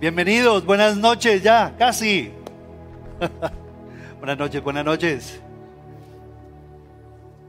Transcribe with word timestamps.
Bienvenidos, 0.00 0.64
buenas 0.64 0.96
noches 0.96 1.42
ya, 1.42 1.76
casi. 1.76 2.30
buenas 4.18 4.38
noches, 4.38 4.62
buenas 4.62 4.82
noches. 4.82 5.42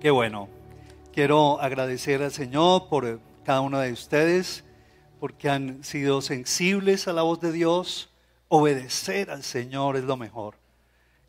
Qué 0.02 0.12
bueno. 0.12 0.50
Quiero 1.14 1.62
agradecer 1.62 2.22
al 2.22 2.34
Señor 2.34 2.90
por 2.90 3.22
cada 3.46 3.62
uno 3.62 3.80
de 3.80 3.94
ustedes, 3.94 4.66
porque 5.22 5.50
han 5.50 5.82
sido 5.86 6.22
sensibles 6.22 7.08
a 7.08 7.14
la 7.14 7.22
voz 7.22 7.40
de 7.40 7.54
Dios. 7.54 8.10
Obedecer 8.50 9.32
al 9.32 9.44
Señor 9.44 9.96
es 9.96 10.04
lo 10.04 10.18
mejor. 10.18 10.56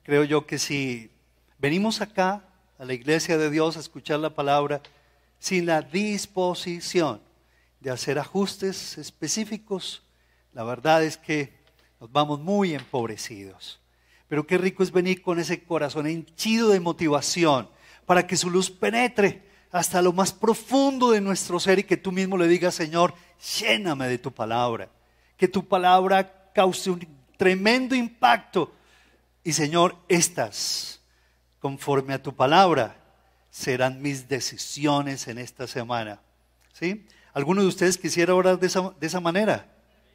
Creo 0.02 0.24
yo 0.24 0.44
que 0.44 0.58
si 0.58 1.12
venimos 1.56 2.00
acá 2.00 2.42
a 2.80 2.84
la 2.84 2.94
iglesia 2.94 3.38
de 3.38 3.48
Dios 3.48 3.76
a 3.76 3.80
escuchar 3.80 4.18
la 4.18 4.34
palabra 4.34 4.82
sin 5.38 5.66
la 5.66 5.82
disposición 5.82 7.20
de 7.78 7.92
hacer 7.92 8.18
ajustes 8.18 8.98
específicos, 8.98 10.01
la 10.52 10.64
verdad 10.64 11.02
es 11.04 11.16
que 11.16 11.52
nos 12.00 12.10
vamos 12.10 12.40
muy 12.40 12.74
empobrecidos. 12.74 13.80
Pero 14.28 14.46
qué 14.46 14.58
rico 14.58 14.82
es 14.82 14.90
venir 14.90 15.22
con 15.22 15.38
ese 15.38 15.62
corazón 15.62 16.06
henchido 16.06 16.70
de 16.70 16.80
motivación 16.80 17.68
para 18.06 18.26
que 18.26 18.36
su 18.36 18.50
luz 18.50 18.70
penetre 18.70 19.50
hasta 19.70 20.02
lo 20.02 20.12
más 20.12 20.32
profundo 20.32 21.10
de 21.10 21.20
nuestro 21.20 21.60
ser 21.60 21.78
y 21.78 21.84
que 21.84 21.96
tú 21.96 22.12
mismo 22.12 22.36
le 22.36 22.48
digas, 22.48 22.74
Señor, 22.74 23.14
lléname 23.58 24.08
de 24.08 24.18
tu 24.18 24.32
palabra. 24.32 24.90
Que 25.36 25.48
tu 25.48 25.66
palabra 25.66 26.50
cause 26.54 26.90
un 26.90 27.06
tremendo 27.36 27.94
impacto. 27.94 28.72
Y 29.44 29.52
Señor, 29.52 29.96
estas 30.08 31.02
conforme 31.62 32.12
a 32.12 32.20
tu 32.20 32.34
palabra, 32.34 32.96
serán 33.48 34.02
mis 34.02 34.28
decisiones 34.28 35.28
en 35.28 35.38
esta 35.38 35.68
semana. 35.68 36.20
¿Sí? 36.72 37.06
¿Alguno 37.32 37.62
de 37.62 37.68
ustedes 37.68 37.96
quisiera 37.96 38.34
orar 38.34 38.58
de 38.58 38.66
esa, 38.66 38.92
de 38.98 39.06
esa 39.06 39.20
manera? 39.20 39.71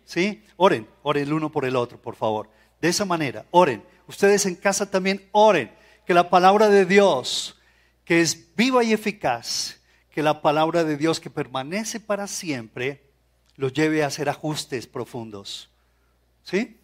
¿Sí? 0.08 0.42
Oren, 0.56 0.88
oren 1.04 1.24
el 1.24 1.34
uno 1.34 1.52
por 1.52 1.66
el 1.66 1.76
otro, 1.76 2.02
por 2.02 2.16
favor. 2.16 2.50
De 2.80 2.88
esa 2.88 3.04
manera, 3.04 3.46
oren. 3.52 3.84
Ustedes 4.08 4.46
en 4.46 4.56
casa 4.56 4.90
también 4.90 5.28
oren. 5.34 5.70
Que 6.06 6.14
la 6.14 6.30
palabra 6.30 6.70
de 6.70 6.86
Dios, 6.86 7.60
que 8.06 8.22
es 8.22 8.56
viva 8.56 8.86
y 8.86 8.94
eficaz, 8.94 9.82
que 10.10 10.24
la 10.24 10.42
palabra 10.42 10.86
de 10.86 10.96
Dios 10.96 11.20
que 11.20 11.30
permanece 11.30 12.00
para 12.00 12.26
siempre, 12.28 13.04
los 13.58 13.74
lleve 13.74 14.02
a 14.02 14.08
hacer 14.08 14.30
ajustes 14.30 14.88
profundos. 14.88 15.70
¿Sí? 16.42 16.80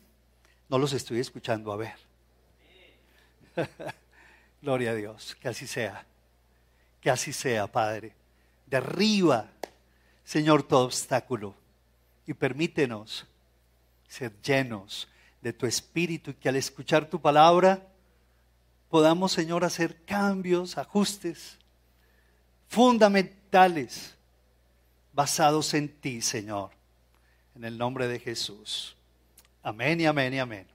No 0.67 0.77
los 0.77 0.91
estoy 0.91 1.21
escuchando, 1.21 1.71
a 1.71 1.77
ver. 1.77 1.95
Gloria 4.61 4.91
a 4.91 4.95
Dios, 4.95 5.37
que 5.39 5.47
así 5.47 5.65
sea. 5.65 6.05
Que 6.99 7.09
así 7.09 7.31
sea, 7.31 7.67
Padre. 7.67 8.13
Derriba, 8.65 9.49
Señor, 10.25 10.63
todo 10.63 10.83
obstáculo 10.83 11.62
y 12.25 12.33
permítenos 12.33 13.25
ser 14.07 14.33
llenos 14.41 15.07
de 15.41 15.53
tu 15.53 15.66
espíritu 15.66 16.31
y 16.31 16.35
que 16.35 16.49
al 16.49 16.55
escuchar 16.55 17.09
tu 17.09 17.19
palabra 17.19 17.88
podamos, 18.89 19.31
Señor, 19.31 19.65
hacer 19.65 20.03
cambios, 20.05 20.77
ajustes 20.77 21.57
fundamentales 22.67 24.15
basados 25.13 25.73
en 25.73 25.89
ti, 25.89 26.21
Señor. 26.21 26.71
En 27.55 27.65
el 27.65 27.77
nombre 27.77 28.07
de 28.07 28.19
Jesús. 28.19 28.95
Amén 29.61 30.02
y 30.02 30.05
amén 30.05 30.33
y 30.33 30.39
amén. 30.39 30.67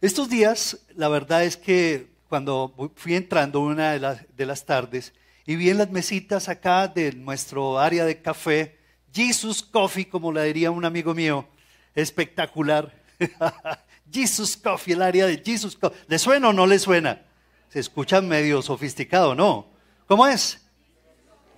Estos 0.00 0.28
días, 0.28 0.78
la 0.94 1.08
verdad 1.08 1.44
es 1.44 1.56
que 1.56 2.08
cuando 2.28 2.74
fui 2.94 3.14
entrando 3.14 3.60
una 3.60 3.92
de 3.92 4.00
las, 4.00 4.36
de 4.36 4.46
las 4.46 4.64
tardes 4.64 5.12
y 5.46 5.56
vi 5.56 5.70
en 5.70 5.78
las 5.78 5.90
mesitas 5.90 6.48
acá 6.48 6.88
de 6.88 7.12
nuestro 7.12 7.78
área 7.78 8.04
de 8.04 8.20
café, 8.20 8.78
Jesus 9.14 9.62
Coffee, 9.62 10.08
como 10.08 10.32
le 10.32 10.44
diría 10.44 10.70
un 10.70 10.84
amigo 10.84 11.14
mío, 11.14 11.46
espectacular. 11.94 12.92
Jesus 14.12 14.56
Coffee, 14.56 14.94
el 14.94 15.02
área 15.02 15.26
de 15.26 15.40
Jesus 15.44 15.76
Coffee. 15.76 15.98
¿Le 16.08 16.18
suena 16.18 16.48
o 16.48 16.52
no 16.52 16.66
le 16.66 16.78
suena? 16.78 17.22
Se 17.68 17.80
escucha 17.80 18.20
medio 18.20 18.60
sofisticado, 18.60 19.34
¿no? 19.34 19.68
¿Cómo 20.06 20.26
es? 20.26 20.60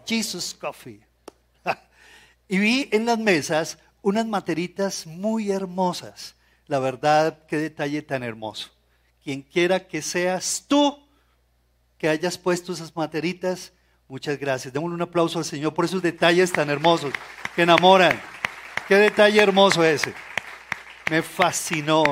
Jesus 0.07 0.55
Coffee. 0.55 1.01
y 2.49 2.59
vi 2.59 2.89
en 2.93 3.07
las 3.07 3.19
mesas 3.19 3.79
unas 4.03 4.27
materitas 4.27 5.07
muy 5.07 5.51
hermosas. 5.51 6.35
La 6.67 6.79
verdad, 6.79 7.47
qué 7.47 7.57
detalle 7.57 8.03
tan 8.03 8.23
hermoso 8.23 8.77
quien 9.27 9.43
quiera 9.43 9.89
que 9.89 10.03
seas 10.03 10.67
tú 10.69 11.05
que 11.99 12.09
hayas 12.09 12.39
puesto 12.39 12.73
esas 12.73 12.95
materitas, 12.95 13.73
muchas 14.09 14.39
gracias. 14.39 14.73
Démosle 14.73 14.95
un 14.95 15.03
aplauso 15.03 15.39
al 15.39 15.45
Señor 15.45 15.75
por 15.75 15.85
esos 15.85 16.03
detalles 16.03 16.53
tan 16.53 16.71
hermosos 16.71 17.13
que 17.55 17.63
enamoran. 17.63 18.21
Qué 18.89 18.97
detalle 18.97 19.41
hermoso 19.41 19.85
ese. 19.85 20.15
Me 21.11 21.23
fascinó. 21.23 22.05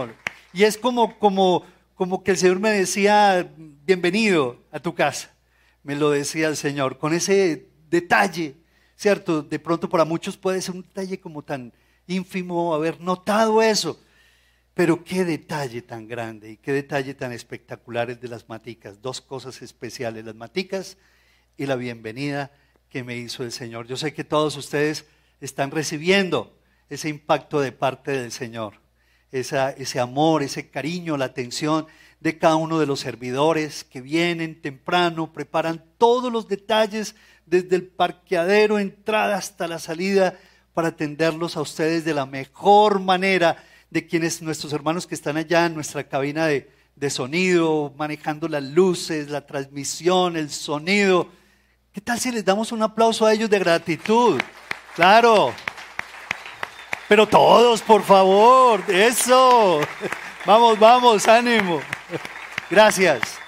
Y 0.52 0.64
es 0.64 0.76
como, 0.76 1.18
como, 1.18 1.64
como 1.94 2.22
que 2.22 2.32
el 2.32 2.36
Señor 2.36 2.60
me 2.60 2.70
decía, 2.70 3.48
bienvenido 3.56 4.62
a 4.70 4.80
tu 4.80 4.94
casa. 4.94 5.32
Me 5.82 5.96
lo 5.96 6.10
decía 6.10 6.48
el 6.48 6.56
Señor, 6.56 6.98
con 6.98 7.12
ese 7.12 7.68
detalle, 7.90 8.56
¿cierto? 8.96 9.42
De 9.42 9.58
pronto 9.58 9.88
para 9.88 10.04
muchos 10.04 10.36
puede 10.36 10.62
ser 10.62 10.74
un 10.74 10.82
detalle 10.82 11.20
como 11.20 11.42
tan 11.42 11.72
ínfimo 12.06 12.74
haber 12.74 13.00
notado 13.00 13.62
eso. 13.62 14.00
Pero 14.74 15.04
qué 15.04 15.24
detalle 15.24 15.82
tan 15.82 16.08
grande 16.08 16.52
y 16.52 16.56
qué 16.56 16.72
detalle 16.72 17.14
tan 17.14 17.30
espectacular 17.30 18.10
es 18.10 18.20
de 18.20 18.28
las 18.28 18.48
maticas. 18.48 19.00
Dos 19.00 19.20
cosas 19.20 19.62
especiales, 19.62 20.24
las 20.24 20.34
maticas 20.34 20.96
y 21.56 21.66
la 21.66 21.76
bienvenida 21.76 22.50
que 22.90 23.04
me 23.04 23.16
hizo 23.16 23.42
el 23.42 23.52
Señor. 23.52 23.86
Yo 23.86 23.96
sé 23.96 24.12
que 24.12 24.24
todos 24.24 24.56
ustedes 24.56 25.04
están 25.40 25.70
recibiendo 25.70 26.56
ese 26.88 27.08
impacto 27.08 27.60
de 27.60 27.72
parte 27.72 28.12
del 28.12 28.32
Señor, 28.32 28.74
ese 29.32 29.98
amor, 30.00 30.42
ese 30.42 30.68
cariño, 30.68 31.16
la 31.16 31.24
atención 31.26 31.86
de 32.20 32.38
cada 32.38 32.56
uno 32.56 32.78
de 32.78 32.86
los 32.86 33.00
servidores 33.00 33.84
que 33.84 34.00
vienen 34.00 34.60
temprano, 34.60 35.32
preparan 35.32 35.84
todos 35.98 36.32
los 36.32 36.48
detalles 36.48 37.16
desde 37.46 37.76
el 37.76 37.86
parqueadero, 37.86 38.78
entrada 38.78 39.36
hasta 39.36 39.66
la 39.66 39.78
salida, 39.78 40.38
para 40.72 40.88
atenderlos 40.88 41.56
a 41.56 41.60
ustedes 41.60 42.04
de 42.04 42.14
la 42.14 42.26
mejor 42.26 43.00
manera 43.00 43.62
de 43.90 44.06
quienes 44.06 44.42
nuestros 44.42 44.72
hermanos 44.72 45.06
que 45.06 45.14
están 45.14 45.36
allá 45.36 45.66
en 45.66 45.74
nuestra 45.74 46.04
cabina 46.08 46.46
de, 46.46 46.68
de 46.96 47.10
sonido, 47.10 47.92
manejando 47.96 48.48
las 48.48 48.62
luces, 48.62 49.30
la 49.30 49.46
transmisión, 49.46 50.36
el 50.36 50.50
sonido. 50.50 51.28
¿Qué 51.94 52.00
tal 52.00 52.18
si 52.18 52.32
les 52.32 52.44
damos 52.44 52.72
un 52.72 52.82
aplauso 52.82 53.24
a 53.24 53.32
ellos 53.32 53.48
de 53.48 53.60
gratitud? 53.60 54.40
Claro. 54.96 55.54
Pero 57.08 57.24
todos, 57.28 57.82
por 57.82 58.02
favor, 58.02 58.82
eso. 58.88 59.80
Vamos, 60.44 60.78
vamos, 60.78 61.28
ánimo. 61.28 61.80
Gracias. 62.68 63.38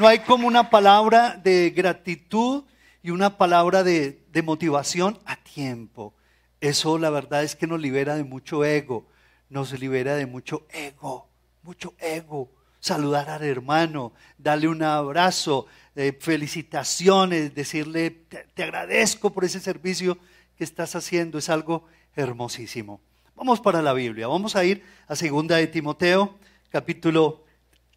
No 0.00 0.08
hay 0.08 0.20
como 0.20 0.48
una 0.48 0.70
palabra 0.70 1.36
de 1.36 1.70
gratitud 1.70 2.64
y 3.02 3.10
una 3.10 3.36
palabra 3.36 3.84
de, 3.84 4.24
motivación 4.42 5.18
a 5.26 5.36
tiempo. 5.36 6.14
Eso 6.62 6.98
la 6.98 7.10
verdad 7.10 7.44
es 7.44 7.54
que 7.54 7.66
nos 7.66 7.80
libera 7.80 8.16
de 8.16 8.24
mucho 8.24 8.64
ego 8.64 9.06
nos 9.50 9.78
libera 9.78 10.14
de 10.16 10.26
mucho 10.26 10.66
ego, 10.70 11.28
mucho 11.62 11.94
ego. 11.98 12.50
Saludar 12.80 13.28
al 13.28 13.42
hermano, 13.42 14.12
darle 14.38 14.68
un 14.68 14.82
abrazo, 14.82 15.66
eh, 15.98 16.16
felicitaciones, 16.20 17.56
decirle, 17.56 18.10
te, 18.54 18.62
agradezco 18.62 19.30
por 19.30 19.44
ese 19.44 19.58
servicio 19.58 20.16
que 20.56 20.62
estás 20.62 20.94
haciendo, 20.94 21.38
es 21.38 21.48
algo 21.48 21.86
hermosísimo. 22.14 23.00
Vamos 23.34 23.60
para 23.60 23.82
la 23.82 23.92
Biblia, 23.92 24.28
vamos 24.28 24.54
a 24.54 24.64
ir 24.64 24.84
a 25.08 25.16
Segunda 25.16 25.56
de 25.56 25.66
Timoteo, 25.66 26.36
capítulo 26.70 27.42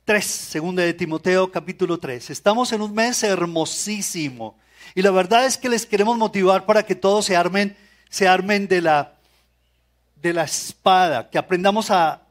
3, 0.06 0.26
Segunda 0.26 0.82
de 0.82 0.96
Timoteo, 0.96 1.52
capítulo 1.52 2.00
3. 2.00 2.32
Estamos 2.32 2.72
en 2.74 2.82
un 2.82 2.92
mes 2.92 3.22
hermosísimo 3.22 4.58
y 4.96 5.04
la 5.04 5.12
verdad 5.12 5.46
es 5.46 5.60
que 5.60 5.70
les 5.70 5.86
queremos 5.86 6.18
motivar 6.18 6.66
para 6.66 6.82
que 6.82 6.96
todos 6.96 7.26
se 7.26 7.36
armen, 7.36 7.78
se 8.10 8.28
armen 8.28 8.68
de 8.68 8.82
la 8.82 9.14
de 10.16 10.34
la 10.34 10.44
espada, 10.46 11.30
que 11.30 11.38
aprendamos 11.38 11.92
a, 11.92 12.24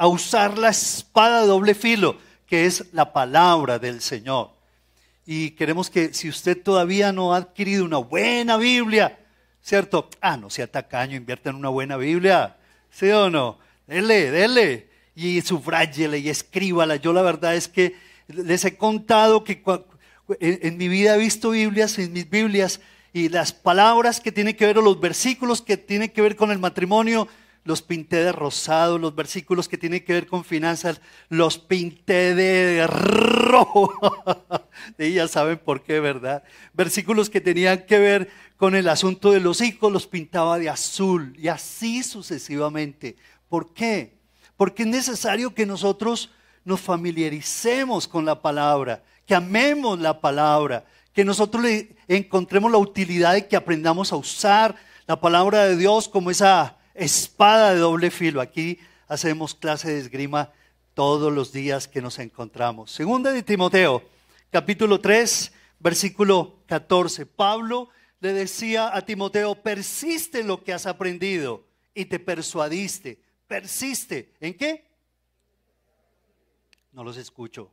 usar 0.00 0.58
la 0.58 0.70
espada 0.70 1.42
de 1.42 1.46
doble 1.46 1.76
filo, 1.76 2.16
que 2.44 2.66
es 2.66 2.92
la 2.92 3.12
palabra 3.12 3.78
del 3.78 4.00
Señor. 4.00 4.61
Y 5.24 5.50
queremos 5.50 5.88
que 5.88 6.12
si 6.14 6.28
usted 6.28 6.60
todavía 6.60 7.12
no 7.12 7.34
ha 7.34 7.38
adquirido 7.38 7.84
una 7.84 7.98
buena 7.98 8.56
Biblia, 8.56 9.18
¿cierto? 9.62 10.08
Ah, 10.20 10.36
no 10.36 10.50
sea 10.50 10.66
tacaño, 10.66 11.16
invierta 11.16 11.50
en 11.50 11.56
una 11.56 11.68
buena 11.68 11.96
Biblia, 11.96 12.56
¿sí 12.90 13.08
o 13.10 13.30
no? 13.30 13.58
Dele, 13.86 14.30
dele, 14.30 14.88
y 15.14 15.40
subrayele 15.42 16.18
y 16.18 16.28
escríbala. 16.28 16.96
Yo 16.96 17.12
la 17.12 17.22
verdad 17.22 17.54
es 17.54 17.68
que 17.68 17.94
les 18.28 18.64
he 18.64 18.76
contado 18.76 19.44
que 19.44 19.62
en 20.40 20.76
mi 20.76 20.88
vida 20.88 21.14
he 21.14 21.18
visto 21.18 21.50
Biblias, 21.50 21.98
en 21.98 22.12
mis 22.12 22.28
Biblias, 22.28 22.80
y 23.12 23.28
las 23.28 23.52
palabras 23.52 24.20
que 24.20 24.32
tienen 24.32 24.56
que 24.56 24.66
ver 24.66 24.78
o 24.78 24.82
los 24.82 24.98
versículos 24.98 25.60
que 25.60 25.76
tienen 25.76 26.08
que 26.08 26.22
ver 26.22 26.34
con 26.34 26.50
el 26.50 26.58
matrimonio 26.58 27.28
los 27.64 27.82
pinté 27.82 28.16
de 28.16 28.32
rosado, 28.32 28.98
los 28.98 29.14
versículos 29.14 29.68
que 29.68 29.78
tienen 29.78 30.04
que 30.04 30.12
ver 30.12 30.26
con 30.26 30.44
finanzas, 30.44 31.00
los 31.28 31.58
pinté 31.58 32.34
de 32.34 32.86
rojo. 32.86 33.92
y 34.98 35.12
ya 35.12 35.28
saben 35.28 35.58
por 35.58 35.82
qué, 35.82 36.00
¿verdad? 36.00 36.42
Versículos 36.72 37.30
que 37.30 37.40
tenían 37.40 37.86
que 37.86 37.98
ver 37.98 38.30
con 38.56 38.74
el 38.74 38.88
asunto 38.88 39.30
de 39.30 39.40
los 39.40 39.60
hijos, 39.60 39.92
los 39.92 40.06
pintaba 40.06 40.58
de 40.58 40.70
azul 40.70 41.36
y 41.38 41.48
así 41.48 42.02
sucesivamente. 42.02 43.16
¿Por 43.48 43.72
qué? 43.72 44.14
Porque 44.56 44.82
es 44.82 44.88
necesario 44.88 45.54
que 45.54 45.66
nosotros 45.66 46.30
nos 46.64 46.80
familiaricemos 46.80 48.08
con 48.08 48.24
la 48.24 48.40
palabra, 48.40 49.02
que 49.26 49.34
amemos 49.34 49.98
la 49.98 50.20
palabra, 50.20 50.84
que 51.12 51.24
nosotros 51.24 51.62
le 51.62 51.96
encontremos 52.08 52.70
la 52.70 52.78
utilidad 52.78 53.34
de 53.34 53.46
que 53.46 53.56
aprendamos 53.56 54.12
a 54.12 54.16
usar 54.16 54.76
la 55.06 55.20
palabra 55.20 55.64
de 55.64 55.76
Dios 55.76 56.08
como 56.08 56.30
esa 56.30 56.76
espada 56.94 57.72
de 57.72 57.78
doble 57.78 58.10
filo. 58.10 58.40
Aquí 58.40 58.78
hacemos 59.08 59.54
clase 59.54 59.90
de 59.90 59.98
esgrima 59.98 60.52
todos 60.94 61.32
los 61.32 61.52
días 61.52 61.88
que 61.88 62.02
nos 62.02 62.18
encontramos. 62.18 62.90
Segunda 62.90 63.32
de 63.32 63.42
Timoteo, 63.42 64.02
capítulo 64.50 65.00
3, 65.00 65.52
versículo 65.78 66.58
14. 66.66 67.26
Pablo 67.26 67.88
le 68.20 68.32
decía 68.32 68.94
a 68.94 69.02
Timoteo, 69.02 69.54
persiste 69.54 70.40
en 70.40 70.46
lo 70.46 70.62
que 70.62 70.72
has 70.72 70.86
aprendido 70.86 71.64
y 71.94 72.04
te 72.04 72.18
persuadiste. 72.18 73.20
Persiste. 73.46 74.32
¿En 74.40 74.54
qué? 74.54 74.84
No 76.92 77.04
los 77.04 77.16
escucho. 77.16 77.70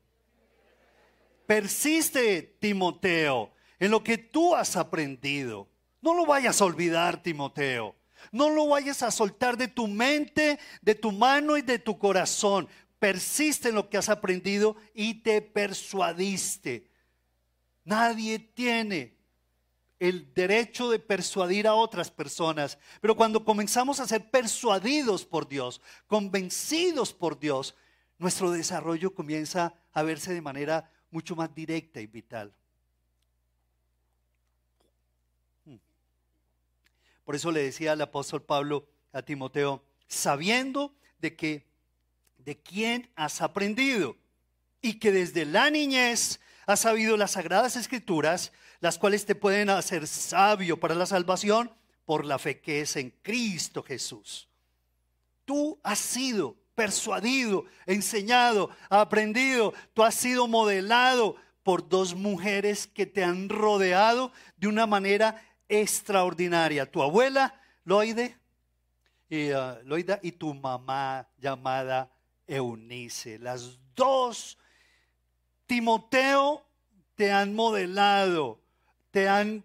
Persiste, 1.46 2.58
Timoteo, 2.60 3.52
en 3.80 3.92
lo 3.92 4.04
que 4.04 4.18
tú 4.18 4.56
has 4.56 4.76
aprendido. 4.76 5.68
No 6.02 6.14
lo 6.14 6.26
vayas 6.26 6.62
a 6.62 6.66
olvidar, 6.66 7.22
Timoteo. 7.22 7.96
No 8.32 8.50
lo 8.50 8.68
vayas 8.68 9.04
a 9.04 9.12
soltar 9.12 9.58
de 9.58 9.68
tu 9.68 9.88
mente, 9.88 10.60
de 10.82 10.96
tu 10.96 11.12
mano 11.12 11.58
y 11.58 11.62
de 11.62 11.80
tu 11.80 11.98
corazón. 11.98 12.68
Persiste 13.00 13.70
en 13.70 13.76
lo 13.76 13.90
que 13.90 13.98
has 13.98 14.10
aprendido 14.10 14.76
y 14.94 15.16
te 15.16 15.42
persuadiste. 15.42 16.90
Nadie 17.84 18.40
tiene 18.40 19.18
el 20.00 20.34
derecho 20.34 20.90
de 20.90 21.00
persuadir 21.00 21.68
a 21.68 21.74
otras 21.76 22.10
personas, 22.10 22.78
pero 23.02 23.16
cuando 23.16 23.44
comenzamos 23.44 24.00
a 24.00 24.08
ser 24.08 24.30
persuadidos 24.32 25.26
por 25.26 25.48
Dios, 25.48 25.82
convencidos 26.08 27.14
por 27.14 27.38
Dios, 27.38 27.76
nuestro 28.18 28.52
desarrollo 28.52 29.14
comienza 29.14 29.74
a 29.92 30.04
verse 30.04 30.34
de 30.34 30.42
manera 30.42 30.92
mucho 31.12 31.36
más 31.36 31.54
directa 31.54 32.00
y 32.00 32.08
vital. 32.08 32.54
Por 37.30 37.36
eso 37.36 37.52
le 37.52 37.62
decía 37.62 37.94
el 37.94 38.02
apóstol 38.02 38.42
Pablo 38.42 38.88
a 39.14 39.22
Timoteo, 39.22 39.84
sabiendo 40.08 40.96
de 41.20 41.36
que 41.36 41.68
de 42.40 42.58
quién 42.58 43.08
has 43.16 43.44
aprendido 43.44 44.18
y 44.82 44.96
que 44.96 45.12
desde 45.12 45.46
la 45.46 45.70
niñez 45.70 46.40
has 46.66 46.80
sabido 46.80 47.18
las 47.18 47.34
sagradas 47.34 47.76
escrituras, 47.76 48.52
las 48.80 48.98
cuales 48.98 49.28
te 49.28 49.36
pueden 49.36 49.70
hacer 49.70 50.08
sabio 50.08 50.80
para 50.80 50.96
la 50.96 51.06
salvación 51.06 51.72
por 52.04 52.26
la 52.26 52.40
fe 52.40 52.62
que 52.62 52.82
es 52.82 52.96
en 52.96 53.12
Cristo 53.22 53.84
Jesús. 53.84 54.50
Tú 55.46 55.80
has 55.84 56.00
sido 56.00 56.56
persuadido, 56.74 57.66
enseñado, 57.86 58.72
aprendido, 58.90 59.76
tú 59.94 60.02
has 60.02 60.16
sido 60.16 60.48
modelado 60.48 61.36
por 61.62 61.88
dos 61.88 62.16
mujeres 62.16 62.88
que 62.88 63.06
te 63.06 63.24
han 63.24 63.50
rodeado 63.50 64.32
de 64.58 64.68
una 64.68 64.88
manera 64.88 65.40
extraordinaria. 65.70 66.86
Tu 66.92 67.02
abuela, 67.02 67.54
Loide, 67.86 68.36
y, 69.30 69.52
uh, 69.54 69.78
Loida, 69.84 70.20
y 70.22 70.32
tu 70.32 70.54
mamá 70.54 71.28
llamada 71.38 72.12
Eunice. 72.48 73.38
Las 73.40 73.78
dos, 73.96 74.58
Timoteo, 75.68 76.66
te 77.16 77.32
han 77.32 77.54
modelado, 77.54 78.60
te 79.12 79.30
han 79.30 79.64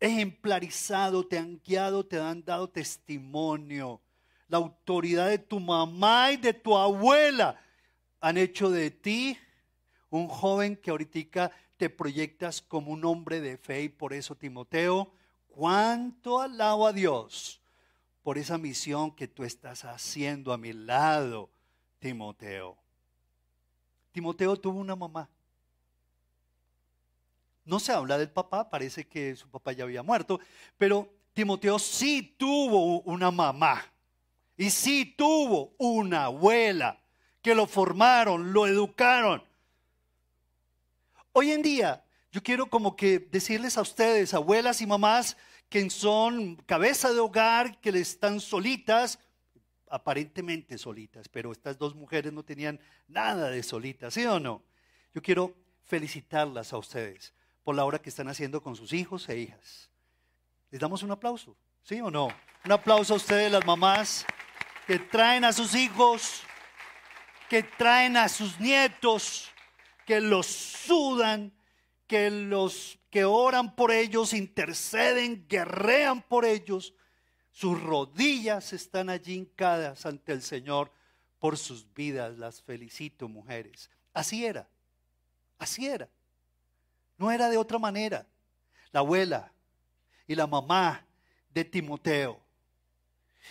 ejemplarizado, 0.00 1.26
te 1.26 1.38
han 1.38 1.60
guiado, 1.64 2.04
te 2.04 2.18
han 2.18 2.44
dado 2.44 2.68
testimonio. 2.68 4.00
La 4.48 4.58
autoridad 4.58 5.28
de 5.28 5.38
tu 5.38 5.60
mamá 5.60 6.32
y 6.32 6.36
de 6.36 6.54
tu 6.54 6.76
abuela 6.76 7.60
han 8.20 8.36
hecho 8.36 8.70
de 8.70 8.90
ti 8.90 9.38
un 10.10 10.28
joven 10.28 10.76
que 10.76 10.90
ahorita 10.90 11.50
te 11.82 11.90
proyectas 11.90 12.62
como 12.62 12.92
un 12.92 13.04
hombre 13.04 13.40
de 13.40 13.56
fe 13.56 13.82
y 13.82 13.88
por 13.88 14.12
eso, 14.12 14.36
Timoteo, 14.36 15.12
cuánto 15.48 16.40
alabo 16.40 16.86
a 16.86 16.92
Dios 16.92 17.60
por 18.22 18.38
esa 18.38 18.56
misión 18.56 19.10
que 19.10 19.26
tú 19.26 19.42
estás 19.42 19.84
haciendo 19.84 20.52
a 20.52 20.58
mi 20.58 20.72
lado, 20.72 21.50
Timoteo. 21.98 22.78
Timoteo 24.12 24.56
tuvo 24.56 24.78
una 24.78 24.94
mamá. 24.94 25.28
No 27.64 27.80
se 27.80 27.90
habla 27.90 28.16
del 28.16 28.30
papá, 28.30 28.70
parece 28.70 29.08
que 29.08 29.34
su 29.34 29.48
papá 29.48 29.72
ya 29.72 29.82
había 29.82 30.04
muerto, 30.04 30.38
pero 30.78 31.12
Timoteo 31.32 31.80
sí 31.80 32.36
tuvo 32.38 33.00
una 33.00 33.32
mamá 33.32 33.82
y 34.56 34.70
sí 34.70 35.04
tuvo 35.18 35.74
una 35.78 36.26
abuela 36.26 37.00
que 37.42 37.56
lo 37.56 37.66
formaron, 37.66 38.52
lo 38.52 38.68
educaron, 38.68 39.42
Hoy 41.34 41.50
en 41.50 41.62
día, 41.62 42.04
yo 42.30 42.42
quiero 42.42 42.66
como 42.66 42.94
que 42.94 43.18
decirles 43.18 43.78
a 43.78 43.80
ustedes, 43.80 44.34
abuelas 44.34 44.82
y 44.82 44.86
mamás, 44.86 45.38
que 45.70 45.88
son 45.88 46.56
cabeza 46.66 47.10
de 47.10 47.20
hogar, 47.20 47.80
que 47.80 47.88
están 47.88 48.38
solitas, 48.38 49.18
aparentemente 49.88 50.76
solitas, 50.76 51.30
pero 51.30 51.50
estas 51.50 51.78
dos 51.78 51.94
mujeres 51.94 52.34
no 52.34 52.42
tenían 52.42 52.78
nada 53.08 53.48
de 53.48 53.62
solitas, 53.62 54.12
¿sí 54.12 54.26
o 54.26 54.38
no? 54.38 54.62
Yo 55.14 55.22
quiero 55.22 55.54
felicitarlas 55.84 56.74
a 56.74 56.76
ustedes 56.76 57.32
por 57.62 57.74
la 57.74 57.86
obra 57.86 57.98
que 57.98 58.10
están 58.10 58.28
haciendo 58.28 58.62
con 58.62 58.76
sus 58.76 58.92
hijos 58.92 59.26
e 59.30 59.38
hijas. 59.38 59.90
¿Les 60.70 60.82
damos 60.82 61.02
un 61.02 61.12
aplauso? 61.12 61.56
¿Sí 61.82 61.98
o 62.02 62.10
no? 62.10 62.28
Un 62.64 62.72
aplauso 62.72 63.14
a 63.14 63.16
ustedes, 63.16 63.50
las 63.50 63.64
mamás, 63.64 64.26
que 64.86 64.98
traen 64.98 65.46
a 65.46 65.52
sus 65.54 65.74
hijos, 65.74 66.42
que 67.48 67.62
traen 67.62 68.18
a 68.18 68.28
sus 68.28 68.60
nietos, 68.60 69.51
que 70.04 70.20
los 70.20 70.46
sudan, 70.46 71.52
que 72.06 72.30
los 72.30 72.98
que 73.10 73.24
oran 73.24 73.74
por 73.74 73.90
ellos, 73.90 74.32
interceden, 74.32 75.46
guerrean 75.48 76.22
por 76.22 76.44
ellos. 76.44 76.94
Sus 77.50 77.80
rodillas 77.80 78.72
están 78.72 79.10
allí 79.10 79.34
hincadas 79.34 80.06
ante 80.06 80.32
el 80.32 80.42
Señor 80.42 80.90
por 81.38 81.58
sus 81.58 81.92
vidas. 81.92 82.38
Las 82.38 82.62
felicito, 82.62 83.28
mujeres. 83.28 83.90
Así 84.14 84.44
era, 84.44 84.68
así 85.58 85.86
era. 85.86 86.08
No 87.18 87.30
era 87.30 87.48
de 87.48 87.58
otra 87.58 87.78
manera. 87.78 88.26
La 88.90 89.00
abuela 89.00 89.52
y 90.26 90.34
la 90.34 90.46
mamá 90.46 91.06
de 91.50 91.64
Timoteo. 91.64 92.40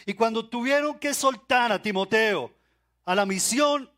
Y 0.06 0.13
cuando 0.13 0.48
tuvieron 0.48 0.98
que 0.98 1.13
soltar 1.13 1.71
a 1.71 1.81
Timoteo 1.81 2.51
a 3.05 3.15
la 3.15 3.25
misión, 3.25 3.89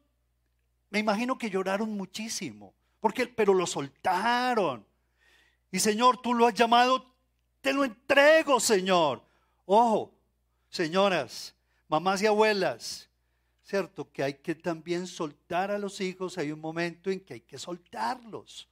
me 0.94 1.00
imagino 1.00 1.40
que 1.40 1.50
lloraron 1.50 1.98
muchísimo, 1.98 2.72
porque, 3.00 3.26
pero 3.26 3.56
lo 3.56 3.66
soltaron. 3.66 4.86
Y 5.72 5.80
Señor, 5.80 6.22
tú 6.22 6.36
lo 6.36 6.46
has 6.46 6.54
llamado, 6.54 7.12
te 7.62 7.74
lo 7.74 7.84
entrego, 7.84 8.60
Señor. 8.60 9.24
Ojo, 9.66 10.14
señoras, 10.70 11.56
mamás 11.88 12.22
y 12.22 12.28
abuelas, 12.28 13.10
cierto 13.64 14.12
que 14.12 14.22
hay 14.22 14.36
que 14.36 14.54
también 14.54 15.08
soltar 15.08 15.72
a 15.72 15.80
los 15.80 16.00
hijos, 16.00 16.38
hay 16.38 16.52
un 16.52 16.62
momento 16.62 17.10
en 17.10 17.22
que 17.22 17.34
hay 17.34 17.42
que 17.42 17.58
soltarlos. 17.58 18.70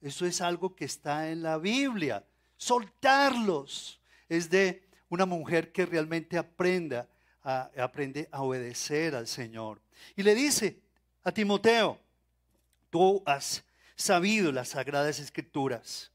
Eso 0.00 0.26
es 0.26 0.40
algo 0.40 0.74
que 0.74 0.86
está 0.86 1.30
en 1.30 1.44
la 1.44 1.58
Biblia. 1.58 2.26
Soltarlos 2.56 4.00
es 4.28 4.50
de 4.50 4.82
una 5.08 5.26
mujer 5.26 5.70
que 5.70 5.86
realmente 5.86 6.36
aprenda 6.36 7.08
a, 7.44 7.70
aprende 7.78 8.28
a 8.32 8.42
obedecer 8.42 9.14
al 9.14 9.28
Señor. 9.28 9.80
Y 10.16 10.24
le 10.24 10.34
dice, 10.34 10.81
a 11.24 11.32
Timoteo, 11.32 11.98
tú 12.90 13.22
has 13.26 13.64
sabido 13.94 14.52
las 14.52 14.70
sagradas 14.70 15.18
escrituras. 15.18 16.10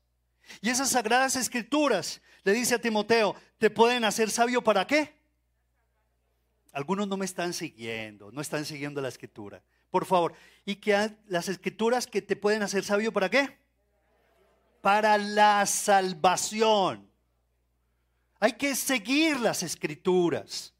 Y 0.61 0.69
esas 0.69 0.89
sagradas 0.89 1.35
escrituras, 1.35 2.21
le 2.43 2.53
dice 2.53 2.75
a 2.75 2.81
Timoteo, 2.81 3.35
te 3.57 3.69
pueden 3.69 4.05
hacer 4.05 4.29
sabio 4.29 4.63
para 4.63 4.85
qué? 4.87 5.15
Algunos 6.71 7.07
no 7.07 7.17
me 7.17 7.25
están 7.25 7.53
siguiendo, 7.53 8.31
no 8.31 8.41
están 8.41 8.65
siguiendo 8.65 9.01
la 9.01 9.09
escritura. 9.09 9.61
Por 9.89 10.05
favor, 10.05 10.33
y 10.65 10.75
que 10.75 11.11
las 11.27 11.49
escrituras 11.49 12.07
que 12.07 12.21
te 12.21 12.35
pueden 12.35 12.61
hacer 12.61 12.83
sabio 12.83 13.11
para 13.11 13.29
qué? 13.29 13.57
Para 14.81 15.17
la 15.17 15.65
salvación. 15.65 17.09
Hay 18.39 18.53
que 18.53 18.75
seguir 18.75 19.39
las 19.39 19.63
escrituras. 19.63 20.73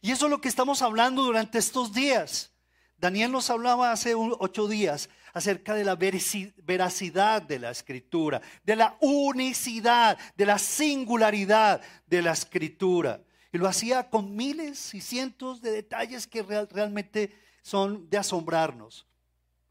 Y 0.00 0.10
eso 0.10 0.26
es 0.26 0.30
lo 0.30 0.40
que 0.40 0.48
estamos 0.48 0.82
hablando 0.82 1.22
durante 1.22 1.58
estos 1.58 1.92
días. 1.92 2.50
Daniel 2.98 3.32
nos 3.32 3.50
hablaba 3.50 3.92
hace 3.92 4.14
ocho 4.14 4.66
días 4.68 5.10
acerca 5.32 5.74
de 5.74 5.84
la 5.84 5.96
veracidad 5.96 7.42
de 7.42 7.58
la 7.58 7.70
escritura, 7.70 8.40
de 8.62 8.76
la 8.76 8.96
unicidad, 9.00 10.16
de 10.36 10.46
la 10.46 10.58
singularidad 10.58 11.80
de 12.06 12.22
la 12.22 12.32
escritura. 12.32 13.20
Y 13.52 13.58
lo 13.58 13.68
hacía 13.68 14.08
con 14.08 14.34
miles 14.34 14.94
y 14.94 15.00
cientos 15.00 15.60
de 15.60 15.72
detalles 15.72 16.26
que 16.26 16.42
realmente 16.42 17.36
son 17.62 18.08
de 18.08 18.18
asombrarnos. 18.18 19.06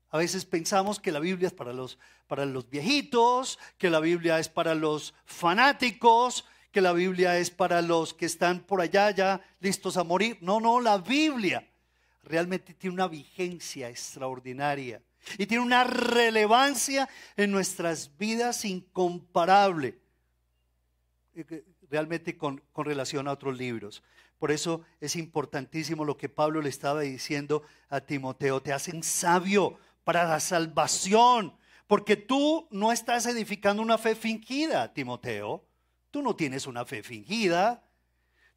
A 0.10 0.18
veces 0.18 0.46
pensamos 0.46 1.00
que 1.00 1.12
la 1.12 1.20
Biblia 1.20 1.48
es 1.48 1.54
para 1.54 1.74
los, 1.74 1.98
para 2.28 2.46
los 2.46 2.70
viejitos, 2.70 3.58
que 3.78 3.90
la 3.90 4.00
Biblia 4.00 4.40
es 4.40 4.50
para 4.50 4.76
los 4.76 5.14
fanáticos, 5.26 6.46
que 6.72 6.82
la 6.82 6.94
Biblia 6.94 7.38
es 7.38 7.50
para 7.50 7.82
los 7.82 8.14
que 8.14 8.26
están 8.26 8.60
por 8.60 8.82
allá 8.82 9.12
ya 9.12 9.42
listos 9.60 9.98
a 9.98 10.04
morir. 10.04 10.38
No, 10.42 10.60
no, 10.60 10.82
la 10.82 10.98
Biblia 10.98 11.68
realmente 12.24 12.74
tiene 12.74 12.94
una 12.94 13.08
vigencia 13.08 13.90
extraordinaria 13.90 15.02
y 15.38 15.46
tiene 15.46 15.64
una 15.64 15.84
relevancia 15.84 17.10
en 17.38 17.52
nuestras 17.52 18.18
vidas 18.18 18.66
incomparable, 18.66 20.00
realmente 21.90 22.38
con, 22.38 22.62
con, 22.72 22.86
relación 22.86 23.28
a 23.28 23.32
otros 23.32 23.58
libros. 23.58 24.04
Por 24.40 24.52
eso 24.52 24.82
es 25.00 25.16
importantísimo 25.16 26.04
lo 26.04 26.18
que 26.18 26.30
Pablo 26.30 26.62
le 26.62 26.70
estaba 26.70 27.02
diciendo 27.02 27.64
a 27.90 28.02
Timoteo, 28.02 28.62
te 28.62 28.74
hacen 28.74 29.04
sabio 29.04 29.78
para 30.04 30.26
la 30.26 30.40
salvación, 30.40 31.56
porque 31.88 32.16
tú 32.16 32.68
no 32.72 32.92
estás 32.92 33.26
edificando 33.26 33.82
una 33.82 33.98
fe 33.98 34.16
fingida, 34.16 34.94
Timoteo. 34.94 35.64
Tú 36.12 36.22
no 36.22 36.36
tienes 36.36 36.68
una 36.68 36.86
fe 36.86 37.04
fingida. 37.04 37.84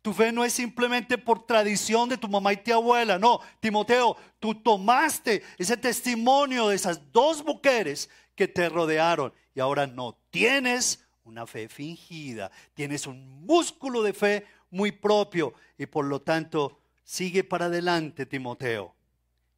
Tu 0.06 0.12
fe 0.12 0.30
no 0.30 0.44
es 0.44 0.52
simplemente 0.52 1.18
por 1.18 1.44
tradición 1.46 2.08
de 2.08 2.16
tu 2.16 2.28
mamá 2.28 2.52
y 2.52 2.58
tu 2.58 2.72
abuela. 2.72 3.18
No, 3.18 3.40
Timoteo, 3.58 4.16
tú 4.38 4.54
tomaste 4.54 5.42
ese 5.58 5.76
testimonio 5.76 6.68
de 6.68 6.76
esas 6.76 7.10
dos 7.10 7.44
mujeres 7.44 8.08
que 8.36 8.46
te 8.46 8.68
rodearon 8.68 9.32
y 9.52 9.58
ahora 9.58 9.84
no 9.84 10.16
tienes 10.30 11.04
una 11.24 11.44
fe 11.44 11.68
fingida. 11.68 12.52
Tienes 12.72 13.08
un 13.08 13.44
músculo 13.44 14.00
de 14.04 14.12
fe 14.12 14.46
muy 14.70 14.92
propio 14.92 15.54
y 15.76 15.86
por 15.86 16.04
lo 16.04 16.22
tanto 16.22 16.78
sigue 17.02 17.42
para 17.42 17.64
adelante, 17.64 18.26
Timoteo. 18.26 18.94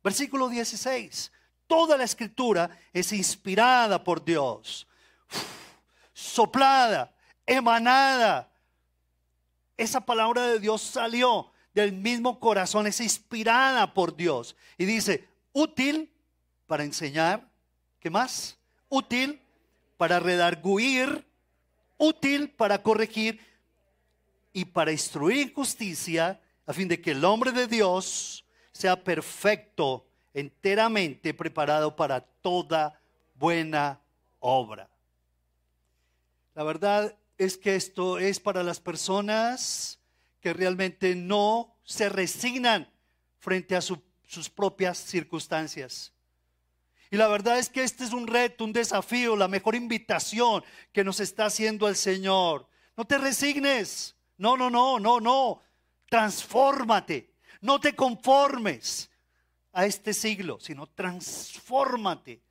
Versículo 0.02 0.48
16. 0.48 1.30
Toda 1.66 1.98
la 1.98 2.04
escritura 2.04 2.70
es 2.94 3.12
inspirada 3.12 4.02
por 4.02 4.24
Dios, 4.24 4.86
soplada, 6.14 7.14
emanada. 7.44 8.50
Esa 9.78 10.00
palabra 10.00 10.42
de 10.48 10.58
Dios 10.58 10.82
salió 10.82 11.52
del 11.72 11.92
mismo 11.92 12.40
corazón, 12.40 12.88
es 12.88 13.00
inspirada 13.00 13.94
por 13.94 14.16
Dios. 14.16 14.56
Y 14.76 14.84
dice, 14.84 15.28
útil 15.52 16.12
para 16.66 16.82
enseñar, 16.82 17.48
¿qué 18.00 18.10
más? 18.10 18.58
Útil 18.88 19.40
para 19.96 20.18
redarguir, 20.18 21.24
útil 21.96 22.50
para 22.50 22.82
corregir 22.82 23.40
y 24.52 24.64
para 24.64 24.92
instruir 24.92 25.54
justicia, 25.54 26.40
a 26.66 26.72
fin 26.72 26.88
de 26.88 27.00
que 27.00 27.12
el 27.12 27.24
hombre 27.24 27.52
de 27.52 27.66
Dios 27.66 28.44
sea 28.72 29.02
perfecto 29.02 30.04
enteramente 30.34 31.32
preparado 31.34 31.94
para 31.94 32.20
toda 32.20 33.00
buena 33.34 34.00
obra. 34.40 34.88
La 36.54 36.64
verdad 36.64 37.17
es 37.38 37.56
que 37.56 37.76
esto 37.76 38.18
es 38.18 38.40
para 38.40 38.62
las 38.62 38.80
personas 38.80 40.00
que 40.40 40.52
realmente 40.52 41.14
no 41.14 41.76
se 41.84 42.08
resignan 42.08 42.90
frente 43.38 43.76
a 43.76 43.80
sus 43.80 44.50
propias 44.54 44.98
circunstancias. 44.98 46.12
Y 47.10 47.16
la 47.16 47.28
verdad 47.28 47.58
es 47.58 47.70
que 47.70 47.82
este 47.82 48.04
es 48.04 48.12
un 48.12 48.26
reto, 48.26 48.64
un 48.64 48.72
desafío, 48.72 49.34
la 49.34 49.48
mejor 49.48 49.74
invitación 49.74 50.62
que 50.92 51.04
nos 51.04 51.20
está 51.20 51.46
haciendo 51.46 51.88
el 51.88 51.96
Señor. 51.96 52.68
No 52.96 53.06
te 53.06 53.16
resignes. 53.16 54.14
No, 54.36 54.56
no, 54.56 54.68
no, 54.68 55.00
no, 55.00 55.20
no. 55.20 55.62
Transfórmate. 56.10 57.32
No 57.60 57.80
te 57.80 57.94
conformes 57.94 59.10
a 59.72 59.86
este 59.86 60.12
siglo, 60.12 60.58
sino 60.60 60.86
transfórmate. 60.86 62.42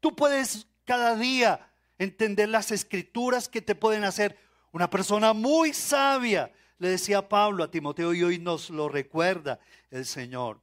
Tú 0.00 0.14
puedes 0.16 0.66
cada 0.84 1.14
día 1.16 1.68
entender 1.98 2.48
las 2.48 2.70
escrituras 2.70 3.48
que 3.48 3.62
te 3.62 3.74
pueden 3.74 4.04
hacer 4.04 4.38
una 4.72 4.90
persona 4.90 5.32
muy 5.32 5.72
sabia. 5.72 6.52
Le 6.78 6.90
decía 6.90 7.28
Pablo 7.28 7.64
a 7.64 7.70
Timoteo 7.70 8.12
y 8.12 8.22
hoy 8.22 8.38
nos 8.38 8.70
lo 8.70 8.88
recuerda 8.88 9.58
el 9.90 10.04
Señor. 10.04 10.60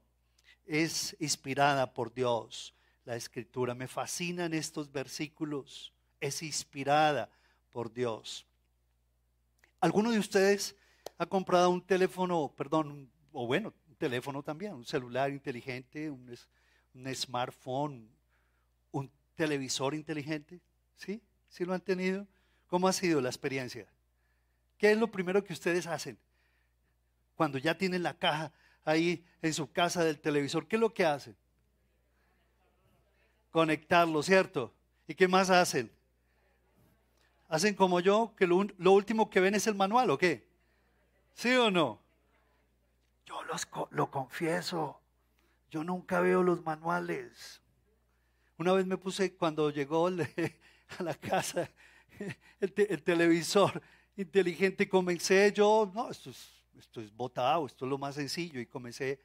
Es 0.66 1.16
inspirada 1.20 1.94
por 1.94 2.14
Dios 2.14 2.74
la 3.06 3.16
escritura. 3.16 3.74
Me 3.74 3.88
fascinan 3.88 4.54
estos 4.54 4.92
versículos. 4.92 5.94
Es 6.20 6.44
inspirada 6.44 7.30
por 7.72 7.92
Dios. 7.92 8.46
¿Alguno 9.82 10.12
de 10.12 10.20
ustedes 10.20 10.76
ha 11.18 11.26
comprado 11.26 11.70
un 11.70 11.82
teléfono, 11.82 12.54
perdón, 12.56 13.10
o 13.32 13.48
bueno, 13.48 13.74
teléfono 14.04 14.44
también, 14.44 14.74
un 14.74 14.86
celular 14.86 15.32
inteligente, 15.32 16.10
un, 16.10 16.38
un 16.94 17.16
smartphone, 17.16 18.10
un 18.92 19.10
televisor 19.34 19.96
inteligente. 19.96 20.60
¿Sí? 21.06 21.22
¿Sí 21.50 21.66
lo 21.66 21.74
han 21.74 21.82
tenido? 21.82 22.26
¿Cómo 22.68 22.88
ha 22.88 22.94
sido 22.94 23.20
la 23.20 23.30
experiencia? 23.30 23.86
¿Qué 24.78 24.92
es 24.92 24.98
lo 24.98 25.12
primero 25.12 25.44
que 25.44 25.54
ustedes 25.54 25.86
hacen? 25.86 26.18
Cuando 27.36 27.58
ya 27.58 27.78
tienen 27.78 28.04
la 28.04 28.14
caja 28.14 28.52
ahí 28.86 29.26
en 29.42 29.54
su 29.54 29.72
casa 29.72 30.04
del 30.04 30.20
televisor, 30.20 30.68
¿qué 30.68 30.78
es 30.78 30.80
lo 30.80 30.94
que 30.94 31.06
hacen? 31.06 31.36
Conectarlo, 33.52 34.24
¿cierto? 34.24 34.74
¿Y 35.08 35.14
qué 35.14 35.28
más 35.28 35.50
hacen? 35.50 35.92
¿Hacen 37.50 37.76
como 37.76 38.00
yo, 38.00 38.34
que 38.38 38.48
lo, 38.48 38.56
último 38.92 39.30
que 39.30 39.40
ven 39.40 39.56
es 39.56 39.68
el 39.68 39.76
manual 39.76 40.10
o 40.10 40.18
qué? 40.18 40.48
¿Sí 41.36 41.54
o 41.54 41.70
no? 41.70 42.00
Yo 43.26 43.44
los, 43.44 43.68
lo 43.92 44.10
confieso, 44.10 45.00
yo 45.70 45.84
nunca 45.84 46.20
veo 46.22 46.44
los 46.44 46.64
manuales. 46.64 47.62
Una 48.58 48.72
vez 48.74 48.86
me 48.86 48.98
puse, 48.98 49.36
cuando 49.36 49.70
llegó 49.70 50.10
a 50.98 51.04
la 51.04 51.14
casa 51.14 51.70
el, 52.60 53.04
televisor 53.04 53.82
inteligente, 54.16 54.88
comencé 54.88 55.52
yo, 55.52 55.92
no, 55.94 56.10
esto 56.10 56.30
es, 56.30 56.50
esto 56.78 57.02
es 57.02 57.16
botado, 57.16 57.66
esto 57.66 57.86
es 57.86 57.90
lo 57.90 57.98
más 57.98 58.16
sencillo, 58.16 58.60
y 58.60 58.66
comencé 58.66 59.20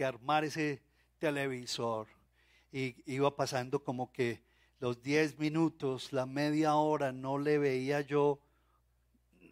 a 0.00 0.08
armar 0.08 0.44
ese 0.44 0.82
televisor. 1.18 2.06
Y 2.72 2.96
iba 3.06 3.34
pasando 3.34 3.82
como 3.82 4.12
que 4.12 4.42
los 4.80 5.02
10 5.02 5.38
minutos, 5.38 6.12
la 6.12 6.26
media 6.26 6.74
hora, 6.74 7.12
no 7.12 7.38
le 7.38 7.58
veía 7.58 8.00
yo 8.00 8.40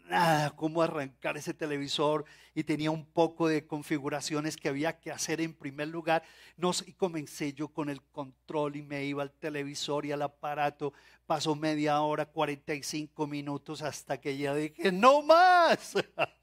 nada 0.09 0.51
cómo 0.51 0.83
arrancar 0.83 1.37
ese 1.37 1.55
televisor 1.55 2.25
y 2.55 2.65
tenía 2.65 2.91
un 2.91 3.05
poco 3.05 3.49
de 3.49 3.67
configuraciones 3.67 4.57
que 4.57 4.69
había 4.69 4.99
que 4.99 5.11
hacer 5.11 5.41
en 5.41 5.53
primer 5.53 5.89
lugar. 5.89 6.23
No, 6.57 6.71
y 6.87 6.93
comencé 6.93 7.53
yo 7.53 7.69
con 7.69 7.89
el 7.89 8.03
control 8.03 8.77
y 8.77 8.83
me 8.83 9.05
iba 9.05 9.23
al 9.23 9.33
televisor 9.33 10.07
y 10.07 10.13
al 10.13 10.23
aparato. 10.23 10.93
Pasó 11.27 11.55
media 11.55 12.01
hora, 12.01 12.27
45 12.27 13.27
minutos 13.27 13.83
hasta 13.83 14.21
que 14.21 14.37
ya 14.37 14.55
dije, 14.55 14.93
no 14.93 15.23
más. 15.23 15.95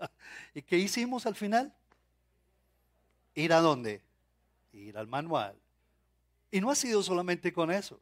¿Y 0.54 0.62
qué 0.62 0.78
hicimos 0.78 1.26
al 1.26 1.36
final? 1.36 1.74
¿Ir 3.36 3.54
a 3.54 3.62
dónde? 3.62 4.02
Ir 4.72 4.98
al 4.98 5.08
manual. 5.08 5.56
Y 6.52 6.62
no 6.62 6.70
ha 6.70 6.76
sido 6.76 7.02
solamente 7.02 7.52
con 7.52 7.72
eso. 7.72 8.00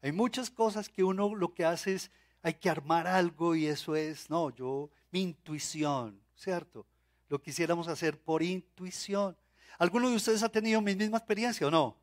Hay 0.00 0.12
muchas 0.12 0.50
cosas 0.50 0.88
que 0.88 1.02
uno 1.02 1.34
lo 1.34 1.52
que 1.52 1.64
hace 1.64 1.94
es 1.94 2.10
hay 2.44 2.54
que 2.54 2.68
armar 2.68 3.06
algo 3.06 3.54
y 3.54 3.66
eso 3.66 3.96
es, 3.96 4.28
no, 4.28 4.50
yo, 4.50 4.90
mi 5.10 5.22
intuición, 5.22 6.20
¿cierto? 6.36 6.86
Lo 7.30 7.40
quisiéramos 7.40 7.88
hacer 7.88 8.20
por 8.20 8.42
intuición. 8.42 9.34
¿Alguno 9.78 10.10
de 10.10 10.16
ustedes 10.16 10.42
ha 10.42 10.50
tenido 10.50 10.82
mi 10.82 10.94
misma 10.94 11.16
experiencia 11.16 11.66
o 11.66 11.70
no? 11.70 11.96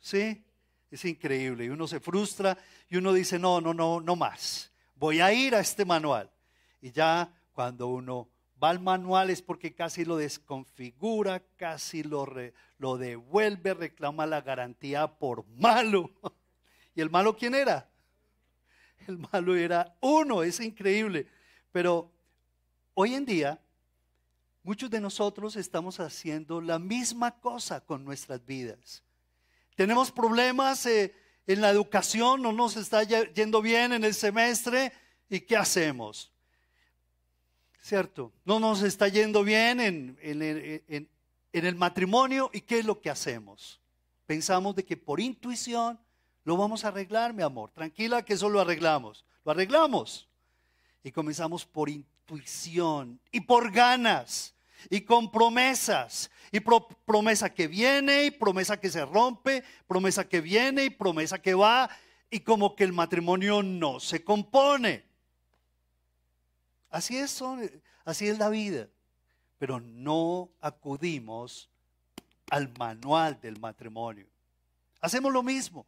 ¿Sí? 0.00 0.42
Es 0.90 1.04
increíble. 1.04 1.66
Y 1.66 1.68
uno 1.68 1.86
se 1.86 2.00
frustra 2.00 2.56
y 2.88 2.96
uno 2.96 3.12
dice, 3.12 3.38
no, 3.38 3.60
no, 3.60 3.74
no, 3.74 4.00
no 4.00 4.16
más. 4.16 4.72
Voy 4.94 5.20
a 5.20 5.30
ir 5.34 5.54
a 5.54 5.60
este 5.60 5.84
manual. 5.84 6.30
Y 6.80 6.90
ya 6.90 7.30
cuando 7.52 7.88
uno 7.88 8.30
va 8.62 8.70
al 8.70 8.80
manual 8.80 9.28
es 9.28 9.42
porque 9.42 9.74
casi 9.74 10.06
lo 10.06 10.16
desconfigura, 10.16 11.40
casi 11.56 12.02
lo, 12.02 12.26
lo 12.78 12.96
devuelve, 12.96 13.74
reclama 13.74 14.24
la 14.24 14.40
garantía 14.40 15.06
por 15.18 15.46
malo. 15.48 16.10
¿Y 16.94 17.02
el 17.02 17.10
malo 17.10 17.36
quién 17.36 17.54
era? 17.54 17.91
El 19.08 19.18
malo 19.18 19.56
era 19.56 19.96
uno, 20.00 20.42
es 20.42 20.60
increíble. 20.60 21.26
Pero 21.72 22.10
hoy 22.94 23.14
en 23.14 23.24
día, 23.24 23.60
muchos 24.62 24.90
de 24.90 25.00
nosotros 25.00 25.56
estamos 25.56 26.00
haciendo 26.00 26.60
la 26.60 26.78
misma 26.78 27.38
cosa 27.40 27.80
con 27.80 28.04
nuestras 28.04 28.44
vidas. 28.44 29.02
Tenemos 29.74 30.12
problemas 30.12 30.84
eh, 30.86 31.14
en 31.46 31.60
la 31.60 31.70
educación, 31.70 32.42
no 32.42 32.52
nos 32.52 32.76
está 32.76 33.02
yendo 33.02 33.62
bien 33.62 33.92
en 33.92 34.04
el 34.04 34.14
semestre, 34.14 34.92
¿y 35.28 35.40
qué 35.40 35.56
hacemos? 35.56 36.30
¿Cierto? 37.80 38.32
No 38.44 38.60
nos 38.60 38.82
está 38.82 39.08
yendo 39.08 39.42
bien 39.42 39.80
en, 39.80 40.18
en 40.20 41.08
el 41.52 41.74
matrimonio, 41.74 42.50
¿y 42.52 42.60
qué 42.60 42.78
es 42.78 42.84
lo 42.84 43.00
que 43.00 43.10
hacemos? 43.10 43.80
Pensamos 44.26 44.76
de 44.76 44.84
que 44.84 44.96
por 44.96 45.20
intuición, 45.20 45.98
lo 46.44 46.56
vamos 46.56 46.84
a 46.84 46.88
arreglar, 46.88 47.32
mi 47.32 47.42
amor. 47.42 47.70
Tranquila 47.70 48.24
que 48.24 48.34
eso 48.34 48.48
lo 48.48 48.60
arreglamos. 48.60 49.24
Lo 49.44 49.52
arreglamos. 49.52 50.28
Y 51.04 51.12
comenzamos 51.12 51.64
por 51.64 51.88
intuición 51.88 53.20
y 53.30 53.40
por 53.40 53.70
ganas. 53.70 54.54
y 54.90 55.02
con 55.02 55.30
promesas. 55.30 56.28
Y 56.50 56.58
promesa 56.58 57.54
que 57.54 57.68
viene 57.68 58.24
y 58.24 58.30
promesa 58.32 58.80
que 58.80 58.90
se 58.90 59.04
rompe, 59.06 59.62
promesa 59.86 60.28
que 60.28 60.40
viene 60.40 60.84
y 60.86 60.90
promesa 60.90 61.40
que 61.40 61.54
va. 61.54 61.88
Y 62.28 62.40
como 62.40 62.74
que 62.74 62.82
el 62.82 62.92
matrimonio 62.92 63.62
no 63.62 64.00
se 64.00 64.24
compone. 64.24 65.04
Así 66.90 67.16
es, 67.16 67.40
así 68.04 68.26
es 68.26 68.38
la 68.38 68.48
vida. 68.48 68.88
Pero 69.58 69.78
no 69.78 70.50
acudimos 70.60 71.70
al 72.50 72.76
manual 72.76 73.40
del 73.40 73.60
matrimonio. 73.60 74.26
Hacemos 75.00 75.32
lo 75.32 75.44
mismo 75.44 75.86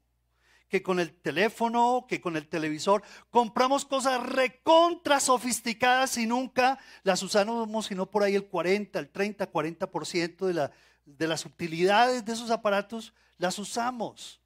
que 0.68 0.82
con 0.82 1.00
el 1.00 1.14
teléfono, 1.14 2.06
que 2.08 2.20
con 2.20 2.36
el 2.36 2.48
televisor. 2.48 3.02
Compramos 3.30 3.84
cosas 3.84 4.22
recontra 4.22 5.20
sofisticadas 5.20 6.16
y 6.18 6.26
nunca 6.26 6.78
las 7.02 7.22
usamos, 7.22 7.86
sino 7.86 8.06
por 8.06 8.22
ahí 8.22 8.34
el 8.34 8.46
40, 8.46 8.98
el 8.98 9.08
30, 9.08 9.50
40% 9.50 10.46
de, 10.46 10.70
de 11.04 11.28
las 11.28 11.44
utilidades 11.44 12.24
de 12.24 12.32
esos 12.32 12.50
aparatos 12.50 13.12
las 13.38 13.58
usamos. 13.58 14.40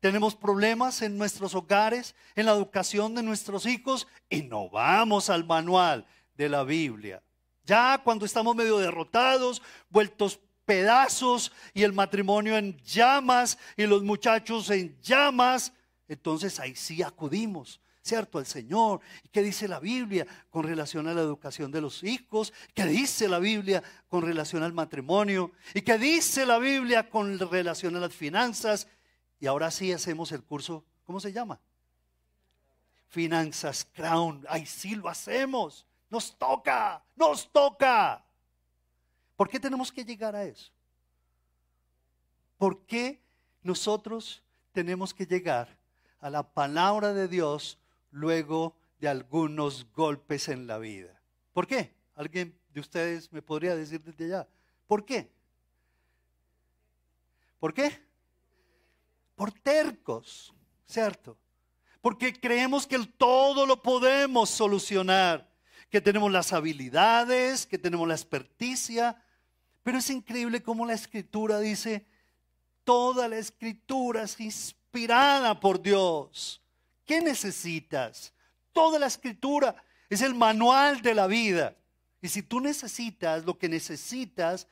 Tenemos 0.00 0.34
problemas 0.34 1.02
en 1.02 1.18
nuestros 1.18 1.54
hogares, 1.54 2.14
en 2.34 2.46
la 2.46 2.52
educación 2.52 3.14
de 3.14 3.22
nuestros 3.22 3.66
hijos 3.66 4.08
y 4.30 4.42
no 4.42 4.70
vamos 4.70 5.28
al 5.28 5.44
manual 5.44 6.06
de 6.34 6.48
la 6.48 6.64
Biblia. 6.64 7.22
Ya 7.64 8.00
cuando 8.02 8.24
estamos 8.24 8.56
medio 8.56 8.78
derrotados, 8.78 9.60
vueltos 9.90 10.40
pedazos 10.70 11.50
y 11.74 11.82
el 11.82 11.92
matrimonio 11.92 12.56
en 12.56 12.76
llamas 12.84 13.58
y 13.76 13.86
los 13.86 14.04
muchachos 14.04 14.70
en 14.70 14.96
llamas, 15.02 15.72
entonces 16.06 16.60
ahí 16.60 16.76
sí 16.76 17.02
acudimos. 17.02 17.80
¿cierto? 18.02 18.38
Al 18.38 18.46
Señor. 18.46 19.00
¿Y 19.24 19.28
qué 19.30 19.42
dice 19.42 19.66
la 19.66 19.80
Biblia 19.80 20.26
con 20.48 20.62
relación 20.62 21.08
a 21.08 21.12
la 21.12 21.22
educación 21.22 21.72
de 21.72 21.80
los 21.80 22.04
hijos? 22.04 22.52
¿Qué 22.72 22.84
dice 22.84 23.28
la 23.28 23.40
Biblia 23.40 23.82
con 24.08 24.22
relación 24.22 24.62
al 24.62 24.72
matrimonio? 24.72 25.50
¿Y 25.74 25.82
qué 25.82 25.98
dice 25.98 26.46
la 26.46 26.58
Biblia 26.58 27.10
con 27.10 27.36
relación 27.38 27.96
a 27.96 28.00
las 28.00 28.14
finanzas? 28.14 28.86
Y 29.40 29.46
ahora 29.46 29.72
sí 29.72 29.92
hacemos 29.92 30.30
el 30.30 30.44
curso, 30.44 30.84
¿cómo 31.04 31.18
se 31.18 31.32
llama? 31.32 31.60
Finanzas 33.08 33.88
Crown. 33.92 34.46
Ay, 34.48 34.66
sí 34.66 34.94
lo 34.94 35.08
hacemos. 35.08 35.84
Nos 36.08 36.38
toca, 36.38 37.02
nos 37.16 37.50
toca. 37.50 38.24
¿Por 39.40 39.48
qué 39.48 39.58
tenemos 39.58 39.90
que 39.90 40.04
llegar 40.04 40.36
a 40.36 40.44
eso? 40.44 40.70
¿Por 42.58 42.84
qué 42.84 43.22
nosotros 43.62 44.42
tenemos 44.70 45.14
que 45.14 45.24
llegar 45.24 45.78
a 46.18 46.28
la 46.28 46.42
palabra 46.42 47.14
de 47.14 47.26
Dios 47.26 47.78
luego 48.10 48.76
de 48.98 49.08
algunos 49.08 49.90
golpes 49.94 50.50
en 50.50 50.66
la 50.66 50.76
vida? 50.76 51.22
¿Por 51.54 51.66
qué? 51.66 51.94
¿Alguien 52.16 52.54
de 52.68 52.80
ustedes 52.80 53.32
me 53.32 53.40
podría 53.40 53.74
decir 53.74 54.02
desde 54.02 54.26
allá? 54.26 54.46
¿Por 54.86 55.06
qué? 55.06 55.32
¿Por 57.58 57.72
qué? 57.72 57.98
por 59.36 59.52
tercos, 59.52 60.52
¿cierto? 60.84 61.34
Porque 62.02 62.38
creemos 62.38 62.86
que 62.86 62.96
el 62.96 63.10
todo 63.10 63.64
lo 63.64 63.82
podemos 63.82 64.50
solucionar, 64.50 65.50
que 65.88 66.02
tenemos 66.02 66.30
las 66.30 66.52
habilidades, 66.52 67.64
que 67.64 67.78
tenemos 67.78 68.06
la 68.06 68.12
experticia, 68.12 69.16
pero 69.90 69.98
es 69.98 70.10
increíble 70.10 70.62
cómo 70.62 70.86
la 70.86 70.94
escritura 70.94 71.58
dice, 71.58 72.06
toda 72.84 73.26
la 73.26 73.38
escritura 73.38 74.22
es 74.22 74.38
inspirada 74.38 75.58
por 75.58 75.82
Dios. 75.82 76.62
¿Qué 77.04 77.20
necesitas? 77.20 78.32
Toda 78.72 79.00
la 79.00 79.08
escritura 79.08 79.74
es 80.08 80.22
el 80.22 80.32
manual 80.32 81.02
de 81.02 81.12
la 81.12 81.26
vida. 81.26 81.74
Y 82.22 82.28
si 82.28 82.40
tú 82.40 82.60
necesitas 82.60 83.44
lo 83.44 83.58
que 83.58 83.68
necesitas, 83.68 84.68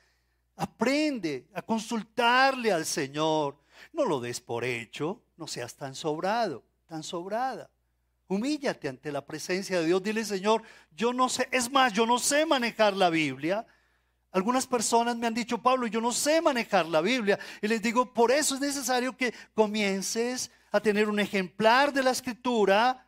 aprende 0.54 1.48
a 1.52 1.62
consultarle 1.62 2.70
al 2.70 2.87
Señor. 2.87 3.56
No 3.92 4.04
lo 4.04 4.20
des 4.20 4.40
por 4.40 4.62
hecho, 4.62 5.20
no 5.37 5.48
seas 5.48 5.75
tan 5.75 5.96
sobrado, 5.96 6.62
tan 6.87 7.02
sobrada. 7.02 7.68
Humíllate 8.28 8.88
ante 8.88 9.10
la 9.10 9.26
presencia 9.26 9.80
de 9.80 9.87
Dios. 9.87 10.00
Dile, 10.00 10.25
Señor, 10.25 10.62
yo 10.92 11.12
no 11.12 11.28
sé, 11.28 11.48
es 11.50 11.72
más, 11.72 11.92
yo 11.92 12.06
no 12.06 12.20
sé 12.20 12.46
manejar 12.46 12.96
la 12.96 13.10
Biblia. 13.10 13.66
Algunas 14.30 14.66
personas 14.66 15.16
me 15.16 15.26
han 15.26 15.35
dicho, 15.35 15.58
Pablo, 15.58 15.87
yo 15.87 16.00
no 16.00 16.12
sé 16.12 16.42
manejar 16.42 16.87
la 16.87 17.00
Biblia. 17.00 17.38
Y 17.62 17.68
les 17.68 17.80
digo, 17.80 18.12
por 18.12 18.30
eso 18.30 18.54
es 18.54 18.61
necesario 18.61 19.16
que 19.16 19.33
comiences 19.55 20.50
a 20.70 20.81
tener 20.81 21.09
un 21.09 21.18
ejemplar 21.18 21.92
de 21.92 22.02
la 22.02 22.11
escritura 22.11 23.07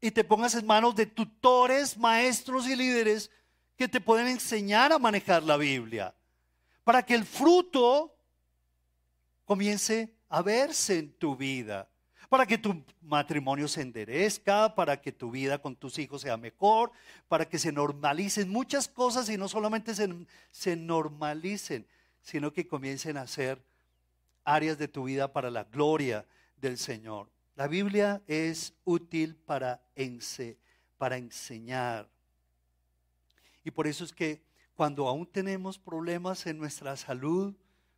y 0.00 0.10
te 0.10 0.22
pongas 0.22 0.54
en 0.54 0.66
manos 0.66 0.94
de 0.94 1.06
tutores, 1.06 1.96
maestros 1.96 2.68
y 2.68 2.76
líderes 2.76 3.30
que 3.76 3.88
te 3.88 4.00
pueden 4.00 4.28
enseñar 4.28 4.92
a 4.92 4.98
manejar 4.98 5.42
la 5.42 5.56
Biblia. 5.56 6.14
Para 6.84 7.02
que 7.04 7.14
el 7.14 7.24
fruto 7.24 8.14
comience 9.44 10.14
a 10.28 10.42
verse 10.42 10.98
en 10.98 11.12
tu 11.14 11.36
vida, 11.36 11.88
para 12.34 12.46
que 12.46 12.58
tu 12.58 12.82
matrimonio 13.02 13.68
se 13.68 13.80
enderezca, 13.80 14.74
para 14.74 15.00
que 15.00 15.12
tu 15.12 15.30
vida 15.30 15.58
con 15.58 15.76
tus 15.76 16.00
hijos 16.00 16.22
sea 16.22 16.36
mejor, 16.36 16.90
para 17.28 17.48
que 17.48 17.60
se 17.60 17.70
normalicen 17.70 18.50
muchas 18.50 18.88
cosas 18.88 19.28
y 19.28 19.36
no 19.36 19.46
solamente 19.46 19.94
se, 19.94 20.74
normalicen, 20.74 21.86
sino 22.22 22.52
que 22.52 22.66
comiencen 22.66 23.18
a 23.18 23.28
ser 23.28 23.62
áreas 24.42 24.78
de 24.78 24.88
tu 24.88 25.04
vida 25.04 25.32
para 25.32 25.48
la 25.48 25.62
gloria 25.62 26.26
del 26.56 26.76
Señor. 26.76 27.30
La 27.54 27.68
Biblia 27.68 28.20
es 28.26 28.74
útil 28.82 29.36
para 29.36 29.80
enseñar. 29.94 32.08
Y 33.62 33.70
por 33.70 33.86
eso 33.86 34.02
es 34.02 34.12
que 34.12 34.42
cuando 34.74 35.06
aún 35.06 35.24
tenemos 35.24 35.78
problemas 35.78 36.46
en 36.46 36.58
nuestra 36.58 36.96
salud, 36.96 37.54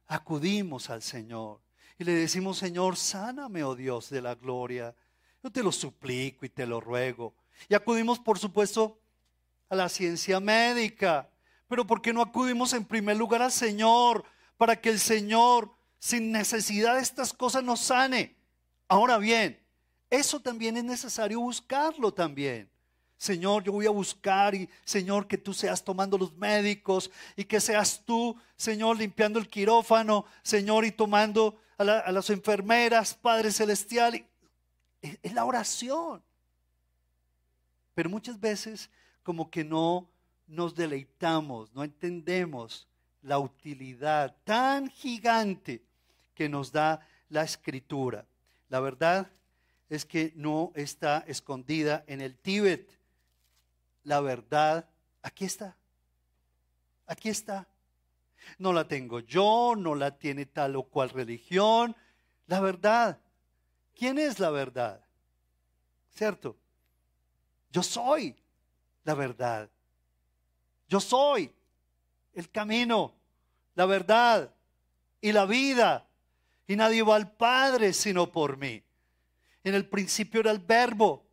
acudimos 0.07 0.91
al 0.91 1.01
Señor 1.01 1.59
y 1.99 2.05
le 2.05 2.13
decimos, 2.13 2.59
Señor, 2.59 2.97
sáname, 2.97 3.65
oh 3.65 3.75
Dios 3.75 4.11
de 4.11 4.21
la 4.21 4.35
gloria. 4.35 4.95
Yo 5.43 5.51
te 5.51 5.63
lo 5.63 5.73
suplico 5.73 6.45
y 6.45 6.49
te 6.49 6.67
lo 6.67 6.81
ruego. 6.81 7.35
Y 7.69 7.75
acudimos, 7.75 8.19
por 8.19 8.39
supuesto, 8.39 8.99
a 9.69 9.77
la 9.77 9.89
ciencia 9.89 10.39
médica. 10.41 11.29
Pero 11.69 11.87
¿por 11.87 12.03
qué 12.03 12.13
no 12.13 12.23
acudimos 12.23 12.73
en 12.73 12.85
primer 12.85 13.17
lugar 13.17 13.43
al 13.43 13.53
Señor 13.53 14.25
para 14.57 14.81
que 14.81 14.91
el 14.91 15.01
Señor, 15.01 15.71
sin 15.99 16.33
necesidad 16.33 16.97
de 16.97 17.03
estas 17.03 17.33
cosas, 17.33 17.65
nos 17.65 17.81
sane? 17.81 18.37
Ahora 18.89 19.19
bien, 19.19 19.59
eso 20.11 20.39
también 20.41 20.77
es 20.77 20.85
necesario 20.85 21.41
buscarlo 21.41 22.13
también. 22.13 22.71
Señor, 23.17 23.65
yo 23.65 23.73
voy 23.73 23.87
a 23.87 23.91
buscar 23.91 24.55
y 24.55 24.69
Señor, 24.85 25.27
que 25.27 25.39
tú 25.39 25.55
seas 25.55 25.83
tomando 25.83 26.19
los 26.19 26.37
médicos 26.37 27.11
y 27.35 27.45
que 27.45 27.61
seas 27.61 28.03
tú, 28.05 28.37
Señor, 28.57 28.99
limpiando 28.99 29.39
el 29.39 29.49
quirófano, 29.49 30.27
Señor, 30.43 30.85
y 30.85 30.93
tomando 30.93 31.59
a, 31.79 32.13
las 32.13 32.31
enfermeras, 32.31 33.15
Padre 33.15 33.51
Celestial. 33.53 34.25
es 35.01 35.33
la 35.33 35.45
oración. 35.45 36.23
Pero 37.95 38.11
muchas 38.11 38.39
veces 38.39 38.91
como 39.23 39.51
que 39.51 39.65
no 39.65 40.09
nos 40.47 40.75
deleitamos, 40.75 41.73
no 41.75 41.83
entendemos 41.83 42.87
la 43.23 43.39
utilidad 43.39 44.37
tan 44.45 44.89
gigante 44.89 45.83
que 46.35 46.49
nos 46.49 46.71
da 46.71 47.01
la 47.29 47.43
escritura. 47.43 48.25
La 48.69 48.81
verdad 48.81 49.29
es 49.89 50.05
que 50.05 50.33
no 50.37 50.73
está 50.75 51.25
escondida 51.27 52.05
en 52.07 52.21
el 52.21 52.37
Tíbet 52.37 52.97
la 54.07 54.21
verdad, 54.21 54.89
aquí 55.21 55.45
está. 55.45 55.77
Aquí 57.09 57.29
está. 57.29 57.67
No 58.59 58.73
la 58.73 58.87
tengo 58.89 59.21
yo, 59.21 59.75
no 59.77 59.95
la 59.95 60.17
tiene 60.17 60.47
tal 60.47 60.77
o 60.77 60.85
cual 60.85 61.11
religión. 61.11 61.97
La 62.47 62.61
verdad. 62.61 63.21
¿Quién 63.95 64.19
es 64.19 64.39
la 64.39 64.51
verdad? 64.51 65.01
¿Cierto? 66.11 66.57
Yo 67.71 67.83
soy 67.83 68.37
la 69.05 69.15
verdad. 69.15 69.71
Yo 70.89 71.01
soy 71.01 71.53
el 72.35 72.51
camino, 72.51 73.15
la 73.75 73.87
verdad 73.87 74.53
y 75.21 75.33
la 75.33 75.47
vida. 75.47 76.07
Y 76.69 76.77
nadie 76.77 77.03
va 77.03 77.17
al 77.17 77.33
Padre 77.33 77.93
sino 77.93 78.31
por 78.31 78.57
mí. 78.57 78.83
En 79.65 79.75
el 79.75 79.89
principio 79.89 80.41
era 80.41 80.51
el 80.51 80.59
verbo 80.59 81.26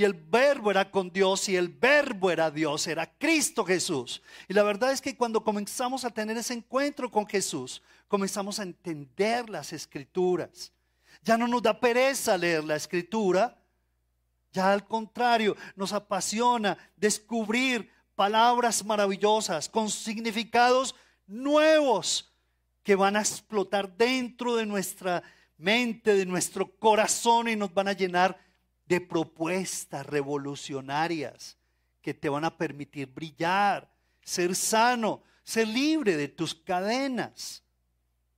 y 0.00 0.04
el 0.04 0.14
verbo 0.14 0.70
era 0.70 0.90
con 0.90 1.12
Dios 1.12 1.46
y 1.50 1.56
el 1.56 1.68
verbo 1.68 2.30
era 2.30 2.50
Dios, 2.50 2.86
era 2.86 3.04
Cristo 3.18 3.66
Jesús. 3.66 4.22
Y 4.48 4.54
la 4.54 4.62
verdad 4.62 4.92
es 4.92 5.02
que 5.02 5.14
cuando 5.14 5.44
comenzamos 5.44 6.06
a 6.06 6.10
tener 6.10 6.38
ese 6.38 6.54
encuentro 6.54 7.10
con 7.10 7.26
Jesús, 7.26 7.82
comenzamos 8.08 8.58
a 8.58 8.62
entender 8.62 9.50
las 9.50 9.74
escrituras. 9.74 10.72
Ya 11.22 11.36
no 11.36 11.46
nos 11.46 11.62
da 11.62 11.78
pereza 11.78 12.38
leer 12.38 12.64
la 12.64 12.76
escritura, 12.76 13.58
ya 14.54 14.72
al 14.72 14.86
contrario, 14.86 15.54
nos 15.76 15.92
apasiona 15.92 16.78
descubrir 16.96 17.90
palabras 18.14 18.82
maravillosas 18.82 19.68
con 19.68 19.90
significados 19.90 20.94
nuevos 21.26 22.32
que 22.82 22.94
van 22.94 23.16
a 23.16 23.20
explotar 23.20 23.94
dentro 23.98 24.56
de 24.56 24.64
nuestra 24.64 25.22
mente, 25.58 26.14
de 26.14 26.24
nuestro 26.24 26.74
corazón 26.78 27.48
y 27.48 27.54
nos 27.54 27.74
van 27.74 27.88
a 27.88 27.92
llenar 27.92 28.49
de 28.90 29.00
propuestas 29.00 30.04
revolucionarias 30.04 31.56
que 32.02 32.12
te 32.12 32.28
van 32.28 32.44
a 32.44 32.58
permitir 32.58 33.06
brillar, 33.06 33.88
ser 34.20 34.56
sano, 34.56 35.22
ser 35.44 35.68
libre 35.68 36.16
de 36.16 36.26
tus 36.26 36.56
cadenas. 36.56 37.62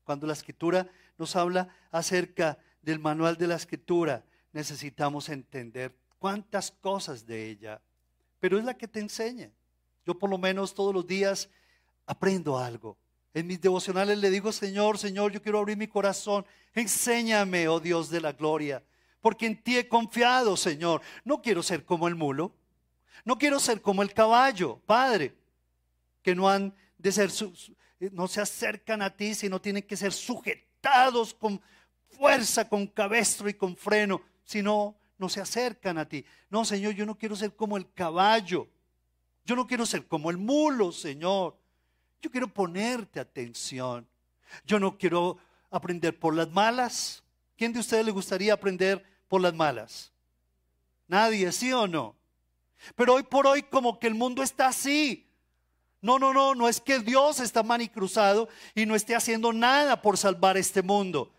Cuando 0.04 0.26
la 0.26 0.34
escritura 0.34 0.86
nos 1.16 1.36
habla 1.36 1.74
acerca 1.90 2.58
del 2.82 2.98
manual 2.98 3.38
de 3.38 3.46
la 3.46 3.54
escritura, 3.54 4.26
necesitamos 4.52 5.30
entender 5.30 5.96
cuántas 6.18 6.70
cosas 6.70 7.24
de 7.24 7.48
ella, 7.48 7.80
pero 8.38 8.58
es 8.58 8.64
la 8.66 8.76
que 8.76 8.86
te 8.86 9.00
enseña. 9.00 9.50
Yo 10.04 10.18
por 10.18 10.28
lo 10.28 10.36
menos 10.36 10.74
todos 10.74 10.92
los 10.92 11.06
días 11.06 11.48
aprendo 12.04 12.58
algo. 12.58 12.98
En 13.32 13.46
mis 13.46 13.58
devocionales 13.58 14.18
le 14.18 14.28
digo, 14.28 14.52
Señor, 14.52 14.98
Señor, 14.98 15.32
yo 15.32 15.40
quiero 15.40 15.60
abrir 15.60 15.78
mi 15.78 15.88
corazón. 15.88 16.44
Enséñame, 16.74 17.68
oh 17.68 17.80
Dios 17.80 18.10
de 18.10 18.20
la 18.20 18.32
gloria, 18.32 18.82
porque 19.22 19.46
en 19.46 19.62
ti 19.62 19.78
he 19.78 19.88
confiado, 19.88 20.56
Señor. 20.56 21.00
No 21.24 21.40
quiero 21.40 21.62
ser 21.62 21.86
como 21.86 22.08
el 22.08 22.16
mulo, 22.16 22.52
no 23.24 23.38
quiero 23.38 23.58
ser 23.58 23.80
como 23.80 24.02
el 24.02 24.12
caballo, 24.12 24.80
Padre, 24.84 25.34
que 26.22 26.34
no 26.34 26.50
han 26.50 26.74
de 26.98 27.12
ser, 27.12 27.30
no 28.10 28.26
se 28.26 28.40
acercan 28.40 29.00
a 29.00 29.16
ti, 29.16 29.34
sino 29.34 29.60
tienen 29.60 29.84
que 29.84 29.96
ser 29.96 30.12
sujetados 30.12 31.32
con 31.32 31.60
fuerza, 32.10 32.68
con 32.68 32.86
cabestro 32.88 33.48
y 33.48 33.54
con 33.54 33.76
freno, 33.76 34.20
sino 34.44 34.96
no 35.18 35.28
se 35.28 35.40
acercan 35.40 35.98
a 35.98 36.08
ti. 36.08 36.24
No, 36.50 36.64
Señor, 36.64 36.94
yo 36.94 37.06
no 37.06 37.16
quiero 37.16 37.36
ser 37.36 37.54
como 37.54 37.76
el 37.76 37.92
caballo. 37.92 38.68
Yo 39.44 39.54
no 39.54 39.66
quiero 39.66 39.86
ser 39.86 40.06
como 40.06 40.30
el 40.30 40.36
mulo, 40.36 40.90
Señor. 40.90 41.56
Yo 42.20 42.30
quiero 42.30 42.48
ponerte 42.48 43.20
atención. 43.20 44.06
Yo 44.64 44.80
no 44.80 44.98
quiero 44.98 45.38
aprender 45.70 46.18
por 46.18 46.34
las 46.34 46.50
malas. 46.50 47.22
¿Quién 47.56 47.72
de 47.72 47.80
ustedes 47.80 48.04
le 48.04 48.10
gustaría 48.10 48.52
aprender 48.52 49.11
por 49.32 49.40
las 49.40 49.54
malas? 49.54 50.12
Nadie, 51.08 51.50
¿sí 51.52 51.72
o 51.72 51.88
no? 51.88 52.14
Pero 52.94 53.14
hoy 53.14 53.22
por 53.22 53.46
hoy 53.46 53.62
como 53.62 53.98
que 53.98 54.06
el 54.06 54.12
mundo 54.14 54.42
está 54.42 54.66
así. 54.66 55.26
No, 56.02 56.18
no, 56.18 56.34
no, 56.34 56.54
no 56.54 56.68
es 56.68 56.82
que 56.82 56.98
Dios 56.98 57.40
está 57.40 57.62
manicruzado 57.62 58.50
y 58.74 58.84
no 58.84 58.94
esté 58.94 59.14
haciendo 59.16 59.54
nada 59.54 60.02
por 60.02 60.18
salvar 60.18 60.58
este 60.58 60.82
mundo. 60.82 61.32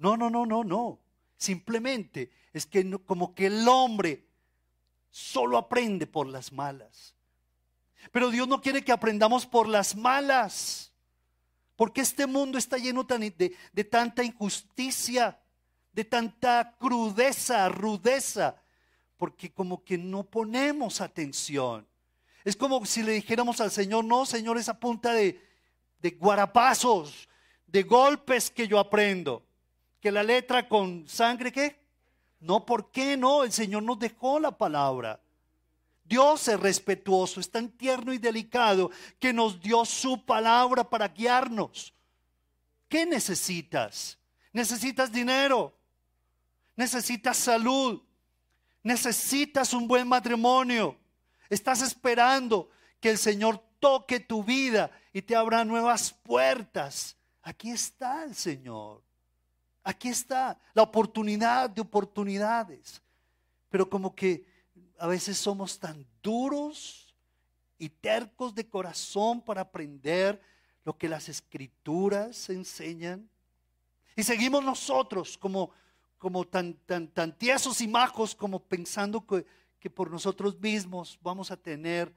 No, 0.00 0.16
no, 0.16 0.30
no, 0.30 0.46
no, 0.46 0.64
no. 0.64 0.98
Simplemente 1.36 2.32
es 2.52 2.66
que 2.66 2.98
como 3.06 3.36
que 3.36 3.46
el 3.46 3.68
hombre 3.68 4.26
solo 5.08 5.58
aprende 5.58 6.08
por 6.08 6.26
las 6.26 6.52
malas. 6.52 7.14
Pero 8.10 8.32
Dios 8.32 8.48
no 8.48 8.60
quiere 8.60 8.82
que 8.82 8.90
aprendamos 8.90 9.46
por 9.46 9.68
las 9.68 9.94
malas. 9.94 10.90
Porque 11.76 12.00
este 12.00 12.26
mundo 12.26 12.58
está 12.58 12.78
lleno 12.78 13.04
de, 13.04 13.84
tanta 13.84 14.24
injusticia, 14.24 15.38
de 15.96 16.04
tanta 16.04 16.76
crudeza, 16.78 17.70
rudeza, 17.70 18.54
porque 19.16 19.50
como 19.50 19.82
que 19.82 19.96
no 19.96 20.24
ponemos 20.24 21.00
atención. 21.00 21.88
Es 22.44 22.54
como 22.54 22.84
si 22.84 23.02
le 23.02 23.12
dijéramos 23.12 23.62
al 23.62 23.70
Señor, 23.70 24.04
no, 24.04 24.26
Señor, 24.26 24.58
esa 24.58 24.78
punta 24.78 25.14
de, 25.14 25.40
de 25.98 26.10
guarapazos, 26.10 27.26
de 27.66 27.82
golpes 27.82 28.50
que 28.50 28.68
yo 28.68 28.78
aprendo. 28.78 29.42
Que 29.98 30.12
la 30.12 30.22
letra 30.22 30.68
con 30.68 31.08
sangre, 31.08 31.50
¿qué? 31.50 31.80
No, 32.40 32.66
¿por 32.66 32.90
qué 32.90 33.16
no? 33.16 33.42
El 33.42 33.50
Señor 33.50 33.82
nos 33.82 33.98
dejó 33.98 34.38
la 34.38 34.50
palabra. 34.50 35.18
Dios 36.04 36.46
es 36.46 36.60
respetuoso, 36.60 37.40
es 37.40 37.50
tan 37.50 37.70
tierno 37.70 38.12
y 38.12 38.18
delicado 38.18 38.90
que 39.18 39.32
nos 39.32 39.62
dio 39.62 39.86
su 39.86 40.26
palabra 40.26 40.84
para 40.84 41.08
guiarnos. 41.08 41.94
¿Qué 42.86 43.06
necesitas? 43.06 44.18
Necesitas 44.52 45.10
dinero, 45.10 45.72
necesitas 46.76 47.36
salud, 47.36 48.02
necesitas 48.82 49.72
un 49.72 49.88
buen 49.88 50.06
matrimonio. 50.06 50.96
Estás 51.48 51.82
esperando 51.82 52.70
que 53.00 53.10
el 53.10 53.18
Señor 53.18 53.58
toque 53.80 54.20
tu 54.20 54.44
vida 54.44 54.90
y 55.12 55.22
te 55.22 55.34
abra 55.34 55.64
nuevas 55.64 56.12
puertas. 56.12 57.16
Aquí 57.42 57.70
está 57.70 58.24
el 58.24 58.34
Señor. 58.34 59.02
Aquí 59.82 60.08
está 60.08 60.58
la 60.74 60.82
oportunidad 60.82 61.70
de 61.70 61.80
oportunidades. 61.80 63.00
Pero 63.68 63.88
como 63.88 64.14
que 64.14 64.44
a 64.98 65.06
veces 65.06 65.38
somos 65.38 65.78
tan 65.78 66.06
duros 66.22 67.14
y 67.78 67.88
tercos 67.88 68.54
de 68.54 68.68
corazón 68.68 69.40
para 69.40 69.60
aprender 69.60 70.40
lo 70.84 70.96
que 70.96 71.08
las 71.08 71.28
escrituras 71.28 72.48
enseñan. 72.50 73.28
Y 74.14 74.22
seguimos 74.22 74.64
nosotros 74.64 75.36
como, 75.36 75.70
como 76.26 76.44
tan, 76.44 76.74
tan, 76.86 77.06
tan 77.06 77.38
tiesos 77.38 77.80
y 77.80 77.86
majos 77.86 78.34
como 78.34 78.58
pensando 78.58 79.24
que, 79.24 79.46
que 79.78 79.88
por 79.88 80.10
nosotros 80.10 80.58
mismos 80.58 81.20
vamos 81.22 81.52
a 81.52 81.56
tener 81.56 82.12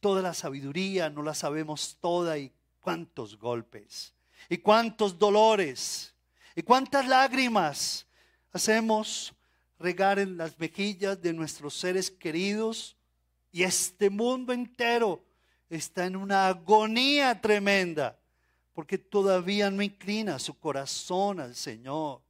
toda 0.00 0.20
la 0.20 0.34
sabiduría, 0.34 1.08
no 1.10 1.22
la 1.22 1.32
sabemos 1.32 1.96
toda 2.00 2.36
y 2.38 2.52
cuántos 2.80 3.38
golpes 3.38 4.12
y 4.48 4.58
cuántos 4.58 5.16
dolores 5.16 6.12
y 6.56 6.62
cuántas 6.62 7.06
lágrimas 7.06 8.04
hacemos 8.50 9.32
regar 9.78 10.18
en 10.18 10.36
las 10.36 10.58
mejillas 10.58 11.22
de 11.22 11.32
nuestros 11.32 11.74
seres 11.74 12.10
queridos 12.10 12.96
y 13.52 13.62
este 13.62 14.10
mundo 14.10 14.52
entero 14.52 15.24
está 15.70 16.04
en 16.06 16.16
una 16.16 16.48
agonía 16.48 17.40
tremenda 17.40 18.18
porque 18.72 18.98
todavía 18.98 19.70
no 19.70 19.82
inclina 19.82 20.40
su 20.40 20.58
corazón 20.58 21.38
al 21.38 21.54
Señor. 21.54 22.23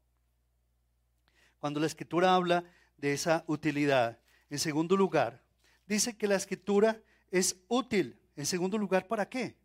Cuando 1.64 1.80
la 1.80 1.86
escritura 1.86 2.34
habla 2.34 2.62
de 2.98 3.14
esa 3.14 3.42
utilidad, 3.46 4.18
en 4.50 4.58
segundo 4.58 4.98
lugar, 4.98 5.42
dice 5.86 6.14
que 6.14 6.26
la 6.26 6.34
escritura 6.34 7.00
es 7.30 7.56
útil. 7.68 8.20
En 8.36 8.44
segundo 8.44 8.76
lugar, 8.76 9.06
¿para 9.06 9.26
qué? 9.26 9.56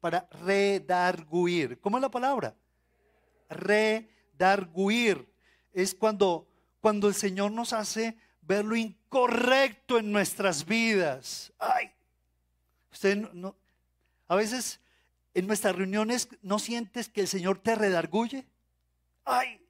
Para 0.00 0.26
redarguir. 0.30 1.78
¿Cómo 1.78 1.98
es 1.98 2.00
la 2.00 2.10
palabra? 2.10 2.56
Redarguir 3.50 5.30
es 5.74 5.94
cuando, 5.94 6.48
cuando 6.80 7.08
el 7.08 7.14
Señor 7.14 7.52
nos 7.52 7.74
hace 7.74 8.16
ver 8.40 8.64
lo 8.64 8.76
incorrecto 8.76 9.98
en 9.98 10.10
nuestras 10.10 10.64
vidas. 10.64 11.52
Ay, 11.58 11.92
usted 12.90 13.14
no, 13.14 13.54
a 14.26 14.36
veces 14.36 14.80
en 15.34 15.46
nuestras 15.46 15.76
reuniones 15.76 16.30
no 16.40 16.58
sientes 16.58 17.10
que 17.10 17.20
el 17.20 17.28
Señor 17.28 17.58
te 17.58 17.74
redarguye. 17.74 18.46
Ay, 19.26 19.65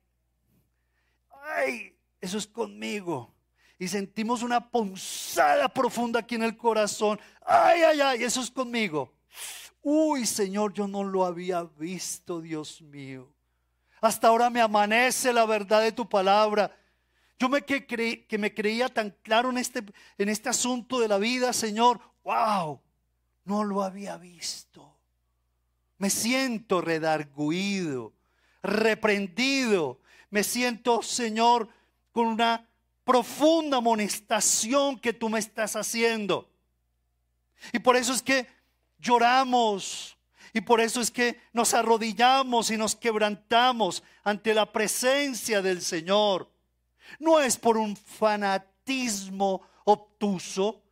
ay, 1.55 1.97
eso 2.21 2.39
es 2.39 2.47
conmigo. 2.47 3.35
Y 3.79 3.89
sentimos 3.89 4.43
una 4.43 4.71
punzada 4.71 5.69
profunda 5.69 6.21
aquí 6.21 6.35
en 6.35 6.43
el 6.43 6.57
corazón. 6.57 7.21
Ay, 7.45 7.83
ay, 7.83 8.01
ay, 8.01 8.23
eso 8.23 8.41
es 8.41 8.51
conmigo. 8.51 9.13
Uy, 9.83 10.27
Señor, 10.27 10.73
yo 10.73 10.89
no 10.89 11.05
lo 11.05 11.25
había 11.25 11.63
visto, 11.63 12.41
Dios 12.41 12.81
mío. 12.81 13.33
Hasta 14.01 14.29
ahora 14.29 14.51
me 14.51 14.61
amanece 14.61 15.33
la 15.33 15.45
verdad 15.45 15.83
de 15.83 15.93
tu 15.93 16.09
palabra. 16.09 16.75
Yo 17.39 17.49
me 17.49 17.63
que, 17.63 17.87
que 17.87 18.39
me 18.39 18.55
creía 18.55 18.89
tan 18.89 19.11
claro 19.23 19.51
en 19.51 19.59
este, 19.59 19.85
en 20.17 20.29
este 20.29 20.49
asunto 20.49 20.99
de 21.01 21.09
la 21.09 21.19
vida, 21.19 21.53
Señor. 21.53 22.01
¡Wow! 22.25 22.81
No 23.45 23.63
lo 23.63 23.83
había 23.83 24.17
visto. 24.17 24.97
Me 25.99 26.11
siento 26.11 26.81
redarguido, 26.81 28.13
reprendido. 28.63 30.01
Me 30.37 30.45
siento, 30.45 31.01
Señor, 31.01 31.67
con 32.13 32.27
una 32.27 32.69
profunda 33.05 33.79
amonestación 33.79 34.99
que 34.99 35.15
tú 35.15 35.31
me 35.31 35.39
estás 35.39 35.77
haciendo. 35.77 36.53
Y 37.73 37.79
por 37.79 37.97
eso 37.97 38.13
es 38.13 38.21
que 38.21 38.47
lloramos, 38.99 40.15
y 40.53 40.61
por 40.61 40.83
eso 40.83 41.01
es 41.01 41.11
que 41.11 41.41
nos 41.55 41.73
arrodillamos 41.73 42.71
y 42.71 42.77
nos 42.77 42.95
quebrantamos 42.95 44.03
ante 44.25 44.53
la 44.53 44.71
presencia 44.71 45.63
del 45.63 45.81
Señor. 45.81 46.53
No 47.19 47.41
es 47.41 47.57
por 47.57 47.79
un 47.79 47.97
fanatismo 47.97 49.63
obtuso, 49.85 50.83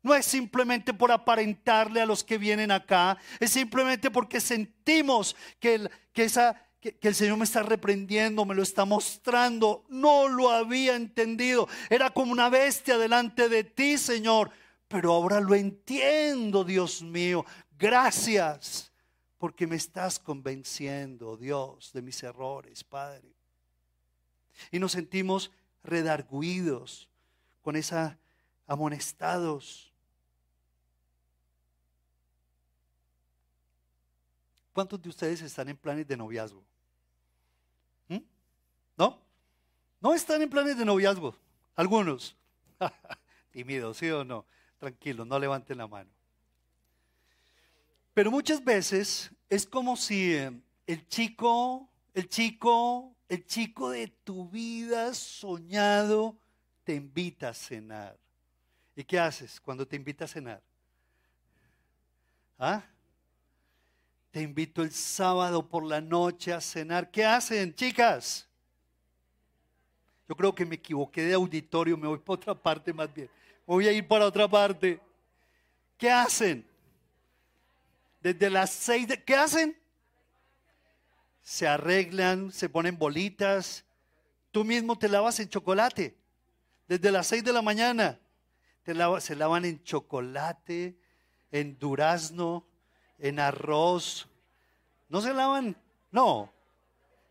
no 0.00 0.14
es 0.14 0.26
simplemente 0.26 0.94
por 0.94 1.10
aparentarle 1.10 2.00
a 2.00 2.06
los 2.06 2.22
que 2.22 2.38
vienen 2.38 2.70
acá, 2.70 3.18
es 3.40 3.50
simplemente 3.50 4.12
porque 4.12 4.40
sentimos 4.40 5.34
que, 5.58 5.90
que, 6.12 6.22
esa, 6.22 6.54
que, 6.82 7.08
el 7.08 7.14
Señor 7.14 7.38
me 7.38 7.44
está 7.44 7.62
reprendiendo, 7.62 8.44
me 8.44 8.54
lo 8.54 8.62
está 8.62 8.84
mostrando. 8.84 9.84
No 9.88 10.28
lo 10.28 10.50
había 10.50 10.96
entendido. 10.96 11.68
Era 11.88 12.10
como 12.10 12.32
una 12.32 12.48
bestia 12.48 12.98
delante 12.98 13.48
de 13.48 13.62
ti, 13.62 13.96
Señor. 13.96 14.50
Pero 14.88 15.12
ahora 15.12 15.40
lo 15.40 15.54
entiendo, 15.54 16.64
Dios 16.64 17.00
mío. 17.00 17.46
Gracias 17.78 18.92
porque 19.38 19.66
me 19.66 19.76
estás 19.76 20.18
convenciendo, 20.18 21.36
Dios, 21.36 21.92
de 21.92 22.02
mis 22.02 22.22
errores, 22.22 22.84
Padre. 22.84 23.32
Y 24.70 24.78
nos 24.78 24.92
sentimos 24.92 25.50
redarguidos, 25.82 27.08
con 27.62 27.76
esa 27.76 28.18
amonestados. 28.66 29.92
¿Cuántos 34.72 35.00
de 35.00 35.08
ustedes 35.08 35.42
están 35.42 35.68
en 35.68 35.76
planes 35.76 36.06
de 36.06 36.16
noviazgo? 36.16 36.64
¿Mm? 38.08 38.18
¿No? 38.96 39.20
No 40.02 40.14
están 40.14 40.42
en 40.42 40.50
planes 40.50 40.76
de 40.76 40.84
noviazgo. 40.84 41.36
Algunos. 41.76 42.36
Tímidos, 43.52 43.98
¿sí 43.98 44.10
o 44.10 44.24
no? 44.24 44.44
Tranquilos, 44.78 45.24
no 45.24 45.38
levanten 45.38 45.78
la 45.78 45.86
mano. 45.86 46.10
Pero 48.12 48.32
muchas 48.32 48.62
veces 48.64 49.30
es 49.48 49.64
como 49.64 49.96
si 49.96 50.34
eh, 50.34 50.60
el 50.88 51.06
chico, 51.06 51.88
el 52.14 52.28
chico, 52.28 53.14
el 53.28 53.46
chico 53.46 53.90
de 53.90 54.08
tu 54.08 54.48
vida 54.48 55.14
soñado 55.14 56.36
te 56.82 56.96
invita 56.96 57.50
a 57.50 57.54
cenar. 57.54 58.18
¿Y 58.96 59.04
qué 59.04 59.20
haces 59.20 59.60
cuando 59.60 59.86
te 59.86 59.94
invita 59.94 60.24
a 60.24 60.28
cenar? 60.28 60.62
¿Ah? 62.58 62.82
Te 64.32 64.42
invito 64.42 64.82
el 64.82 64.90
sábado 64.90 65.68
por 65.68 65.84
la 65.84 66.00
noche 66.00 66.52
a 66.52 66.60
cenar. 66.60 67.08
¿Qué 67.10 67.24
hacen, 67.24 67.72
chicas? 67.72 68.48
Yo 70.32 70.36
creo 70.36 70.54
que 70.54 70.64
me 70.64 70.76
equivoqué 70.76 71.20
de 71.26 71.34
auditorio, 71.34 71.94
me 71.94 72.08
voy 72.08 72.16
para 72.16 72.36
otra 72.36 72.54
parte 72.54 72.90
más 72.90 73.12
bien. 73.12 73.28
Voy 73.66 73.86
a 73.86 73.92
ir 73.92 74.08
para 74.08 74.24
otra 74.24 74.48
parte. 74.48 74.98
¿Qué 75.98 76.10
hacen? 76.10 76.66
Desde 78.18 78.48
las 78.48 78.70
seis. 78.70 79.06
¿Qué 79.26 79.34
hacen? 79.34 79.78
Se 81.42 81.68
arreglan, 81.68 82.50
se 82.50 82.70
ponen 82.70 82.98
bolitas. 82.98 83.84
Tú 84.52 84.64
mismo 84.64 84.96
te 84.96 85.06
lavas 85.06 85.38
en 85.38 85.50
chocolate. 85.50 86.16
Desde 86.88 87.12
las 87.12 87.26
seis 87.26 87.44
de 87.44 87.52
la 87.52 87.60
mañana. 87.60 88.18
Se 88.86 89.36
lavan 89.36 89.66
en 89.66 89.84
chocolate, 89.84 90.96
en 91.50 91.78
durazno, 91.78 92.66
en 93.18 93.38
arroz. 93.38 94.30
¿No 95.10 95.20
se 95.20 95.34
lavan? 95.34 95.76
No. 96.10 96.50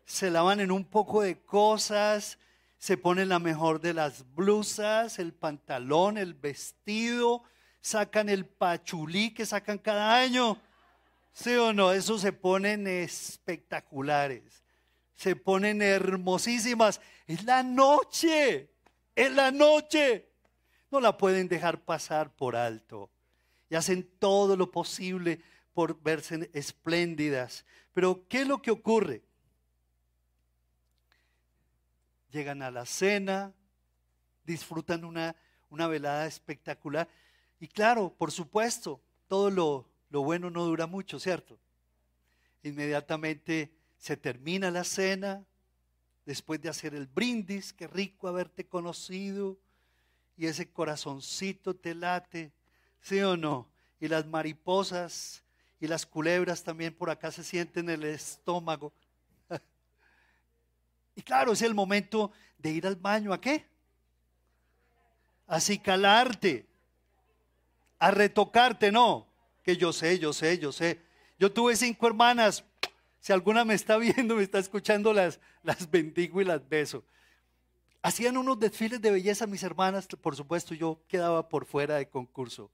Se 0.04 0.30
lavan 0.30 0.60
en 0.60 0.70
un 0.70 0.84
poco 0.84 1.22
de 1.22 1.40
cosas. 1.40 2.38
Se 2.82 2.96
ponen 2.96 3.28
la 3.28 3.38
mejor 3.38 3.80
de 3.80 3.94
las 3.94 4.28
blusas, 4.34 5.20
el 5.20 5.32
pantalón, 5.32 6.18
el 6.18 6.34
vestido. 6.34 7.44
Sacan 7.80 8.28
el 8.28 8.44
pachulí 8.44 9.32
que 9.32 9.46
sacan 9.46 9.78
cada 9.78 10.16
año 10.16 10.60
¿Sí 11.32 11.54
o 11.54 11.72
no? 11.72 11.92
Eso 11.92 12.18
se 12.18 12.32
ponen 12.32 12.88
espectaculares. 12.88 14.64
Se 15.14 15.36
ponen 15.36 15.80
hermosísimas. 15.80 17.00
Es 17.28 17.44
la 17.44 17.62
noche. 17.62 18.68
Es 19.14 19.30
la 19.30 19.52
noche. 19.52 20.28
No 20.90 20.98
la 20.98 21.16
pueden 21.16 21.46
dejar 21.46 21.84
pasar 21.84 22.34
por 22.34 22.56
alto. 22.56 23.12
Y 23.70 23.76
hacen 23.76 24.10
todo 24.18 24.56
lo 24.56 24.72
posible 24.72 25.40
por 25.72 26.02
verse 26.02 26.50
espléndidas. 26.52 27.64
Pero 27.92 28.26
¿qué 28.26 28.40
es 28.40 28.48
lo 28.48 28.60
que 28.60 28.72
ocurre? 28.72 29.22
Llegan 32.32 32.62
a 32.62 32.70
la 32.70 32.86
cena, 32.86 33.52
disfrutan 34.44 35.04
una, 35.04 35.36
una 35.70 35.86
velada 35.86 36.26
espectacular. 36.26 37.08
Y 37.60 37.68
claro, 37.68 38.14
por 38.16 38.32
supuesto, 38.32 39.00
todo 39.28 39.50
lo, 39.50 39.88
lo 40.10 40.22
bueno 40.22 40.50
no 40.50 40.64
dura 40.64 40.86
mucho, 40.86 41.20
¿cierto? 41.20 41.58
Inmediatamente 42.62 43.72
se 43.98 44.16
termina 44.16 44.70
la 44.70 44.84
cena, 44.84 45.44
después 46.24 46.60
de 46.60 46.68
hacer 46.68 46.94
el 46.94 47.06
brindis, 47.06 47.72
qué 47.72 47.86
rico 47.86 48.28
haberte 48.28 48.66
conocido, 48.66 49.58
y 50.36 50.46
ese 50.46 50.70
corazoncito 50.70 51.74
te 51.74 51.94
late, 51.94 52.52
¿sí 53.00 53.20
o 53.20 53.36
no? 53.36 53.68
Y 54.00 54.08
las 54.08 54.26
mariposas 54.26 55.44
y 55.80 55.86
las 55.86 56.06
culebras 56.06 56.62
también 56.62 56.94
por 56.94 57.10
acá 57.10 57.30
se 57.30 57.44
sienten 57.44 57.88
en 57.88 58.02
el 58.02 58.04
estómago. 58.04 58.92
Y 61.14 61.22
claro, 61.22 61.52
es 61.52 61.62
el 61.62 61.74
momento 61.74 62.32
de 62.58 62.70
ir 62.70 62.86
al 62.86 62.96
baño, 62.96 63.32
¿a 63.32 63.40
qué? 63.40 63.66
A 65.46 65.56
acicalarte, 65.56 66.66
a 67.98 68.10
retocarte, 68.10 68.90
no 68.90 69.32
que 69.62 69.76
yo 69.76 69.92
sé, 69.92 70.18
yo 70.18 70.32
sé, 70.32 70.58
yo 70.58 70.72
sé. 70.72 71.00
Yo 71.38 71.52
tuve 71.52 71.76
cinco 71.76 72.06
hermanas. 72.06 72.64
Si 73.20 73.32
alguna 73.32 73.64
me 73.64 73.74
está 73.74 73.96
viendo, 73.98 74.36
me 74.36 74.42
está 74.42 74.58
escuchando, 74.58 75.12
las, 75.12 75.40
las 75.62 75.90
bendigo 75.90 76.40
y 76.40 76.44
las 76.44 76.68
beso. 76.68 77.04
Hacían 78.02 78.36
unos 78.36 78.58
desfiles 78.58 79.00
de 79.00 79.12
belleza 79.12 79.46
mis 79.46 79.62
hermanas, 79.62 80.08
por 80.20 80.34
supuesto 80.34 80.74
yo 80.74 81.00
quedaba 81.06 81.48
por 81.48 81.66
fuera 81.66 81.96
de 81.96 82.08
concurso. 82.08 82.70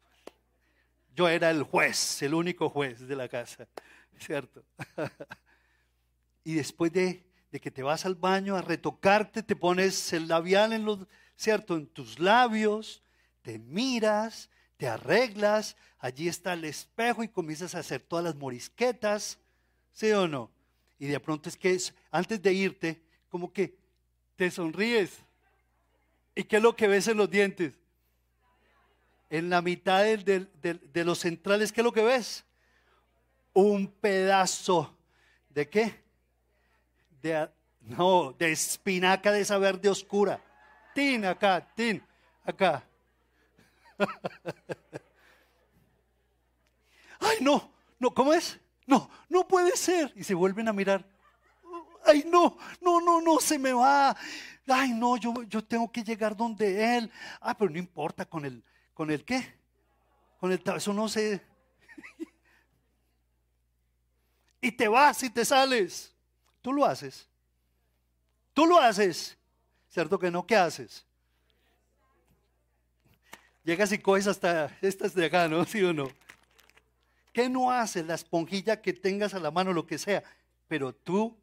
Yo 1.15 1.29
era 1.29 1.51
el 1.51 1.65
juez, 1.65 2.23
el 2.23 2.33
único 2.33 2.71
juez 2.71 3.07
de 3.07 3.15
la 3.15 3.29
casa, 3.29 3.69
¿cierto? 4.19 4.65
y 6.45 6.55
después 6.55 6.93
de, 6.93 7.28
de 7.51 7.61
que 7.61 7.71
te 7.71 7.83
vas 7.83 8.05
al 8.05 8.15
baño 8.15 8.57
a 8.57 8.63
retocarte, 8.63 9.43
te 9.43 9.57
pones 9.57 10.13
el 10.13 10.29
labial 10.29 10.73
en 10.73 10.85
los, 10.85 11.07
¿cierto? 11.37 11.77
En 11.77 11.87
tus 11.87 12.19
labios, 12.19 13.03
te 13.43 13.59
miras, 13.59 14.51
te 14.77 14.89
arreglas, 14.89 15.77
allí 15.99 16.29
está 16.29 16.53
el 16.53 16.65
espejo 16.65 17.23
y 17.23 17.29
comienzas 17.29 17.75
a 17.75 17.79
hacer 17.79 18.03
todas 18.03 18.25
las 18.25 18.35
morisquetas, 18.35 19.39
¿sí 19.93 20.11
o 20.13 20.29
no? 20.29 20.51
Y 20.99 21.07
de 21.07 21.21
pronto 21.21 21.49
es 21.49 21.57
que 21.57 21.79
antes 22.11 22.43
de 22.43 22.53
irte, 22.53 23.03
como 23.29 23.53
que 23.53 23.79
te 24.37 24.51
sonríes. 24.51 25.19
¿Y 26.35 26.45
qué 26.45 26.57
es 26.57 26.63
lo 26.63 26.77
que 26.77 26.87
ves 26.87 27.09
en 27.09 27.17
los 27.17 27.31
dientes? 27.31 27.75
En 29.31 29.51
la 29.51 29.63
mitad 29.63 30.05
de 30.05 31.05
los 31.05 31.19
centrales, 31.19 31.73
¿qué 31.73 31.81
es 31.81 31.85
lo 31.85 31.93
que 31.93 32.03
ves? 32.03 32.45
Un 33.53 33.89
pedazo 33.89 34.97
de 35.49 35.69
qué? 35.69 36.08
De, 37.23 37.49
no, 37.81 38.33
de 38.33 38.53
espinaca 38.53 39.33
de 39.33 39.41
esa 39.41 39.59
verde 39.59 39.89
oscura. 39.89 40.41
Tin 40.95 41.25
acá, 41.25 41.67
tin, 41.75 42.03
acá. 42.45 42.85
Ay, 47.21 47.39
no, 47.41 47.71
no, 47.99 48.13
¿cómo 48.13 48.33
es? 48.33 48.59
No, 48.87 49.11
no 49.29 49.47
puede 49.47 49.77
ser. 49.77 50.13
Y 50.17 50.25
se 50.25 50.35
vuelven 50.35 50.69
a 50.69 50.73
mirar. 50.73 51.05
Ay, 52.05 52.25
no, 52.27 52.57
no, 52.81 53.01
no, 53.01 53.21
no, 53.21 53.39
se 53.39 53.59
me 53.59 53.73
va. 53.73 54.17
Ay, 54.67 54.93
no, 54.93 55.17
yo, 55.17 55.43
yo 55.45 55.65
tengo 55.65 55.91
que 55.91 56.03
llegar 56.03 56.37
donde 56.37 56.97
él. 56.97 57.11
Ah, 57.41 57.57
pero 57.57 57.71
no 57.71 57.79
importa, 57.79 58.25
con 58.25 58.45
el, 58.45 58.63
¿con 58.95 59.11
el 59.11 59.25
qué? 59.25 59.55
Con 60.39 60.53
el, 60.53 60.63
eso 60.77 60.93
no 60.93 61.09
sé. 61.09 61.43
y 64.61 64.73
te 64.73 64.89
vas 64.89 65.23
y 65.23 65.31
te 65.31 65.45
sales. 65.45 66.15
Tú 66.63 66.73
lo 66.73 66.85
haces. 66.85 67.29
Tú 68.53 68.67
lo 68.67 68.79
haces. 68.79 69.37
¿Cierto 69.89 70.19
que 70.19 70.31
no? 70.31 70.47
¿Qué 70.47 70.57
haces? 70.57 71.05
Llegas 73.65 73.93
y 73.93 73.99
coges 73.99 74.27
hasta 74.27 74.77
estas 74.81 75.15
de 75.15 75.27
acá, 75.27 75.49
¿no? 75.49 75.65
¿Sí 75.67 75.83
o 75.83 75.93
no? 75.93 76.11
¿Qué 77.33 77.49
no 77.49 77.71
haces? 77.71 78.07
La 78.07 78.15
esponjilla 78.15 78.81
que 78.81 78.93
tengas 78.93 79.35
a 79.35 79.41
la 79.41 79.51
mano, 79.51 79.73
lo 79.73 79.87
que 79.87 79.99
sea. 79.99 80.23
Pero 80.67 80.95
tú, 80.95 81.37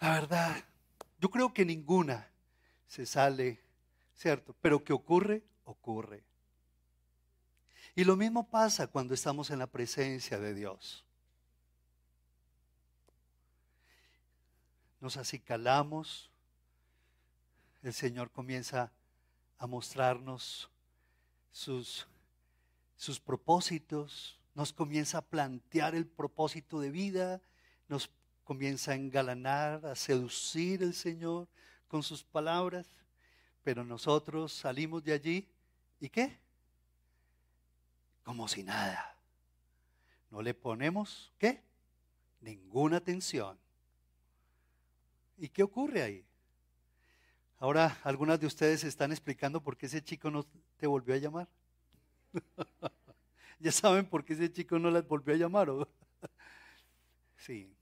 la 0.00 0.12
verdad, 0.12 0.64
yo 1.20 1.30
creo 1.30 1.52
que 1.52 1.64
ninguna 1.64 2.28
se 2.86 3.06
sale, 3.06 3.58
¿cierto? 4.14 4.54
Pero 4.60 4.82
¿qué 4.82 4.92
ocurre? 4.92 5.42
Ocurre. 5.64 6.22
Y 7.94 8.04
lo 8.04 8.16
mismo 8.16 8.48
pasa 8.48 8.86
cuando 8.86 9.14
estamos 9.14 9.50
en 9.50 9.58
la 9.58 9.66
presencia 9.66 10.38
de 10.38 10.54
Dios. 10.54 11.04
Nos 15.04 15.18
acicalamos, 15.18 16.30
el 17.82 17.92
Señor 17.92 18.30
comienza 18.30 18.90
a 19.58 19.66
mostrarnos 19.66 20.70
sus, 21.52 22.06
sus 22.96 23.20
propósitos, 23.20 24.40
nos 24.54 24.72
comienza 24.72 25.18
a 25.18 25.20
plantear 25.20 25.94
el 25.94 26.06
propósito 26.06 26.80
de 26.80 26.90
vida, 26.90 27.42
nos 27.86 28.08
comienza 28.44 28.92
a 28.92 28.94
engalanar, 28.94 29.84
a 29.84 29.94
seducir 29.94 30.82
el 30.82 30.94
Señor 30.94 31.48
con 31.86 32.02
sus 32.02 32.24
palabras, 32.24 32.86
pero 33.62 33.84
nosotros 33.84 34.54
salimos 34.54 35.04
de 35.04 35.12
allí 35.12 35.46
y 36.00 36.08
qué? 36.08 36.38
Como 38.22 38.48
si 38.48 38.62
nada. 38.62 39.18
No 40.30 40.40
le 40.40 40.54
ponemos, 40.54 41.30
¿qué? 41.36 41.62
Ninguna 42.40 42.96
atención. 42.96 43.62
¿Y 45.36 45.48
qué 45.48 45.62
ocurre 45.62 46.02
ahí? 46.02 46.24
Ahora 47.58 47.98
algunas 48.04 48.38
de 48.40 48.46
ustedes 48.46 48.84
están 48.84 49.10
explicando 49.10 49.62
por 49.62 49.76
qué 49.76 49.86
ese 49.86 50.02
chico 50.02 50.30
no 50.30 50.44
te 50.76 50.86
volvió 50.86 51.14
a 51.14 51.18
llamar. 51.18 51.48
ya 53.58 53.72
saben 53.72 54.06
por 54.06 54.24
qué 54.24 54.34
ese 54.34 54.52
chico 54.52 54.78
no 54.78 54.90
las 54.90 55.06
volvió 55.06 55.34
a 55.34 55.38
llamar. 55.38 55.68
sí. 57.36 57.74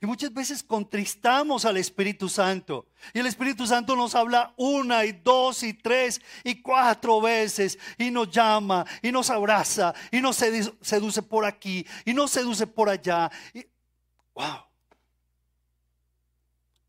Y 0.00 0.06
muchas 0.06 0.32
veces 0.32 0.62
contristamos 0.62 1.64
al 1.64 1.76
Espíritu 1.76 2.28
Santo. 2.28 2.86
Y 3.12 3.18
el 3.18 3.26
Espíritu 3.26 3.66
Santo 3.66 3.94
nos 3.94 4.14
habla 4.14 4.54
una 4.56 5.04
y 5.04 5.12
dos 5.12 5.62
y 5.62 5.74
tres 5.74 6.20
y 6.42 6.62
cuatro 6.62 7.20
veces. 7.20 7.78
Y 7.98 8.10
nos 8.10 8.30
llama 8.30 8.84
y 9.02 9.12
nos 9.12 9.30
abraza 9.30 9.94
y 10.10 10.20
nos 10.20 10.36
seduce 10.36 11.22
por 11.22 11.44
aquí 11.44 11.86
y 12.04 12.14
nos 12.14 12.30
seduce 12.30 12.66
por 12.66 12.88
allá. 12.88 13.30
Wow. 14.34 14.73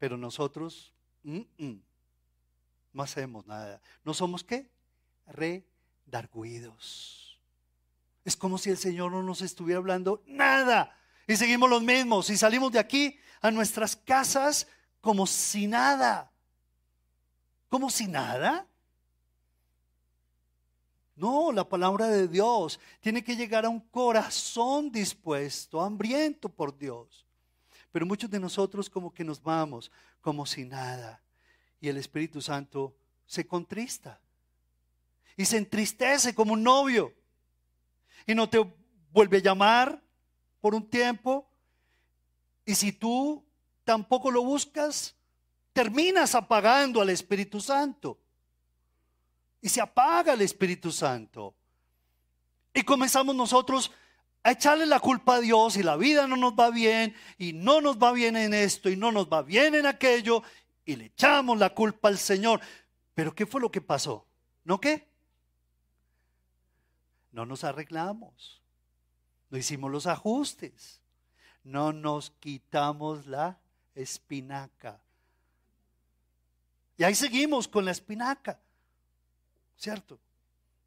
Pero 0.06 0.18
nosotros... 0.18 0.94
No 1.24 3.02
hacemos 3.02 3.48
nada. 3.48 3.82
¿No 4.04 4.14
somos 4.14 4.44
qué? 4.44 4.70
Redarguidos. 5.26 7.40
Es 8.24 8.38
como 8.38 8.60
si 8.60 8.70
el 8.70 8.78
Señor 8.78 9.12
no 9.12 9.24
nos 9.24 9.42
estuviera 9.42 9.80
hablando 9.80 10.22
nada. 10.28 10.96
Y 11.26 11.36
seguimos 11.36 11.72
los 11.72 11.82
mismos. 11.82 12.30
Y 12.30 12.38
salimos 12.38 12.72
de 12.72 12.78
aquí 12.78 13.18
a 13.42 13.50
nuestras 13.50 13.96
casas 13.96 14.68
como 15.02 15.26
si 15.26 15.66
nada. 15.66 16.32
¿Como 17.68 17.90
si 17.90 18.06
nada? 18.06 18.68
No, 21.16 21.52
la 21.52 21.68
palabra 21.68 22.10
de 22.10 22.28
Dios 22.28 22.80
tiene 23.00 23.24
que 23.24 23.36
llegar 23.36 23.66
a 23.66 23.70
un 23.70 23.80
corazón 23.80 24.92
dispuesto, 24.92 25.82
hambriento 25.82 26.48
por 26.48 26.78
Dios. 26.78 27.25
Pero 27.96 28.06
muchos 28.06 28.30
de 28.30 28.42
nosotros 28.42 28.90
como 28.90 29.14
que 29.14 29.24
nos 29.24 29.42
vamos 29.42 29.90
como 30.20 30.46
si 30.46 30.66
nada. 30.66 31.24
Y 31.80 31.88
el 31.88 31.96
Espíritu 31.96 32.42
Santo 32.42 32.94
se 33.26 33.48
contrista. 33.48 34.20
Y 35.38 35.46
se 35.46 35.56
entristece 35.56 36.36
como 36.36 36.52
un 36.52 36.62
novio. 36.62 37.14
Y 38.28 38.36
no 38.36 38.50
te 38.50 38.60
vuelve 39.14 39.38
a 39.38 39.44
llamar 39.44 40.04
por 40.60 40.76
un 40.76 40.90
tiempo. 40.90 41.50
Y 42.66 42.76
si 42.76 42.92
tú 42.92 43.42
tampoco 43.86 44.30
lo 44.30 44.44
buscas, 44.44 45.16
terminas 45.72 46.36
apagando 46.36 47.02
al 47.02 47.12
Espíritu 47.12 47.62
Santo 47.62 48.20
y 49.62 49.70
se 49.70 49.80
apaga 49.80 50.34
el 50.34 50.42
Espíritu 50.42 50.92
Santo. 50.92 51.56
Y 52.74 52.84
comenzamos 52.84 53.34
nosotros 53.34 53.90
a 54.46 54.52
echarle 54.52 54.86
la 54.86 55.00
culpa 55.00 55.36
a 55.36 55.40
Dios 55.40 55.76
y 55.76 55.82
la 55.82 55.98
vida 55.98 56.28
no 56.28 56.38
nos 56.38 56.54
va 56.54 56.70
bien 56.70 57.16
y 57.40 57.54
no 57.54 57.82
nos 57.82 57.98
va 57.98 58.12
bien 58.12 58.38
en 58.38 58.54
esto 58.54 58.92
y 58.92 58.96
no 58.96 59.12
nos 59.12 59.28
va 59.28 59.42
bien 59.42 59.74
en 59.74 59.88
aquello 59.88 60.44
y 60.86 60.96
le 60.96 61.06
echamos 61.06 61.58
la 61.58 61.72
culpa 61.72 62.10
al 62.10 62.20
Señor. 62.20 62.62
Pero 63.16 63.34
¿qué 63.34 63.48
fue 63.48 63.60
lo 63.60 63.72
que 63.72 63.82
pasó? 63.82 64.28
¿No 64.64 64.80
qué? 64.80 65.10
No 67.32 67.48
nos 67.48 67.64
arreglamos. 67.64 68.62
No 69.50 69.58
hicimos 69.58 69.92
los 69.92 70.06
ajustes. 70.06 71.02
No 71.64 71.92
nos 71.92 72.30
quitamos 72.30 73.26
la 73.26 73.58
espinaca. 73.96 75.02
Y 76.98 77.04
ahí 77.04 77.16
seguimos 77.16 77.68
con 77.68 77.84
la 77.84 77.92
espinaca. 77.92 78.60
¿cierto? 79.76 80.20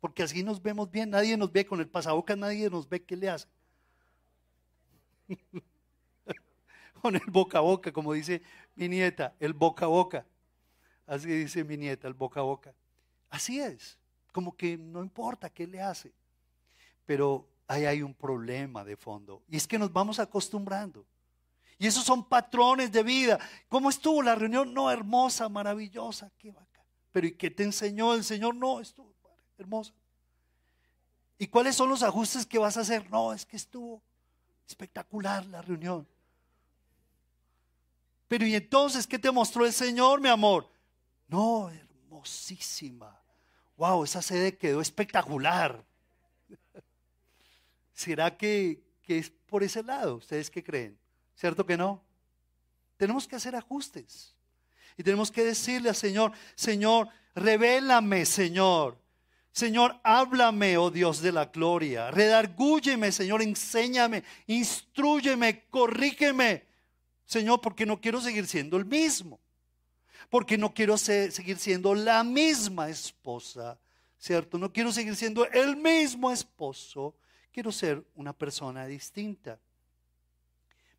Porque 0.00 0.22
así 0.22 0.42
nos 0.42 0.62
vemos 0.62 0.90
bien, 0.90 1.10
nadie 1.10 1.36
nos 1.36 1.50
ve 1.50 1.66
con 1.66 1.80
el 1.80 1.88
pasabocas, 1.88 2.38
nadie 2.38 2.70
nos 2.70 2.88
ve 2.88 3.02
qué 3.02 3.16
le 3.16 3.28
hace. 3.28 3.48
con 7.02 7.16
el 7.16 7.26
boca 7.28 7.58
a 7.58 7.62
boca, 7.62 7.92
como 7.92 8.12
dice 8.12 8.42
mi 8.76 8.88
nieta, 8.88 9.34
el 9.40 9.52
boca 9.52 9.86
a 9.86 9.88
boca. 9.88 10.24
Así 11.06 11.28
dice 11.28 11.64
mi 11.64 11.76
nieta, 11.76 12.06
el 12.06 12.14
boca 12.14 12.40
a 12.40 12.44
boca. 12.44 12.74
Así 13.30 13.60
es, 13.60 13.98
como 14.32 14.56
que 14.56 14.78
no 14.78 15.02
importa 15.02 15.50
qué 15.50 15.66
le 15.66 15.80
hace. 15.80 16.12
Pero 17.04 17.48
ahí 17.66 17.84
hay 17.84 18.02
un 18.02 18.14
problema 18.14 18.84
de 18.84 18.96
fondo. 18.96 19.42
Y 19.48 19.56
es 19.56 19.66
que 19.66 19.78
nos 19.78 19.92
vamos 19.92 20.18
acostumbrando. 20.18 21.04
Y 21.78 21.86
esos 21.86 22.04
son 22.04 22.28
patrones 22.28 22.92
de 22.92 23.02
vida. 23.02 23.38
¿Cómo 23.68 23.90
estuvo 23.90 24.22
la 24.22 24.34
reunión? 24.34 24.74
No, 24.74 24.90
hermosa, 24.90 25.48
maravillosa, 25.48 26.30
qué 26.38 26.50
va 26.50 26.68
pero 27.18 27.26
¿y 27.26 27.32
qué 27.32 27.50
te 27.50 27.64
enseñó 27.64 28.14
el 28.14 28.22
Señor? 28.22 28.54
No, 28.54 28.80
estuvo 28.80 29.12
hermoso. 29.58 29.92
¿Y 31.38 31.46
cuáles 31.46 31.76
son 31.76 31.88
los 31.88 32.02
ajustes 32.02 32.46
que 32.46 32.58
vas 32.58 32.76
a 32.76 32.80
hacer? 32.80 33.08
No, 33.10 33.32
es 33.32 33.46
que 33.46 33.56
estuvo 33.56 34.02
espectacular 34.66 35.46
la 35.46 35.62
reunión. 35.62 36.06
Pero 38.26 38.46
¿y 38.46 38.54
entonces 38.54 39.06
qué 39.06 39.18
te 39.18 39.30
mostró 39.30 39.64
el 39.64 39.72
Señor, 39.72 40.20
mi 40.20 40.28
amor? 40.28 40.68
No, 41.28 41.70
hermosísima. 41.70 43.18
Wow, 43.76 44.04
esa 44.04 44.20
sede 44.20 44.56
quedó 44.56 44.80
espectacular. 44.80 45.84
¿Será 47.94 48.36
que, 48.36 48.82
que 49.02 49.18
es 49.18 49.30
por 49.30 49.62
ese 49.62 49.82
lado? 49.82 50.16
¿Ustedes 50.16 50.50
qué 50.50 50.62
creen? 50.62 50.98
¿Cierto 51.36 51.64
que 51.64 51.76
no? 51.76 52.02
Tenemos 52.96 53.28
que 53.28 53.36
hacer 53.36 53.54
ajustes. 53.54 54.34
Y 54.96 55.04
tenemos 55.04 55.30
que 55.30 55.44
decirle 55.44 55.88
al 55.88 55.96
Señor, 55.96 56.32
Señor, 56.56 57.08
revélame, 57.34 58.26
Señor. 58.26 58.98
Señor, 59.52 59.98
háblame, 60.04 60.76
oh 60.78 60.90
Dios 60.90 61.20
de 61.20 61.32
la 61.32 61.46
gloria. 61.46 62.10
Redargúyeme, 62.10 63.10
Señor, 63.10 63.42
enséñame, 63.42 64.22
instruyeme, 64.46 65.64
corrígeme. 65.68 66.64
Señor, 67.24 67.60
porque 67.60 67.84
no 67.84 68.00
quiero 68.00 68.20
seguir 68.20 68.46
siendo 68.46 68.76
el 68.76 68.84
mismo. 68.84 69.40
Porque 70.30 70.58
no 70.58 70.72
quiero 70.72 70.96
seguir 70.96 71.58
siendo 71.58 71.94
la 71.94 72.22
misma 72.22 72.88
esposa, 72.88 73.78
¿cierto? 74.18 74.58
No 74.58 74.72
quiero 74.72 74.92
seguir 74.92 75.16
siendo 75.16 75.46
el 75.46 75.76
mismo 75.76 76.30
esposo. 76.30 77.16
Quiero 77.50 77.72
ser 77.72 78.04
una 78.14 78.32
persona 78.32 78.86
distinta. 78.86 79.58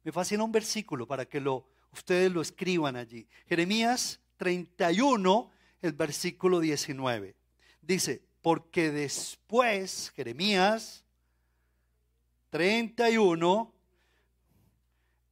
Me 0.03 0.11
fascina 0.11 0.43
un 0.43 0.51
versículo 0.51 1.07
para 1.07 1.25
que 1.25 1.39
lo 1.39 1.65
Ustedes 1.91 2.31
lo 2.31 2.41
escriban 2.41 2.95
allí. 2.95 3.27
Jeremías 3.47 4.19
31, 4.37 5.51
el 5.81 5.93
versículo 5.93 6.59
19. 6.59 7.35
Dice, 7.81 8.21
porque 8.41 8.91
después, 8.91 10.11
Jeremías 10.15 11.03
31, 12.49 13.73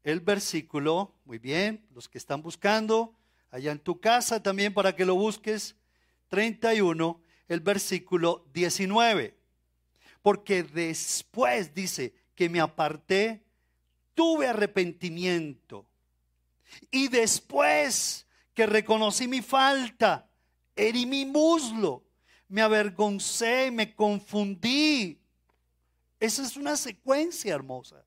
el 0.04 0.20
versículo, 0.20 1.14
muy 1.26 1.38
bien, 1.38 1.86
los 1.94 2.08
que 2.08 2.18
están 2.18 2.42
buscando, 2.42 3.14
allá 3.52 3.72
en 3.72 3.80
tu 3.80 4.00
casa 4.00 4.42
también 4.42 4.74
para 4.74 4.96
que 4.96 5.06
lo 5.06 5.16
busques, 5.16 5.76
31, 6.30 7.20
el 7.48 7.60
versículo 7.62 8.46
19. 8.54 9.36
Porque 10.22 10.64
después 10.64 11.74
dice 11.74 12.14
que 12.36 12.50
me 12.50 12.60
aparté, 12.60 13.44
tuve 14.14 14.48
arrepentimiento 14.48 15.86
y 16.92 17.08
después 17.08 18.26
que 18.54 18.66
reconocí 18.66 19.28
mi 19.28 19.42
falta, 19.42 20.30
herí 20.76 21.06
mi 21.06 21.26
muslo, 21.26 22.04
me 22.48 22.62
avergoncé, 22.62 23.72
me 23.72 23.94
confundí. 23.96 25.20
Esa 26.20 26.44
es 26.44 26.58
una 26.58 26.76
secuencia 26.76 27.54
hermosa. 27.54 28.04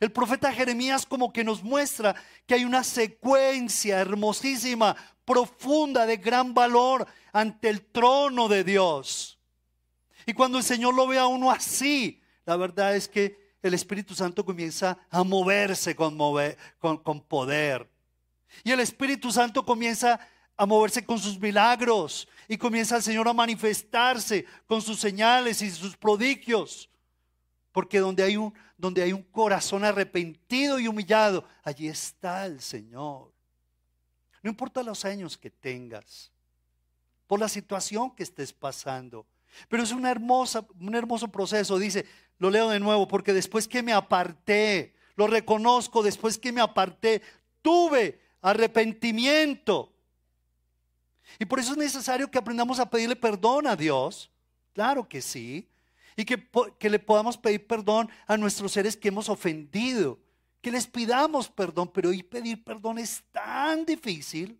El 0.00 0.10
profeta 0.10 0.52
Jeremías 0.52 1.04
como 1.04 1.32
que 1.32 1.44
nos 1.44 1.62
muestra 1.62 2.16
que 2.46 2.54
hay 2.54 2.64
una 2.64 2.82
secuencia 2.82 4.00
hermosísima, 4.00 4.96
profunda, 5.26 6.06
de 6.06 6.16
gran 6.16 6.54
valor 6.54 7.06
ante 7.32 7.68
el 7.68 7.82
trono 7.82 8.48
de 8.48 8.64
Dios. 8.64 9.38
Y 10.26 10.32
cuando 10.32 10.58
el 10.58 10.64
Señor 10.64 10.94
lo 10.94 11.06
ve 11.06 11.18
a 11.18 11.26
uno 11.26 11.50
así, 11.50 12.22
la 12.46 12.56
verdad 12.56 12.96
es 12.96 13.08
que 13.08 13.38
el 13.62 13.74
Espíritu 13.74 14.14
Santo 14.14 14.44
comienza 14.44 14.98
a 15.10 15.22
moverse 15.22 15.94
con, 15.94 16.16
con, 16.78 17.20
poder. 17.20 17.88
Y 18.64 18.72
el 18.72 18.80
Espíritu 18.80 19.30
Santo 19.30 19.64
comienza 19.64 20.18
a 20.60 20.66
moverse 20.66 21.02
con 21.02 21.18
sus 21.18 21.40
milagros 21.40 22.28
y 22.46 22.58
comienza 22.58 22.96
el 22.96 23.02
Señor 23.02 23.26
a 23.26 23.32
manifestarse 23.32 24.44
con 24.66 24.82
sus 24.82 25.00
señales 25.00 25.62
y 25.62 25.70
sus 25.70 25.96
prodigios. 25.96 26.90
Porque 27.72 27.98
donde 27.98 28.22
hay 28.22 28.36
un, 28.36 28.52
donde 28.76 29.02
hay 29.02 29.14
un 29.14 29.22
corazón 29.22 29.84
arrepentido 29.84 30.78
y 30.78 30.86
humillado, 30.86 31.46
allí 31.64 31.88
está 31.88 32.44
el 32.44 32.60
Señor. 32.60 33.32
No 34.42 34.50
importa 34.50 34.82
los 34.82 35.06
años 35.06 35.38
que 35.38 35.48
tengas, 35.48 36.30
por 37.26 37.40
la 37.40 37.48
situación 37.48 38.14
que 38.14 38.22
estés 38.22 38.52
pasando, 38.52 39.24
pero 39.66 39.82
es 39.82 39.92
una 39.92 40.10
hermosa, 40.10 40.66
un 40.78 40.94
hermoso 40.94 41.28
proceso. 41.28 41.78
Dice, 41.78 42.04
lo 42.36 42.50
leo 42.50 42.68
de 42.68 42.80
nuevo, 42.80 43.08
porque 43.08 43.32
después 43.32 43.66
que 43.66 43.82
me 43.82 43.94
aparté, 43.94 44.92
lo 45.16 45.26
reconozco, 45.26 46.02
después 46.02 46.36
que 46.36 46.52
me 46.52 46.60
aparté, 46.60 47.22
tuve 47.62 48.20
arrepentimiento. 48.42 49.94
Y 51.38 51.44
por 51.44 51.58
eso 51.58 51.72
es 51.72 51.78
necesario 51.78 52.30
que 52.30 52.38
aprendamos 52.38 52.78
a 52.78 52.88
pedirle 52.88 53.16
perdón 53.16 53.66
a 53.66 53.76
Dios. 53.76 54.30
Claro 54.72 55.08
que 55.08 55.22
sí. 55.22 55.68
Y 56.16 56.24
que, 56.24 56.48
que 56.78 56.90
le 56.90 56.98
podamos 56.98 57.36
pedir 57.38 57.66
perdón 57.66 58.10
a 58.26 58.36
nuestros 58.36 58.72
seres 58.72 58.96
que 58.96 59.08
hemos 59.08 59.28
ofendido. 59.28 60.18
Que 60.60 60.70
les 60.70 60.86
pidamos 60.86 61.48
perdón, 61.48 61.90
pero 61.92 62.10
hoy 62.10 62.22
pedir 62.22 62.62
perdón 62.62 62.98
es 62.98 63.22
tan 63.32 63.84
difícil 63.86 64.58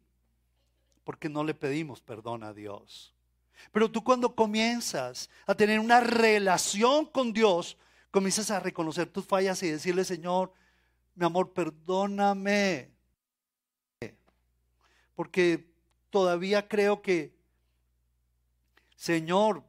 porque 1.04 1.28
no 1.28 1.44
le 1.44 1.54
pedimos 1.54 2.00
perdón 2.00 2.44
a 2.44 2.52
Dios. 2.52 3.12
Pero 3.72 3.90
tú 3.90 4.02
cuando 4.02 4.34
comienzas 4.34 5.28
a 5.46 5.54
tener 5.54 5.80
una 5.80 6.00
relación 6.00 7.06
con 7.06 7.32
Dios, 7.32 7.76
comienzas 8.10 8.50
a 8.50 8.60
reconocer 8.60 9.08
tus 9.08 9.26
fallas 9.26 9.62
y 9.62 9.70
decirle, 9.70 10.04
Señor, 10.04 10.52
mi 11.14 11.26
amor, 11.26 11.52
perdóname. 11.52 12.90
Porque 15.14 15.69
todavía 16.10 16.68
creo 16.68 17.00
que, 17.00 17.34
Señor, 18.96 19.64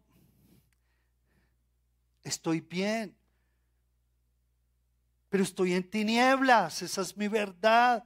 estoy 2.23 2.59
bien, 2.61 3.15
pero 5.29 5.43
estoy 5.43 5.73
en 5.73 5.89
tinieblas, 5.89 6.81
esa 6.81 7.01
es 7.01 7.15
mi 7.15 7.27
verdad. 7.27 8.03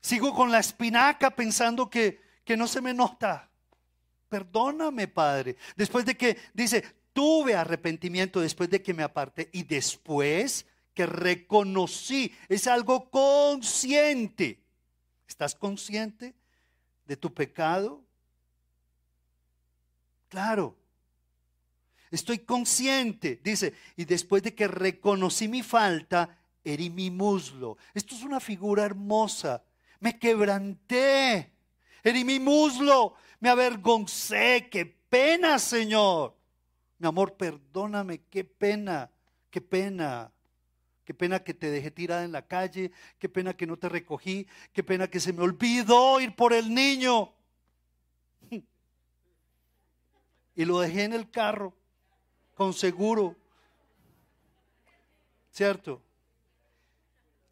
Sigo 0.00 0.34
con 0.34 0.50
la 0.50 0.60
espinaca 0.60 1.30
pensando 1.30 1.90
que, 1.90 2.20
que 2.44 2.56
no 2.56 2.66
se 2.66 2.80
me 2.80 2.94
nota 2.94 3.50
perdóname, 4.28 5.08
Padre. 5.08 5.56
Después 5.76 6.04
de 6.04 6.16
que 6.16 6.36
dice, 6.52 6.82
tuve 7.12 7.54
arrepentimiento 7.54 8.40
después 8.40 8.68
de 8.70 8.82
que 8.82 8.94
me 8.94 9.02
aparté 9.02 9.48
y 9.52 9.62
después 9.62 10.66
que 10.94 11.06
reconocí, 11.06 12.34
es 12.48 12.66
algo 12.66 13.10
consciente. 13.10 14.62
¿Estás 15.28 15.54
consciente 15.54 16.34
de 17.06 17.16
tu 17.16 17.32
pecado? 17.32 18.02
Claro. 20.28 20.76
Estoy 22.10 22.40
consciente, 22.40 23.40
dice, 23.42 23.74
y 23.96 24.04
después 24.04 24.42
de 24.42 24.54
que 24.54 24.68
reconocí 24.68 25.48
mi 25.48 25.62
falta, 25.62 26.38
herí 26.64 26.90
mi 26.90 27.10
muslo. 27.10 27.78
Esto 27.94 28.14
es 28.14 28.22
una 28.22 28.40
figura 28.40 28.84
hermosa. 28.84 29.62
Me 30.00 30.18
quebranté, 30.18 31.52
herí 32.04 32.24
mi 32.24 32.38
muslo, 32.38 33.14
me 33.40 33.48
avergoncé. 33.48 34.68
Qué 34.70 34.86
pena, 34.86 35.58
Señor. 35.58 36.36
Mi 36.98 37.08
amor, 37.08 37.36
perdóname, 37.36 38.22
qué 38.30 38.44
pena, 38.44 39.10
qué 39.50 39.60
pena. 39.60 40.32
Qué 41.06 41.14
pena 41.14 41.38
que 41.38 41.54
te 41.54 41.70
dejé 41.70 41.92
tirada 41.92 42.24
en 42.24 42.32
la 42.32 42.42
calle, 42.42 42.90
qué 43.20 43.28
pena 43.28 43.56
que 43.56 43.64
no 43.64 43.76
te 43.76 43.88
recogí, 43.88 44.48
qué 44.72 44.82
pena 44.82 45.06
que 45.06 45.20
se 45.20 45.32
me 45.32 45.44
olvidó 45.44 46.20
ir 46.20 46.34
por 46.34 46.52
el 46.52 46.74
niño. 46.74 47.32
Y 50.56 50.64
lo 50.64 50.80
dejé 50.80 51.04
en 51.04 51.12
el 51.12 51.30
carro, 51.30 51.72
con 52.56 52.74
seguro. 52.74 53.36
¿Cierto? 55.52 56.02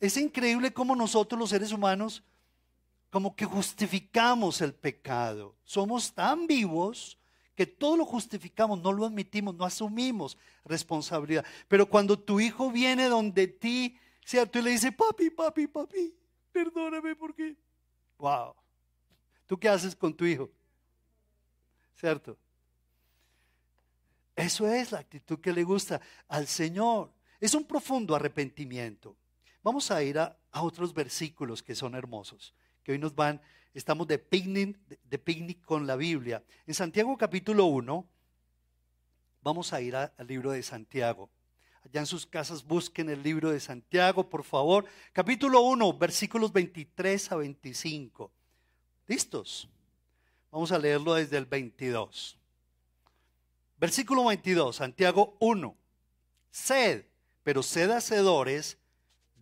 Es 0.00 0.16
increíble 0.16 0.72
cómo 0.72 0.96
nosotros 0.96 1.38
los 1.38 1.50
seres 1.50 1.70
humanos 1.70 2.24
como 3.08 3.36
que 3.36 3.44
justificamos 3.44 4.60
el 4.62 4.74
pecado. 4.74 5.54
Somos 5.62 6.12
tan 6.12 6.48
vivos 6.48 7.16
que 7.54 7.66
todo 7.66 7.96
lo 7.96 8.04
justificamos, 8.04 8.80
no 8.80 8.92
lo 8.92 9.04
admitimos, 9.06 9.54
no 9.54 9.64
asumimos 9.64 10.36
responsabilidad. 10.64 11.44
Pero 11.68 11.86
cuando 11.86 12.18
tu 12.18 12.40
hijo 12.40 12.70
viene 12.70 13.08
donde 13.08 13.46
ti, 13.46 13.98
¿cierto? 14.24 14.58
Y 14.58 14.62
le 14.62 14.70
dice, 14.70 14.92
papi, 14.92 15.30
papi, 15.30 15.66
papi, 15.66 16.14
perdóname 16.52 17.14
porque... 17.14 17.56
Wow. 18.18 18.54
¿Tú 19.46 19.58
qué 19.58 19.68
haces 19.68 19.94
con 19.94 20.14
tu 20.14 20.24
hijo? 20.24 20.50
¿Cierto? 21.94 22.36
Eso 24.34 24.66
es 24.66 24.90
la 24.92 24.98
actitud 24.98 25.38
que 25.40 25.52
le 25.52 25.62
gusta 25.62 26.00
al 26.28 26.46
Señor. 26.46 27.12
Es 27.40 27.54
un 27.54 27.64
profundo 27.64 28.14
arrepentimiento. 28.14 29.16
Vamos 29.62 29.90
a 29.90 30.02
ir 30.02 30.18
a, 30.18 30.36
a 30.50 30.62
otros 30.62 30.92
versículos 30.92 31.62
que 31.62 31.74
son 31.74 31.94
hermosos 31.94 32.54
que 32.84 32.92
hoy 32.92 32.98
nos 32.98 33.14
van, 33.14 33.40
estamos 33.74 34.06
de 34.06 34.18
picnic, 34.18 35.60
con 35.64 35.86
la 35.86 35.96
Biblia. 35.96 36.42
En 36.66 36.74
Santiago 36.74 37.16
capítulo 37.18 37.66
1, 37.66 38.06
vamos 39.42 39.72
a 39.72 39.80
ir 39.80 39.96
al 39.96 40.12
libro 40.26 40.52
de 40.52 40.62
Santiago. 40.62 41.28
Allá 41.84 42.00
en 42.00 42.06
sus 42.06 42.24
casas 42.24 42.64
busquen 42.64 43.10
el 43.10 43.22
libro 43.22 43.50
de 43.50 43.60
Santiago, 43.60 44.28
por 44.30 44.44
favor. 44.44 44.86
Capítulo 45.12 45.60
1, 45.62 45.98
versículos 45.98 46.52
23 46.52 47.32
a 47.32 47.36
25. 47.36 48.30
¿Listos? 49.06 49.68
Vamos 50.50 50.72
a 50.72 50.78
leerlo 50.78 51.14
desde 51.14 51.36
el 51.36 51.44
22. 51.44 52.38
Versículo 53.76 54.24
22, 54.24 54.76
Santiago 54.76 55.36
1. 55.40 55.76
Sed, 56.50 57.04
pero 57.42 57.62
sed 57.62 57.90
hacedores 57.90 58.78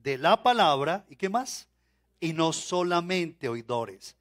de 0.02 0.18
la 0.18 0.42
palabra, 0.42 1.04
¿y 1.08 1.16
qué 1.16 1.28
más? 1.28 1.68
y 2.22 2.32
no 2.32 2.52
solamente 2.52 3.48
oidores, 3.48 4.14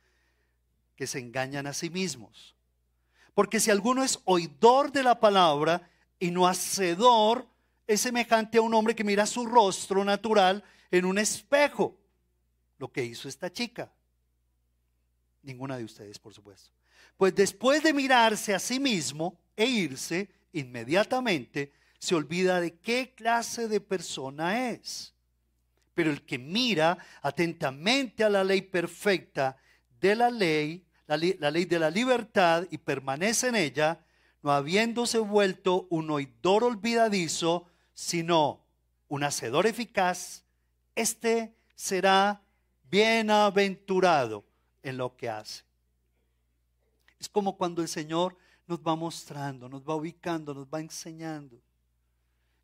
que 1.02 1.08
se 1.08 1.18
engañan 1.18 1.66
a 1.66 1.74
sí 1.74 1.90
mismos. 1.90 2.56
Porque 3.34 3.60
si 3.60 3.72
alguno 3.72 4.04
es 4.04 4.20
oidor 4.26 4.92
de 4.92 5.02
la 5.02 5.20
palabra 5.20 5.90
y 6.20 6.30
no 6.30 6.48
hacedor, 6.48 7.48
es 7.88 8.02
semejante 8.02 8.60
a 8.60 8.62
un 8.62 8.72
hombre 8.76 8.94
que 8.94 9.04
mira 9.04 9.26
su 9.26 9.48
rostro 9.48 10.06
natural 10.06 10.64
en 10.92 11.06
un 11.06 11.18
espejo. 11.18 11.98
Lo 12.78 12.92
que 12.92 13.04
hizo 13.04 13.28
esta 13.28 13.52
chica. 13.52 13.92
Ninguna 15.42 15.76
de 15.76 15.86
ustedes, 15.86 16.20
por 16.20 16.36
supuesto. 16.36 16.70
Pues 17.18 17.34
después 17.34 17.82
de 17.82 17.94
mirarse 17.94 18.54
a 18.54 18.60
sí 18.60 18.80
mismo 18.80 19.40
e 19.56 19.66
irse, 19.66 20.30
inmediatamente 20.54 21.74
se 21.98 22.14
olvida 22.14 22.62
de 22.62 22.76
qué 22.76 23.16
clase 23.16 23.68
de 23.68 23.82
persona 23.82 24.70
es. 24.70 25.16
Pero 25.96 26.12
el 26.12 26.22
que 26.22 26.38
mira 26.38 26.96
atentamente 27.24 28.24
a 28.24 28.30
la 28.30 28.44
ley 28.44 28.62
perfecta 28.62 29.58
de 30.00 30.16
la 30.16 30.30
ley, 30.30 30.86
la, 31.18 31.52
ley 31.52 31.66
de 31.66 31.80
la 31.80 31.90
libertad 31.90 32.68
y 32.72 32.78
permanece 32.78 33.48
en 33.48 33.56
ella, 33.56 34.00
no 34.42 34.52
habiéndose 34.52 35.20
vuelto 35.20 35.88
un 35.90 36.10
oidor 36.10 36.64
olvidadizo, 36.64 37.68
sino 37.94 38.64
un 39.08 39.24
hacedor 39.24 39.68
eficaz, 39.68 40.46
este 40.96 41.54
será 41.76 42.42
bienaventurado 42.90 44.46
en 44.84 44.98
lo 44.98 45.16
que 45.16 45.30
hace. 45.30 45.64
Es 47.20 47.30
como 47.30 47.58
cuando 47.58 47.82
el 47.82 47.88
Señor 47.88 48.38
nos 48.66 48.80
va 48.80 48.96
mostrando, 48.96 49.68
nos 49.68 49.82
va 49.84 49.96
ubicando, 49.96 50.54
nos 50.54 50.66
va 50.66 50.80
enseñando. 50.80 51.62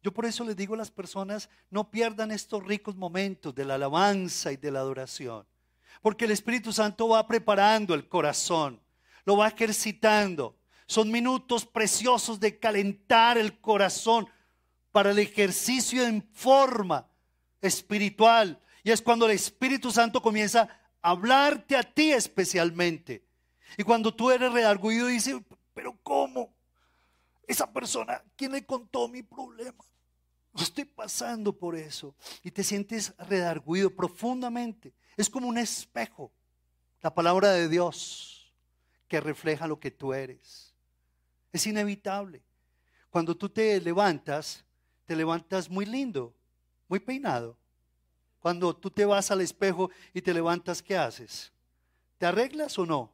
Yo 0.02 0.14
por 0.14 0.26
eso 0.26 0.46
les 0.46 0.56
digo 0.56 0.74
a 0.74 0.78
las 0.78 0.90
personas, 0.90 1.50
no 1.70 1.92
pierdan 1.92 2.32
estos 2.32 2.64
ricos 2.64 2.96
momentos 2.96 3.54
de 3.54 3.66
la 3.66 3.76
alabanza 3.76 4.52
y 4.52 4.58
de 4.58 4.72
la 4.72 4.80
adoración. 4.80 5.46
Porque 6.02 6.26
el 6.26 6.32
Espíritu 6.32 6.72
Santo 6.72 7.10
va 7.10 7.28
preparando 7.28 7.94
el 7.94 8.08
corazón, 8.08 8.80
lo 9.26 9.38
va 9.38 9.48
ejercitando. 9.48 10.58
Son 10.86 11.12
minutos 11.12 11.66
preciosos 11.66 12.40
de 12.40 12.58
calentar 12.60 13.38
el 13.38 13.60
corazón 13.60 14.28
para 14.92 15.12
el 15.12 15.20
ejercicio 15.20 16.06
en 16.06 16.22
forma 16.34 17.08
espiritual. 17.62 18.60
Y 18.84 18.92
es 18.92 19.02
cuando 19.02 19.26
el 19.26 19.34
Espíritu 19.34 19.92
Santo 19.92 20.22
comienza 20.22 20.70
a 21.02 21.10
hablarte 21.10 21.76
a 21.76 21.84
ti 21.84 22.14
especialmente. 22.14 23.26
Y 23.78 23.84
cuando 23.84 24.14
tú 24.14 24.32
eres 24.32 24.52
redarguido, 24.52 25.08
dices, 25.08 25.36
pero 25.74 25.98
¿cómo? 26.04 26.54
Esa 27.46 27.72
persona, 27.72 28.24
¿quién 28.36 28.54
le 28.54 28.66
contó 28.66 29.08
mi 29.08 29.24
problema? 29.24 29.84
estoy 30.64 30.86
pasando 30.86 31.56
por 31.56 31.76
eso. 31.76 32.16
Y 32.44 32.52
te 32.52 32.64
sientes 32.64 33.14
redarguido 33.18 33.90
profundamente. 33.90 34.94
Es 35.18 35.30
como 35.30 35.48
un 35.48 35.58
espejo. 35.58 36.32
La 37.02 37.14
palabra 37.14 37.52
de 37.52 37.68
Dios 37.68 38.54
que 39.08 39.20
refleja 39.20 39.68
lo 39.68 39.80
que 39.80 39.92
tú 39.92 40.14
eres. 40.14 40.74
Es 41.52 41.66
inevitable. 41.66 42.44
Cuando 43.10 43.36
tú 43.36 43.50
te 43.50 43.82
levantas, 43.82 44.64
te 45.06 45.16
levantas 45.16 45.70
muy 45.70 45.86
lindo, 45.86 46.34
muy 46.88 47.00
peinado. 47.00 47.58
Cuando 48.40 48.76
tú 48.76 48.92
te 48.92 49.06
vas 49.06 49.32
al 49.32 49.42
espejo 49.42 49.90
y 50.14 50.22
te 50.22 50.34
levantas, 50.34 50.82
¿qué 50.84 50.98
haces? 50.98 51.52
¿Te 52.18 52.26
arreglas 52.26 52.78
o 52.78 52.86
no? 52.86 53.12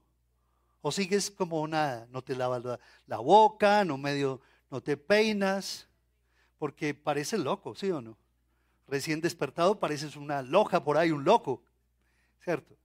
¿O 0.82 0.92
sigues 0.92 1.32
como 1.32 1.66
nada? 1.68 2.08
No 2.12 2.22
te 2.22 2.36
lavas 2.36 2.64
la, 3.06 3.18
boca, 3.20 3.86
no 3.86 3.98
medio, 3.98 4.42
no 4.70 4.82
te 4.82 4.98
peinas 4.98 5.88
porque 6.58 6.94
parece 6.94 7.38
loco, 7.38 7.76
¿sí 7.76 7.90
o 7.92 8.02
no? 8.02 8.18
Recién 8.88 9.22
despertado 9.22 9.80
pareces 9.80 10.16
una 10.16 10.42
loja 10.42 10.84
por 10.84 10.98
ahí, 10.98 11.12
un 11.12 11.24
loco, 11.24 11.64
¿cierto? 12.44 12.76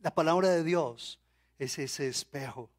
La 0.00 0.14
palabra 0.14 0.48
de 0.50 0.64
Dios 0.64 1.18
es 1.58 1.78
ese 1.78 2.08
espejo 2.08 2.70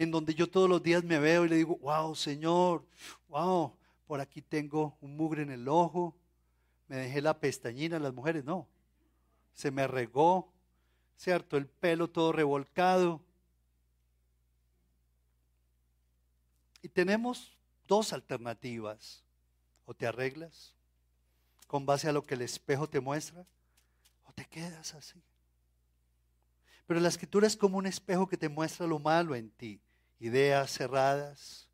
en 0.00 0.10
donde 0.10 0.34
yo 0.34 0.48
todos 0.48 0.66
los 0.66 0.82
días 0.82 1.04
me 1.04 1.18
veo 1.18 1.44
y 1.44 1.50
le 1.50 1.56
digo, 1.56 1.76
wow, 1.76 2.14
Señor, 2.14 2.86
wow, 3.28 3.76
por 4.06 4.18
aquí 4.18 4.40
tengo 4.40 4.96
un 5.02 5.14
mugre 5.14 5.42
en 5.42 5.50
el 5.50 5.68
ojo, 5.68 6.16
me 6.88 6.96
dejé 6.96 7.20
la 7.20 7.38
pestañina, 7.38 7.98
las 7.98 8.14
mujeres 8.14 8.42
no, 8.42 8.66
se 9.52 9.70
me 9.70 9.86
regó, 9.86 10.50
¿cierto? 11.18 11.58
El 11.58 11.66
pelo 11.66 12.08
todo 12.08 12.32
revolcado. 12.32 13.20
Y 16.80 16.88
tenemos 16.88 17.52
dos 17.86 18.14
alternativas. 18.14 19.22
O 19.84 19.92
te 19.92 20.06
arreglas 20.06 20.72
con 21.66 21.84
base 21.84 22.08
a 22.08 22.12
lo 22.12 22.22
que 22.22 22.34
el 22.34 22.42
espejo 22.42 22.88
te 22.88 23.00
muestra, 23.00 23.44
te 24.30 24.44
quedas 24.46 24.94
así. 24.94 25.22
Pero 26.86 27.00
la 27.00 27.08
escritura 27.08 27.46
es 27.46 27.56
como 27.56 27.78
un 27.78 27.86
espejo 27.86 28.28
que 28.28 28.36
te 28.36 28.48
muestra 28.48 28.86
lo 28.86 28.98
malo 28.98 29.34
en 29.36 29.50
ti. 29.50 29.80
Ideas 30.18 30.72
cerradas, 30.72 31.68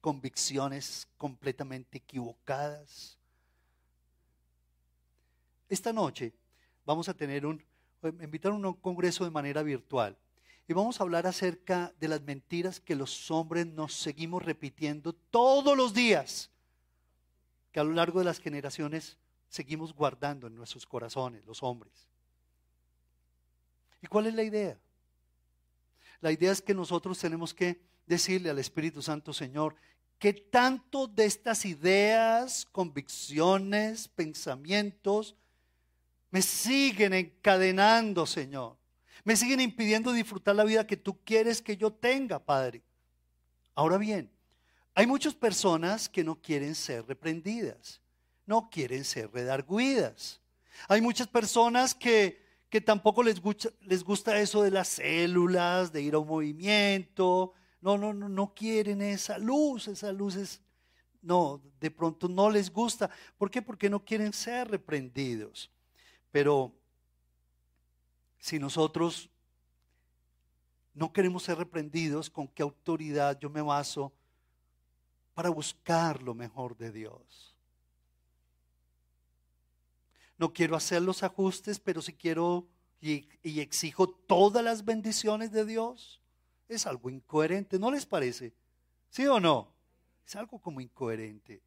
convicciones 0.00 1.08
completamente 1.16 1.98
equivocadas. 1.98 3.16
Esta 5.68 5.92
noche 5.92 6.32
vamos 6.84 7.08
a 7.08 7.14
tener 7.14 7.46
un, 7.46 7.62
invitar 8.20 8.52
a 8.52 8.54
un 8.54 8.72
congreso 8.74 9.24
de 9.24 9.30
manera 9.30 9.62
virtual. 9.62 10.16
Y 10.68 10.72
vamos 10.72 10.98
a 10.98 11.04
hablar 11.04 11.26
acerca 11.26 11.92
de 12.00 12.08
las 12.08 12.22
mentiras 12.22 12.80
que 12.80 12.96
los 12.96 13.30
hombres 13.30 13.66
nos 13.66 13.94
seguimos 13.94 14.44
repitiendo 14.44 15.12
todos 15.12 15.76
los 15.76 15.94
días, 15.94 16.50
que 17.70 17.78
a 17.78 17.84
lo 17.84 17.92
largo 17.92 18.18
de 18.18 18.24
las 18.24 18.40
generaciones 18.40 19.16
seguimos 19.48 19.92
guardando 19.92 20.46
en 20.46 20.54
nuestros 20.54 20.86
corazones, 20.86 21.44
los 21.44 21.62
hombres. 21.62 22.06
¿Y 24.02 24.06
cuál 24.06 24.26
es 24.26 24.34
la 24.34 24.42
idea? 24.42 24.78
La 26.20 26.32
idea 26.32 26.52
es 26.52 26.62
que 26.62 26.74
nosotros 26.74 27.18
tenemos 27.18 27.52
que 27.52 27.80
decirle 28.06 28.50
al 28.50 28.58
Espíritu 28.58 29.02
Santo, 29.02 29.32
Señor, 29.32 29.74
que 30.18 30.32
tanto 30.32 31.06
de 31.06 31.26
estas 31.26 31.64
ideas, 31.64 32.64
convicciones, 32.72 34.08
pensamientos, 34.08 35.36
me 36.30 36.42
siguen 36.42 37.12
encadenando, 37.12 38.26
Señor. 38.26 38.76
Me 39.24 39.36
siguen 39.36 39.60
impidiendo 39.60 40.12
disfrutar 40.12 40.54
la 40.54 40.64
vida 40.64 40.86
que 40.86 40.96
tú 40.96 41.22
quieres 41.24 41.60
que 41.60 41.76
yo 41.76 41.92
tenga, 41.92 42.38
Padre. 42.38 42.82
Ahora 43.74 43.98
bien, 43.98 44.30
hay 44.94 45.06
muchas 45.06 45.34
personas 45.34 46.08
que 46.08 46.24
no 46.24 46.40
quieren 46.40 46.74
ser 46.74 47.04
reprendidas, 47.06 48.00
no 48.46 48.70
quieren 48.70 49.04
ser 49.04 49.30
redarguidas. 49.32 50.40
Hay 50.88 51.00
muchas 51.00 51.26
personas 51.26 51.94
que, 51.94 52.40
que 52.70 52.80
tampoco 52.80 53.22
les 53.22 53.40
gusta, 53.40 53.68
les 53.82 54.02
gusta 54.04 54.38
eso 54.40 54.62
de 54.62 54.70
las 54.70 54.88
células, 54.88 55.92
de 55.92 56.02
ir 56.02 56.14
a 56.14 56.18
un 56.18 56.28
movimiento. 56.28 57.52
No, 57.80 57.98
no, 57.98 58.14
no, 58.14 58.28
no 58.28 58.54
quieren 58.54 59.02
esa 59.02 59.38
luz, 59.38 59.88
esa 59.88 60.12
luz 60.12 60.36
es, 60.36 60.60
no, 61.20 61.60
de 61.80 61.90
pronto 61.90 62.28
no 62.28 62.50
les 62.50 62.70
gusta. 62.70 63.10
¿Por 63.36 63.50
qué? 63.50 63.60
Porque 63.60 63.90
no 63.90 64.04
quieren 64.04 64.32
ser 64.32 64.70
reprendidos. 64.70 65.70
Pero 66.30 66.72
si 68.38 68.58
nosotros 68.58 69.28
no 70.94 71.12
queremos 71.12 71.42
ser 71.42 71.58
reprendidos, 71.58 72.30
¿con 72.30 72.48
qué 72.48 72.62
autoridad 72.62 73.38
yo 73.38 73.50
me 73.50 73.60
baso 73.60 74.12
para 75.34 75.50
buscar 75.50 76.22
lo 76.22 76.32
mejor 76.34 76.76
de 76.76 76.92
Dios? 76.92 77.55
No 80.38 80.52
quiero 80.52 80.76
hacer 80.76 81.02
los 81.02 81.22
ajustes, 81.22 81.80
pero 81.80 82.02
si 82.02 82.12
quiero 82.12 82.66
y, 83.00 83.28
y 83.42 83.60
exijo 83.60 84.08
todas 84.08 84.62
las 84.62 84.84
bendiciones 84.84 85.52
de 85.52 85.64
Dios, 85.64 86.20
es 86.68 86.86
algo 86.86 87.10
incoherente, 87.10 87.78
¿no 87.78 87.90
les 87.90 88.06
parece? 88.06 88.52
¿Sí 89.10 89.26
o 89.26 89.40
no? 89.40 89.72
Es 90.26 90.36
algo 90.36 90.58
como 90.58 90.80
incoherente. 90.80 91.62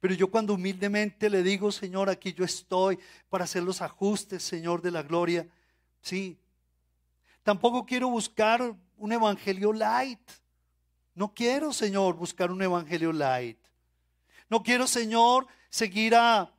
Pero 0.00 0.14
yo 0.14 0.30
cuando 0.30 0.54
humildemente 0.54 1.30
le 1.30 1.42
digo, 1.42 1.72
Señor, 1.72 2.08
aquí 2.08 2.32
yo 2.32 2.44
estoy 2.44 2.98
para 3.28 3.44
hacer 3.44 3.62
los 3.62 3.82
ajustes, 3.82 4.42
Señor 4.42 4.82
de 4.82 4.90
la 4.90 5.02
gloria, 5.02 5.48
sí. 6.00 6.38
Tampoco 7.42 7.84
quiero 7.86 8.08
buscar 8.08 8.76
un 8.96 9.12
evangelio 9.12 9.72
light. 9.72 10.20
No 11.14 11.34
quiero, 11.34 11.72
Señor, 11.72 12.14
buscar 12.16 12.50
un 12.50 12.62
evangelio 12.62 13.12
light. 13.12 13.58
No 14.48 14.62
quiero, 14.62 14.86
Señor, 14.86 15.46
seguir 15.70 16.14
a, 16.14 16.52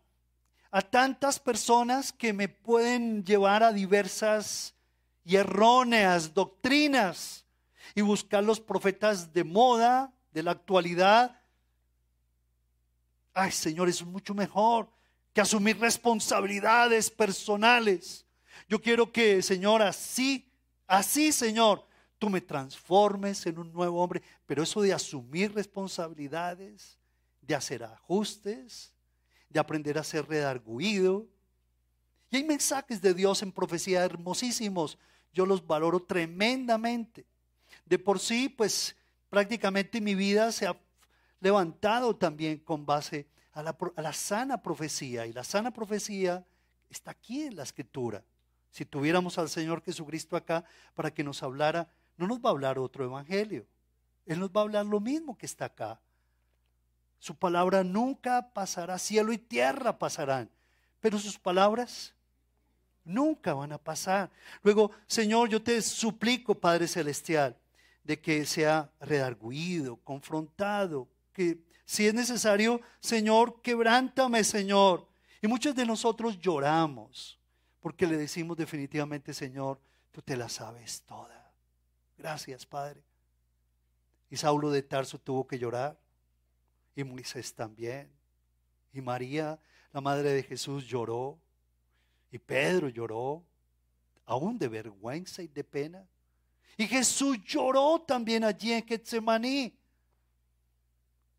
a 0.71 0.81
tantas 0.81 1.39
personas 1.39 2.11
que 2.11 2.33
me 2.33 2.47
pueden 2.47 3.23
llevar 3.23 3.63
a 3.63 3.73
diversas 3.73 4.75
y 5.23 5.35
erróneas 5.35 6.33
doctrinas 6.33 7.45
y 7.95 8.01
buscar 8.01 8.43
los 8.43 8.59
profetas 8.59 9.33
de 9.33 9.43
moda, 9.43 10.13
de 10.31 10.43
la 10.43 10.51
actualidad, 10.51 11.39
Ay, 13.33 13.51
Señor, 13.51 13.87
es 13.87 14.03
mucho 14.03 14.33
mejor 14.33 14.89
que 15.33 15.39
asumir 15.39 15.79
responsabilidades 15.79 17.09
personales. 17.09 18.25
Yo 18.67 18.81
quiero 18.81 19.13
que, 19.13 19.41
Señor, 19.41 19.81
así, 19.81 20.51
así, 20.85 21.31
Señor, 21.31 21.85
tú 22.17 22.29
me 22.29 22.41
transformes 22.41 23.45
en 23.45 23.59
un 23.59 23.71
nuevo 23.71 24.03
hombre. 24.03 24.21
Pero 24.45 24.63
eso 24.63 24.81
de 24.81 24.93
asumir 24.93 25.53
responsabilidades, 25.53 26.99
de 27.41 27.55
hacer 27.55 27.83
ajustes, 27.83 28.93
de 29.49 29.59
aprender 29.59 29.97
a 29.97 30.03
ser 30.03 30.27
redarguido. 30.27 31.27
Y 32.29 32.37
hay 32.37 32.43
mensajes 32.43 33.01
de 33.01 33.13
Dios 33.13 33.41
en 33.41 33.51
profecía 33.51 34.05
hermosísimos. 34.05 34.97
Yo 35.33 35.45
los 35.45 35.65
valoro 35.65 36.01
tremendamente. 36.01 37.25
De 37.85 37.99
por 37.99 38.19
sí, 38.19 38.49
pues 38.49 38.95
prácticamente 39.29 40.01
mi 40.01 40.15
vida 40.15 40.51
se 40.51 40.67
ha 40.67 40.79
levantado 41.39 42.15
también 42.15 42.59
con 42.59 42.85
base 42.85 43.27
a 43.53 43.63
la, 43.63 44.13
sana 44.13 44.61
profecía. 44.61 45.25
Y 45.25 45.33
la 45.33 45.43
sana 45.43 45.71
profecía 45.71 46.45
está 46.89 47.11
aquí 47.11 47.43
en 47.43 47.55
la 47.55 47.63
escritura. 47.63 48.23
Si 48.71 48.85
tuviéramos 48.85 49.37
al 49.37 49.49
Señor 49.49 49.81
Jesucristo 49.83 50.35
acá 50.35 50.63
para 50.93 51.11
que 51.11 51.23
nos 51.23 51.41
hablara, 51.41 51.91
no 52.17 52.27
nos 52.27 52.39
va 52.39 52.49
a 52.49 52.51
hablar 52.51 52.77
otro 52.77 53.03
evangelio. 53.03 53.65
Él 54.25 54.39
nos 54.39 54.49
va 54.49 54.61
a 54.61 54.63
hablar 54.63 54.85
lo 54.85 54.99
mismo 54.99 55.37
que 55.37 55.47
está 55.47 55.65
acá. 55.65 55.99
Su 57.19 57.35
palabra 57.35 57.83
nunca 57.83 58.53
pasará, 58.53 58.97
cielo 58.97 59.31
y 59.33 59.37
tierra 59.37 59.99
pasarán, 59.99 60.49
pero 60.99 61.19
sus 61.19 61.37
palabras 61.37 62.13
nunca 63.03 63.53
van 63.53 63.73
a 63.73 63.77
pasar. 63.77 64.29
Luego, 64.63 64.91
Señor, 65.05 65.49
yo 65.49 65.61
te 65.61 65.81
suplico, 65.81 66.55
Padre 66.55 66.87
Celestial, 66.87 67.55
de 68.03 68.19
que 68.19 68.45
sea 68.45 68.89
redarguido, 68.99 69.97
confrontado, 69.97 71.07
que 71.33 71.59
si 71.85 72.07
es 72.07 72.13
necesario, 72.13 72.81
Señor, 72.99 73.61
quebrántame, 73.61 74.43
Señor. 74.43 75.07
Y 75.41 75.47
muchos 75.47 75.75
de 75.75 75.85
nosotros 75.85 76.39
lloramos 76.39 77.39
porque 77.79 78.05
le 78.05 78.17
decimos 78.17 78.57
definitivamente, 78.57 79.33
Señor, 79.33 79.79
tú 80.11 80.21
te 80.21 80.35
la 80.35 80.49
sabes 80.49 81.01
toda. 81.03 81.51
Gracias, 82.17 82.65
Padre. 82.65 83.01
Y 84.29 84.37
Saulo 84.37 84.69
de 84.69 84.83
Tarso 84.83 85.17
tuvo 85.17 85.47
que 85.47 85.57
llorar. 85.57 85.97
Y 86.99 87.03
Moisés 87.05 87.53
también. 87.53 88.09
Y 88.91 88.99
María, 88.99 89.57
la 89.93 90.01
madre 90.01 90.33
de 90.33 90.43
Jesús, 90.43 90.85
lloró. 90.85 91.39
Y 92.29 92.37
Pedro 92.37 92.89
lloró, 92.89 93.41
aún 94.25 94.59
de 94.59 94.67
vergüenza 94.67 95.41
y 95.41 95.47
de 95.47 95.63
pena. 95.63 96.05
Y 96.75 96.87
Jesús 96.87 97.37
lloró 97.45 98.01
también 98.01 98.43
allí 98.43 98.73
en 98.73 98.85
Getsemaní. 98.85 99.73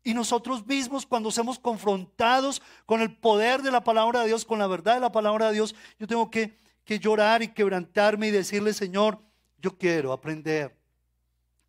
Y 0.03 0.15
nosotros 0.15 0.65
mismos 0.65 1.05
cuando 1.05 1.29
somos 1.29 1.59
confrontados 1.59 2.59
con 2.87 2.99
el 3.01 3.15
poder 3.15 3.61
de 3.61 3.69
la 3.69 3.83
palabra 3.83 4.21
de 4.21 4.27
Dios, 4.29 4.43
con 4.43 4.57
la 4.57 4.65
verdad 4.65 4.95
de 4.95 5.01
la 5.01 5.11
palabra 5.11 5.49
de 5.49 5.53
Dios, 5.53 5.75
yo 5.99 6.07
tengo 6.07 6.31
que, 6.31 6.57
que 6.83 6.97
llorar 6.97 7.43
y 7.43 7.49
quebrantarme 7.49 8.29
y 8.29 8.31
decirle, 8.31 8.73
Señor, 8.73 9.21
yo 9.59 9.77
quiero 9.77 10.11
aprender 10.11 10.75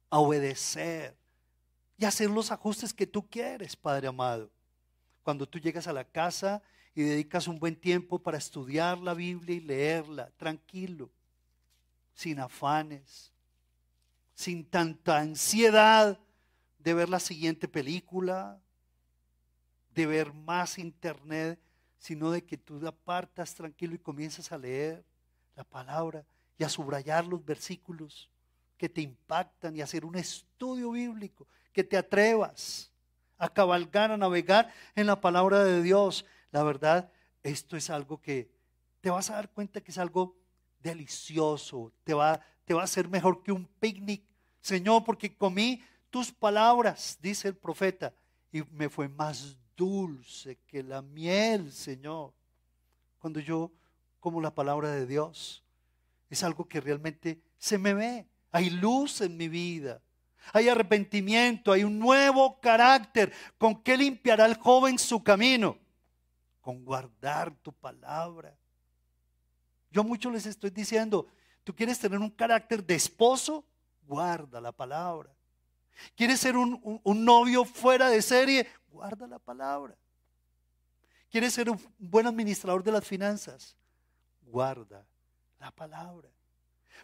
a 0.08 0.18
obedecer 0.18 1.14
y 2.02 2.04
hacer 2.04 2.28
los 2.28 2.50
ajustes 2.50 2.92
que 2.92 3.06
tú 3.06 3.30
quieres, 3.30 3.76
Padre 3.76 4.08
amado. 4.08 4.50
Cuando 5.22 5.48
tú 5.48 5.60
llegas 5.60 5.86
a 5.86 5.92
la 5.92 6.02
casa 6.02 6.60
y 6.96 7.02
dedicas 7.02 7.46
un 7.46 7.60
buen 7.60 7.76
tiempo 7.76 8.18
para 8.18 8.38
estudiar 8.38 8.98
la 8.98 9.14
Biblia 9.14 9.54
y 9.54 9.60
leerla, 9.60 10.28
tranquilo, 10.36 11.08
sin 12.12 12.40
afanes, 12.40 13.30
sin 14.34 14.64
tanta 14.64 15.20
ansiedad 15.20 16.18
de 16.80 16.92
ver 16.92 17.08
la 17.08 17.20
siguiente 17.20 17.68
película, 17.68 18.60
de 19.94 20.04
ver 20.04 20.32
más 20.32 20.78
internet, 20.78 21.60
sino 21.98 22.32
de 22.32 22.44
que 22.44 22.58
tú 22.58 22.84
apartas 22.84 23.54
tranquilo 23.54 23.94
y 23.94 23.98
comienzas 24.00 24.50
a 24.50 24.58
leer 24.58 25.04
la 25.54 25.62
palabra 25.62 26.26
y 26.58 26.64
a 26.64 26.68
subrayar 26.68 27.24
los 27.24 27.44
versículos 27.44 28.28
que 28.76 28.88
te 28.88 29.02
impactan 29.02 29.76
y 29.76 29.82
hacer 29.82 30.04
un 30.04 30.16
estudio 30.16 30.90
bíblico, 30.90 31.46
que 31.72 31.84
te 31.84 31.96
atrevas 31.96 32.92
a 33.38 33.48
cabalgar, 33.48 34.12
a 34.12 34.16
navegar 34.16 34.72
en 34.94 35.06
la 35.06 35.20
palabra 35.20 35.64
de 35.64 35.82
Dios. 35.82 36.24
La 36.50 36.62
verdad, 36.62 37.10
esto 37.42 37.76
es 37.76 37.90
algo 37.90 38.20
que 38.20 38.50
te 39.00 39.10
vas 39.10 39.30
a 39.30 39.34
dar 39.34 39.50
cuenta 39.50 39.80
que 39.80 39.90
es 39.90 39.98
algo 39.98 40.36
delicioso, 40.80 41.92
te 42.04 42.14
va, 42.14 42.40
te 42.64 42.74
va 42.74 42.84
a 42.84 42.86
ser 42.86 43.08
mejor 43.08 43.42
que 43.42 43.52
un 43.52 43.66
picnic. 43.66 44.22
Señor, 44.60 45.02
porque 45.04 45.36
comí 45.36 45.82
tus 46.10 46.30
palabras, 46.30 47.18
dice 47.20 47.48
el 47.48 47.56
profeta, 47.56 48.14
y 48.52 48.62
me 48.70 48.88
fue 48.88 49.08
más 49.08 49.56
dulce 49.76 50.58
que 50.66 50.82
la 50.82 51.02
miel, 51.02 51.72
Señor. 51.72 52.32
Cuando 53.18 53.40
yo 53.40 53.72
como 54.20 54.40
la 54.40 54.54
palabra 54.54 54.90
de 54.90 55.06
Dios, 55.06 55.64
es 56.30 56.44
algo 56.44 56.68
que 56.68 56.80
realmente 56.80 57.40
se 57.58 57.76
me 57.76 57.92
ve. 57.92 58.28
Hay 58.52 58.70
luz 58.70 59.20
en 59.20 59.36
mi 59.36 59.48
vida. 59.48 60.00
Hay 60.52 60.68
arrepentimiento, 60.68 61.72
hay 61.72 61.84
un 61.84 61.98
nuevo 61.98 62.60
carácter. 62.60 63.32
¿Con 63.58 63.82
qué 63.82 63.96
limpiará 63.96 64.46
el 64.46 64.56
joven 64.56 64.98
su 64.98 65.22
camino? 65.22 65.78
Con 66.60 66.84
guardar 66.84 67.54
tu 67.56 67.72
palabra. 67.72 68.56
Yo 69.90 70.00
a 70.00 70.04
muchos 70.04 70.32
les 70.32 70.46
estoy 70.46 70.70
diciendo, 70.70 71.26
tú 71.64 71.74
quieres 71.74 71.98
tener 71.98 72.18
un 72.18 72.30
carácter 72.30 72.84
de 72.84 72.94
esposo, 72.94 73.64
guarda 74.02 74.60
la 74.60 74.72
palabra. 74.72 75.30
¿Quieres 76.16 76.40
ser 76.40 76.56
un, 76.56 77.00
novio 77.04 77.64
fuera 77.64 78.08
de 78.08 78.22
serie? 78.22 78.66
Guarda 78.88 79.26
la 79.26 79.38
palabra. 79.38 79.96
¿Quieres 81.30 81.54
ser 81.54 81.70
un 81.70 81.80
buen 81.98 82.26
administrador 82.26 82.82
de 82.82 82.92
las 82.92 83.06
finanzas? 83.06 83.76
Guarda 84.42 85.06
la 85.58 85.70
palabra. 85.70 86.28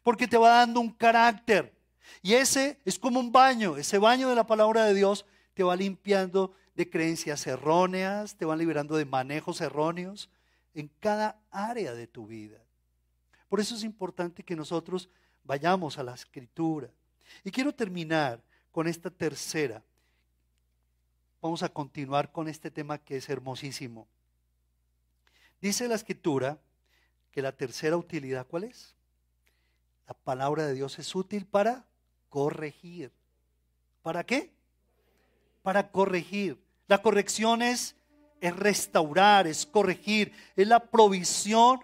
Porque 0.02 0.26
te 0.26 0.36
va 0.36 0.50
dando 0.50 0.80
un 0.80 0.90
carácter. 0.90 1.77
Y 2.22 2.34
ese 2.34 2.78
es 2.84 2.98
como 2.98 3.20
un 3.20 3.32
baño. 3.32 3.76
Ese 3.76 3.98
baño 3.98 4.28
de 4.28 4.34
la 4.34 4.46
palabra 4.46 4.84
de 4.84 4.94
Dios 4.94 5.24
te 5.54 5.62
va 5.62 5.76
limpiando 5.76 6.54
de 6.74 6.88
creencias 6.88 7.46
erróneas, 7.46 8.36
te 8.36 8.44
va 8.44 8.54
liberando 8.54 8.96
de 8.96 9.04
manejos 9.04 9.60
erróneos 9.60 10.30
en 10.74 10.88
cada 11.00 11.40
área 11.50 11.92
de 11.92 12.06
tu 12.06 12.26
vida. 12.26 12.58
Por 13.48 13.60
eso 13.60 13.74
es 13.74 13.82
importante 13.82 14.44
que 14.44 14.54
nosotros 14.54 15.08
vayamos 15.42 15.98
a 15.98 16.02
la 16.02 16.14
escritura 16.14 16.90
Y 17.42 17.50
quiero 17.50 17.74
terminar 17.74 18.40
con 18.70 18.86
esta 18.86 19.10
tercera. 19.10 19.82
Vamos 21.42 21.62
a 21.62 21.68
continuar 21.68 22.30
con 22.30 22.48
este 22.48 22.70
tema 22.70 22.98
que 22.98 23.16
es 23.16 23.28
hermosísimo. 23.28 24.06
Dice 25.60 25.88
la 25.88 25.96
escritura 25.96 26.58
que 27.32 27.42
la 27.42 27.52
tercera 27.52 27.96
utilidad, 27.96 28.46
¿cuál 28.46 28.64
es? 28.64 28.94
La 30.06 30.14
palabra 30.14 30.66
de 30.66 30.74
Dios 30.74 30.98
es 30.98 31.14
útil 31.14 31.44
para 31.44 31.87
corregir. 32.28 33.12
¿Para 34.02 34.24
qué? 34.24 34.52
Para 35.62 35.90
corregir. 35.90 36.58
La 36.86 37.02
corrección 37.02 37.62
es, 37.62 37.94
es 38.40 38.56
restaurar, 38.56 39.46
es 39.46 39.66
corregir, 39.66 40.32
es 40.56 40.66
la 40.66 40.80
provisión 40.80 41.80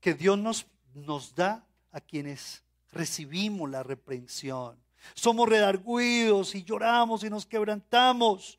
que 0.00 0.14
Dios 0.14 0.38
nos, 0.38 0.66
nos 0.94 1.34
da 1.34 1.64
a 1.92 2.00
quienes 2.00 2.62
recibimos 2.92 3.70
la 3.70 3.82
reprensión. 3.82 4.76
Somos 5.14 5.48
redarguidos 5.48 6.54
y 6.54 6.64
lloramos 6.64 7.24
y 7.24 7.30
nos 7.30 7.46
quebrantamos. 7.46 8.58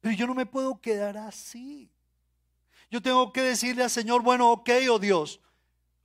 Pero 0.00 0.14
yo 0.14 0.26
no 0.26 0.34
me 0.34 0.46
puedo 0.46 0.80
quedar 0.80 1.16
así. 1.16 1.90
Yo 2.90 3.02
tengo 3.02 3.32
que 3.32 3.42
decirle 3.42 3.82
al 3.82 3.90
Señor, 3.90 4.22
bueno, 4.22 4.52
ok, 4.52 4.70
oh 4.90 4.98
Dios. 4.98 5.40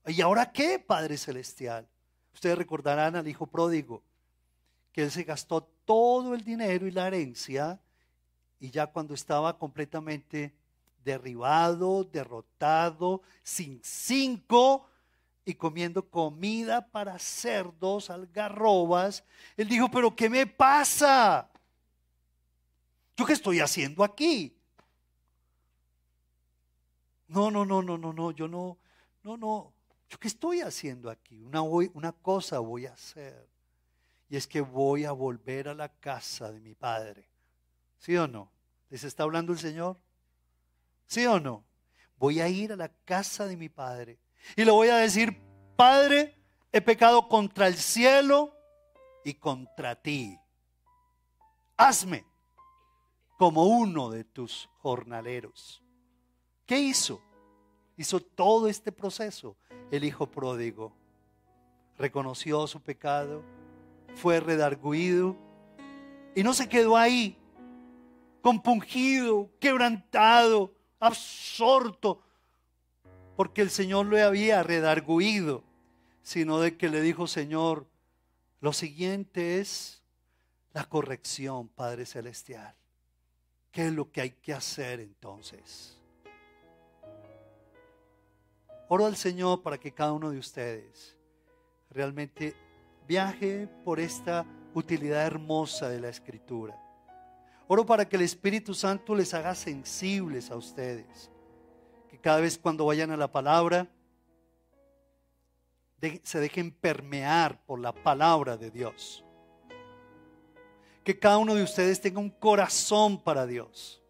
¿Y 0.08 0.22
ahora 0.22 0.52
qué, 0.52 0.80
Padre 0.80 1.18
Celestial? 1.18 1.88
Ustedes 2.34 2.58
recordarán 2.58 3.16
al 3.16 3.28
Hijo 3.28 3.48
Pródigo, 3.48 4.04
que 4.92 5.04
él 5.04 5.12
se 5.12 5.24
gastó 5.24 5.64
todo 5.86 6.34
el 6.34 6.44
dinero 6.44 6.88
y 6.88 6.92
la 6.92 7.08
herencia 7.08 7.80
y 8.60 8.70
ya 8.70 8.88
cuando 8.88 9.14
estaba 9.14 9.58
completamente 9.58 10.54
derribado, 11.04 12.04
derrotado, 12.04 13.22
sin 13.44 13.80
cinco, 13.84 14.88
y 15.44 15.56
comiendo 15.56 16.08
comida 16.08 16.88
para 16.88 17.18
cerdos, 17.18 18.10
algarrobas, 18.10 19.24
él 19.58 19.68
dijo, 19.68 19.90
pero 19.90 20.16
¿qué 20.16 20.30
me 20.30 20.46
pasa? 20.46 21.50
¿Yo 23.18 23.26
qué 23.26 23.34
estoy 23.34 23.60
haciendo 23.60 24.04
aquí? 24.04 24.56
No, 27.28 27.50
no, 27.50 27.66
no, 27.66 27.82
no, 27.82 27.98
no, 27.98 28.14
no, 28.14 28.32
yo 28.32 28.48
no, 28.48 28.78
no, 29.24 29.38
no, 29.38 29.74
qué 30.20 30.28
estoy 30.28 30.62
haciendo 30.62 31.10
aquí? 31.10 31.42
Una, 31.42 31.62
una 31.62 32.12
cosa 32.12 32.60
voy 32.60 32.86
a 32.86 32.94
hacer. 32.94 33.50
Y 34.30 34.38
es 34.38 34.48
que 34.48 34.62
voy 34.62 35.06
a 35.06 35.12
volver 35.12 35.68
a 35.68 35.74
la 35.74 35.90
casa 35.90 36.52
de 36.52 36.60
mi 36.60 36.74
padre. 36.74 37.30
¿Sí 37.98 38.16
o 38.18 38.28
no? 38.28 38.52
¿Les 38.90 39.04
está 39.04 39.24
hablando 39.24 39.54
el 39.54 39.60
Señor? 39.60 40.00
¿Sí 41.08 41.26
o 41.26 41.40
no? 41.40 41.64
Voy 42.18 42.40
a 42.40 42.48
ir 42.48 42.72
a 42.72 42.76
la 42.76 42.90
casa 42.90 43.46
de 43.46 43.58
mi 43.58 43.70
padre 43.70 44.20
y 44.56 44.66
le 44.66 44.72
voy 44.72 44.90
a 44.90 44.98
decir, 44.98 45.38
Padre, 45.76 46.38
he 46.72 46.80
pecado 46.80 47.28
contra 47.28 47.68
el 47.68 47.76
cielo 47.76 48.56
y 49.24 49.34
contra 49.34 49.96
ti. 49.96 50.38
Hazme 51.76 52.24
como 53.38 53.66
uno 53.66 54.12
de 54.12 54.24
tus 54.24 54.70
jornaleros. 54.78 55.82
¿Qué 56.68 56.80
hizo? 56.80 57.20
Hizo 58.02 58.20
todo 58.20 58.68
este 58.68 58.92
proceso. 58.92 59.56
El 59.92 60.04
hijo 60.04 60.26
pródigo 60.26 60.92
reconoció 62.00 62.66
su 62.66 62.82
pecado, 62.82 63.44
fue 64.16 64.40
redarguido 64.40 65.38
y 66.34 66.42
no 66.42 66.56
se 66.56 66.68
quedó 66.68 66.98
ahí, 66.98 67.38
compungido, 68.42 69.52
quebrantado, 69.60 70.74
absorto 71.00 72.24
porque 73.36 73.62
el 73.62 73.70
Señor 73.70 74.08
lo 74.08 74.18
había 74.18 74.64
redarguido, 74.64 75.64
sino 76.24 76.60
de 76.60 76.78
que 76.78 76.90
le 76.90 77.02
dijo, 77.02 77.28
Señor, 77.28 77.86
lo 78.62 78.74
siguiente 78.74 79.60
es 79.60 80.02
la 80.74 80.86
corrección, 80.86 81.68
Padre 81.68 82.08
Celestial. 82.08 82.74
¿Qué 83.72 83.86
es 83.86 83.94
lo 83.94 84.12
que 84.12 84.22
hay 84.22 84.32
que 84.32 84.56
hacer 84.56 85.02
entonces? 85.02 86.01
Oro 88.94 89.06
al 89.06 89.16
Señor 89.16 89.62
para 89.62 89.80
que 89.80 89.94
cada 89.94 90.12
uno 90.12 90.32
de 90.32 90.38
ustedes 90.38 91.18
realmente 91.90 92.56
viaje 93.08 93.68
por 93.86 94.00
esta 94.00 94.46
utilidad 94.74 95.26
hermosa 95.26 95.88
de 95.88 96.02
la 96.02 96.10
Escritura. 96.10 96.78
Oro 97.68 97.86
para 97.86 98.08
que 98.08 98.18
el 98.18 98.24
Espíritu 98.24 98.74
Santo 98.74 99.16
les 99.16 99.34
haga 99.34 99.56
sensibles 99.56 100.52
a 100.52 100.58
ustedes 100.58 101.32
cada 102.22 102.40
vez 102.40 102.58
cuando 102.58 102.86
vayan 102.86 103.12
a 103.12 103.18
la 103.18 103.32
palabra, 103.32 103.88
se 106.24 106.40
dejen 106.40 106.72
permear 106.72 107.64
por 107.66 107.80
la 107.80 107.92
palabra 107.92 108.58
de 108.58 108.72
Dios. 108.72 109.26
Que 111.04 111.18
cada 111.18 111.40
uno 111.40 111.56
de 111.56 111.64
ustedes 111.64 112.00
tenga 112.00 112.20
un 112.20 112.30
corazón 112.30 113.22
para 113.22 113.46
Dios, 113.46 114.02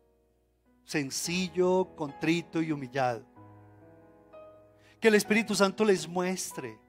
sencillo, 0.84 1.96
contrito 1.96 2.62
y 2.62 2.72
humillado. 2.72 3.31
Que 5.02 5.08
el 5.08 5.16
Espíritu 5.16 5.56
Santo 5.56 5.84
les 5.84 6.08
muestre, 6.08 6.80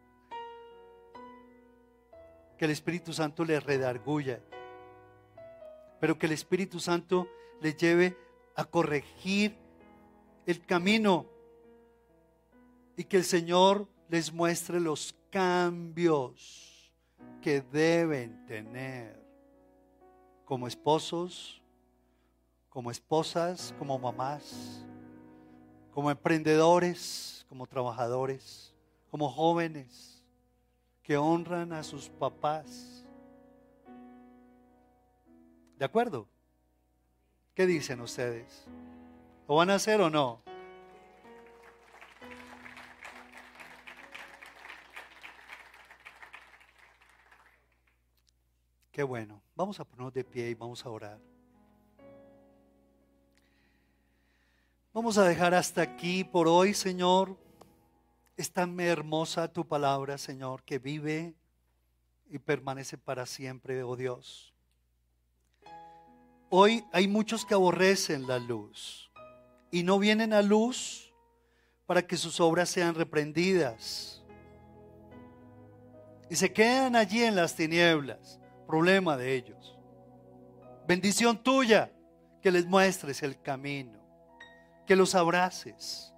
que 2.58 2.66
el 2.66 2.70
Espíritu 2.70 3.14
Santo 3.14 3.42
les 3.42 3.64
redarguya, 3.64 4.42
pero 5.98 6.18
que 6.18 6.26
el 6.26 6.32
Espíritu 6.32 6.78
Santo 6.78 7.26
les 7.62 7.74
lleve 7.76 8.14
a 8.54 8.66
corregir 8.66 9.56
el 10.44 10.64
camino 10.66 11.26
y 12.98 13.04
que 13.04 13.16
el 13.16 13.24
Señor 13.24 13.88
les 14.10 14.30
muestre 14.30 14.78
los 14.78 15.16
cambios 15.30 16.92
que 17.40 17.62
deben 17.62 18.44
tener 18.44 19.18
como 20.44 20.66
esposos, 20.68 21.62
como 22.68 22.90
esposas, 22.90 23.74
como 23.78 23.98
mamás, 23.98 24.86
como 25.92 26.10
emprendedores, 26.10 27.44
como 27.48 27.66
trabajadores, 27.66 28.74
como 29.10 29.30
jóvenes 29.30 30.24
que 31.02 31.16
honran 31.16 31.72
a 31.72 31.82
sus 31.82 32.08
papás. 32.08 33.04
¿De 35.78 35.84
acuerdo? 35.84 36.26
¿Qué 37.54 37.66
dicen 37.66 38.00
ustedes? 38.00 38.66
¿Lo 39.46 39.56
van 39.56 39.68
a 39.70 39.74
hacer 39.74 40.00
o 40.00 40.08
no? 40.08 40.42
Qué 48.90 49.02
bueno. 49.02 49.42
Vamos 49.54 49.78
a 49.80 49.84
ponernos 49.84 50.14
de 50.14 50.24
pie 50.24 50.48
y 50.48 50.54
vamos 50.54 50.84
a 50.86 50.90
orar. 50.90 51.31
Vamos 54.94 55.16
a 55.16 55.24
dejar 55.24 55.54
hasta 55.54 55.80
aquí 55.80 56.22
por 56.22 56.46
hoy, 56.46 56.74
Señor. 56.74 57.38
Es 58.36 58.52
tan 58.52 58.78
hermosa 58.78 59.50
tu 59.50 59.66
palabra, 59.66 60.18
Señor, 60.18 60.62
que 60.64 60.78
vive 60.78 61.34
y 62.28 62.38
permanece 62.38 62.98
para 62.98 63.24
siempre, 63.24 63.82
oh 63.84 63.96
Dios. 63.96 64.52
Hoy 66.50 66.84
hay 66.92 67.08
muchos 67.08 67.46
que 67.46 67.54
aborrecen 67.54 68.26
la 68.26 68.38
luz 68.38 69.10
y 69.70 69.82
no 69.82 69.98
vienen 69.98 70.34
a 70.34 70.42
luz 70.42 71.10
para 71.86 72.06
que 72.06 72.18
sus 72.18 72.38
obras 72.38 72.68
sean 72.68 72.94
reprendidas. 72.94 74.22
Y 76.28 76.36
se 76.36 76.52
quedan 76.52 76.96
allí 76.96 77.22
en 77.22 77.34
las 77.34 77.56
tinieblas. 77.56 78.38
Problema 78.66 79.16
de 79.16 79.36
ellos. 79.36 79.78
Bendición 80.86 81.42
tuya 81.42 81.90
que 82.42 82.50
les 82.50 82.66
muestres 82.66 83.22
el 83.22 83.40
camino, 83.40 84.01
que 84.86 84.96
los 84.96 85.14
abraces. 85.14 86.12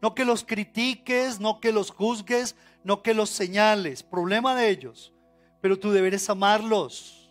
No 0.00 0.14
que 0.14 0.24
los 0.24 0.44
critiques, 0.44 1.38
no 1.38 1.60
que 1.60 1.72
los 1.72 1.90
juzgues, 1.90 2.56
no 2.82 3.02
que 3.02 3.14
los 3.14 3.30
señales. 3.30 4.02
Problema 4.02 4.54
de 4.56 4.68
ellos. 4.70 5.12
Pero 5.60 5.78
tú 5.78 5.92
deberes 5.92 6.28
amarlos. 6.28 7.30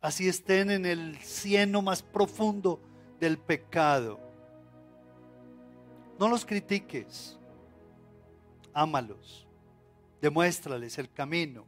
Así 0.00 0.28
estén 0.28 0.70
en 0.70 0.84
el 0.84 1.16
cieno 1.18 1.80
más 1.80 2.02
profundo 2.02 2.80
del 3.20 3.38
pecado. 3.38 4.18
No 6.18 6.28
los 6.28 6.44
critiques, 6.44 7.38
ámalos, 8.74 9.46
demuéstrales 10.20 10.98
el 10.98 11.10
camino, 11.10 11.64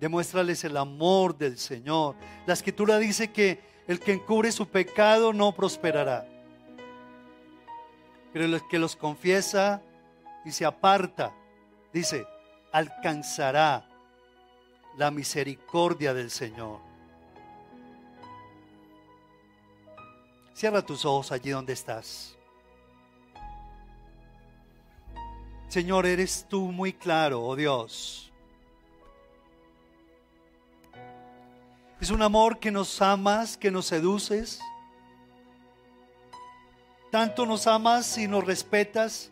demuéstrales 0.00 0.64
el 0.64 0.76
amor 0.76 1.36
del 1.36 1.58
Señor. 1.58 2.14
La 2.46 2.54
escritura 2.54 2.98
dice 2.98 3.32
que 3.32 3.60
el 3.88 4.00
que 4.00 4.12
encubre 4.12 4.52
su 4.52 4.68
pecado 4.68 5.32
no 5.32 5.52
prosperará, 5.52 6.26
pero 8.32 8.44
el 8.44 8.60
que 8.68 8.78
los 8.78 8.96
confiesa 8.96 9.82
y 10.44 10.52
se 10.52 10.64
aparta, 10.64 11.34
dice, 11.92 12.26
alcanzará 12.72 13.88
la 14.96 15.10
misericordia 15.10 16.12
del 16.12 16.30
Señor. 16.30 16.80
Cierra 20.54 20.82
tus 20.82 21.04
ojos 21.04 21.30
allí 21.30 21.50
donde 21.50 21.72
estás. 21.72 22.36
Señor, 25.68 26.06
eres 26.06 26.46
tú 26.48 26.72
muy 26.72 26.92
claro, 26.92 27.42
oh 27.42 27.54
Dios. 27.54 28.32
Es 32.00 32.10
un 32.10 32.22
amor 32.22 32.58
que 32.58 32.70
nos 32.70 33.02
amas, 33.02 33.56
que 33.56 33.70
nos 33.70 33.86
seduces, 33.86 34.60
tanto 37.18 37.44
nos 37.44 37.66
amas 37.66 38.16
y 38.16 38.28
nos 38.28 38.44
respetas 38.44 39.28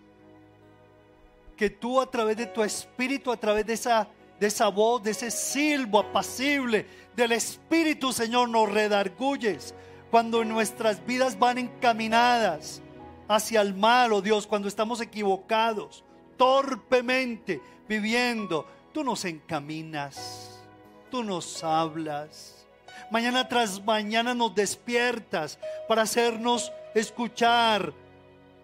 que 1.57 1.70
tú 1.70 2.01
a 2.01 2.11
través 2.11 2.37
de 2.37 2.47
tu 2.47 2.64
espíritu, 2.64 3.30
a 3.30 3.37
través 3.37 3.64
de 3.64 3.74
esa, 3.74 4.09
de 4.41 4.49
esa 4.49 4.66
voz, 4.66 5.05
de 5.05 5.12
ese 5.12 5.30
silbo 5.30 6.01
apacible 6.01 6.84
del 7.14 7.30
Espíritu, 7.30 8.12
Señor, 8.12 8.49
nos 8.49 8.68
redarguyes 8.68 9.72
cuando 10.11 10.45
nuestras 10.45 11.07
vidas 11.07 11.39
van 11.39 11.59
encaminadas 11.59 12.82
hacia 13.28 13.61
el 13.61 13.72
mal, 13.72 14.12
oh 14.14 14.20
Dios, 14.20 14.49
cuando 14.49 14.66
estamos 14.66 15.01
equivocados, 15.01 16.03
torpemente 16.37 17.61
viviendo, 17.89 18.66
tú 18.93 19.05
nos 19.05 19.24
encaminas, 19.24 20.61
tú 21.09 21.22
nos 21.22 21.62
hablas. 21.62 22.66
Mañana 23.12 23.49
tras 23.49 23.80
mañana 23.84 24.34
nos 24.34 24.57
despiertas 24.57 25.61
para 25.87 26.03
hacernos 26.03 26.72
escuchar, 27.01 27.93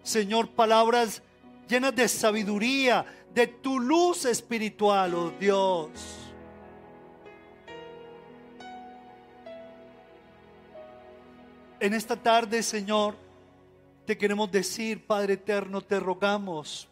Señor, 0.01 0.49
palabras 0.49 1.21
llenas 1.67 1.95
de 1.95 2.07
sabiduría, 2.07 3.05
de 3.33 3.47
tu 3.47 3.79
luz 3.79 4.25
espiritual, 4.25 5.13
oh 5.13 5.31
Dios. 5.39 5.89
En 11.79 11.93
esta 11.93 12.15
tarde, 12.15 12.63
Señor, 12.63 13.15
te 14.05 14.17
queremos 14.17 14.51
decir, 14.51 15.05
Padre 15.05 15.33
eterno, 15.33 15.81
te 15.81 15.99
rogamos 15.99 16.87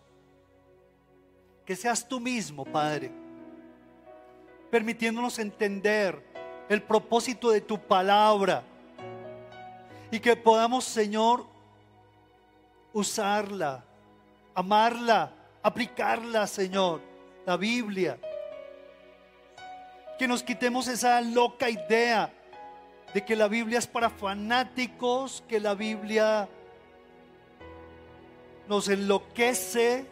que 1.65 1.75
seas 1.75 2.07
tú 2.07 2.19
mismo, 2.19 2.65
Padre, 2.65 3.11
permitiéndonos 4.69 5.39
entender 5.39 6.21
el 6.69 6.83
propósito 6.83 7.49
de 7.49 7.61
tu 7.61 7.79
palabra 7.79 8.63
y 10.11 10.19
que 10.19 10.35
podamos, 10.35 10.83
Señor, 10.83 11.45
usarla, 12.93 13.83
amarla, 14.53 15.31
aplicarla, 15.63 16.45
Señor, 16.47 17.01
la 17.45 17.55
Biblia. 17.55 18.19
Que 20.19 20.27
nos 20.27 20.43
quitemos 20.43 20.87
esa 20.87 21.21
loca 21.21 21.69
idea 21.69 22.31
de 23.13 23.25
que 23.25 23.35
la 23.35 23.47
Biblia 23.47 23.79
es 23.79 23.87
para 23.87 24.09
fanáticos, 24.09 25.43
que 25.47 25.59
la 25.59 25.73
Biblia 25.73 26.47
nos 28.67 28.89
enloquece. 28.89 30.05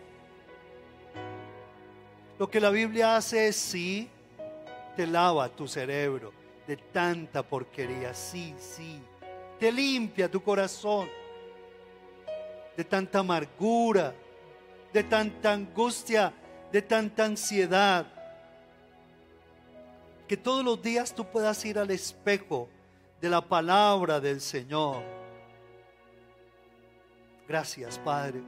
Lo 2.39 2.49
que 2.49 2.61
la 2.61 2.69
Biblia 2.69 3.17
hace 3.17 3.49
es 3.49 3.57
sí, 3.57 4.09
te 4.95 5.05
lava 5.05 5.49
tu 5.49 5.67
cerebro 5.67 6.31
de 6.65 6.77
tanta 6.77 7.43
porquería, 7.43 8.13
sí, 8.13 8.55
sí. 8.57 9.01
Te 9.59 9.71
limpia 9.71 10.29
tu 10.29 10.41
corazón 10.41 11.09
de 12.77 12.83
tanta 12.83 13.19
amargura, 13.19 14.13
de 14.93 15.03
tanta 15.03 15.51
angustia, 15.53 16.33
de 16.71 16.81
tanta 16.81 17.25
ansiedad. 17.25 18.05
Que 20.27 20.37
todos 20.37 20.63
los 20.63 20.81
días 20.81 21.13
tú 21.13 21.25
puedas 21.25 21.63
ir 21.65 21.77
al 21.77 21.91
espejo 21.91 22.69
de 23.19 23.29
la 23.29 23.41
palabra 23.41 24.19
del 24.19 24.39
Señor 24.39 25.19
Gracias, 27.49 27.97
Padre. 27.97 28.43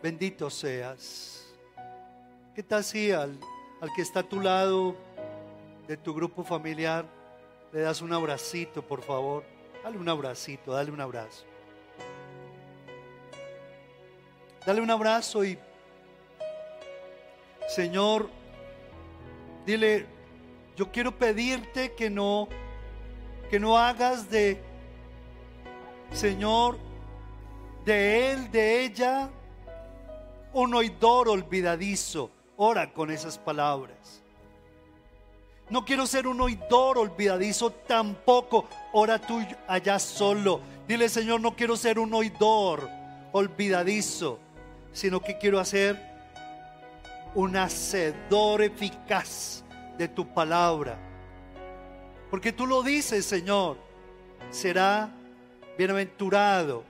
Bendito 0.00 0.48
seas. 0.48 1.44
¿Qué 2.54 2.62
tal 2.62 2.84
si 2.84 3.10
al, 3.10 3.36
al 3.80 3.92
que 3.96 4.02
está 4.02 4.20
a 4.20 4.22
tu 4.22 4.40
lado 4.40 4.94
de 5.88 5.96
tu 5.96 6.14
grupo 6.14 6.44
familiar 6.44 7.04
le 7.72 7.80
das 7.80 8.02
un 8.02 8.12
abracito, 8.12 8.80
por 8.80 9.02
favor? 9.02 9.55
Dale 9.86 9.98
un 9.98 10.08
abracito, 10.08 10.72
dale 10.72 10.90
un 10.90 11.00
abrazo. 11.00 11.44
Dale 14.66 14.80
un 14.80 14.90
abrazo 14.90 15.44
y, 15.44 15.56
Señor, 17.68 18.28
dile, 19.64 20.04
yo 20.74 20.90
quiero 20.90 21.16
pedirte 21.16 21.94
que 21.94 22.10
no, 22.10 22.48
que 23.48 23.60
no 23.60 23.78
hagas 23.78 24.28
de, 24.28 24.60
Señor, 26.10 26.78
de 27.84 28.32
él, 28.32 28.50
de 28.50 28.82
ella, 28.82 29.30
un 30.52 30.74
oidor 30.74 31.28
olvidadizo. 31.28 32.32
Ora 32.56 32.92
con 32.92 33.12
esas 33.12 33.38
palabras. 33.38 34.20
No 35.68 35.84
quiero 35.84 36.06
ser 36.06 36.28
un 36.28 36.40
oidor 36.40 36.98
olvidadizo 36.98 37.70
tampoco. 37.70 38.68
Ora 38.92 39.18
tú 39.18 39.44
allá 39.66 39.98
solo. 39.98 40.60
Dile, 40.86 41.08
Señor, 41.08 41.40
no 41.40 41.56
quiero 41.56 41.76
ser 41.76 41.98
un 41.98 42.14
oidor 42.14 42.88
olvidadizo, 43.32 44.38
sino 44.92 45.20
que 45.20 45.38
quiero 45.38 45.58
hacer 45.58 46.00
un 47.34 47.56
hacedor 47.56 48.62
eficaz 48.62 49.64
de 49.98 50.06
tu 50.06 50.26
palabra. 50.32 50.98
Porque 52.30 52.52
tú 52.52 52.66
lo 52.66 52.82
dices, 52.82 53.24
Señor. 53.24 53.84
Será 54.50 55.10
bienaventurado 55.76 56.84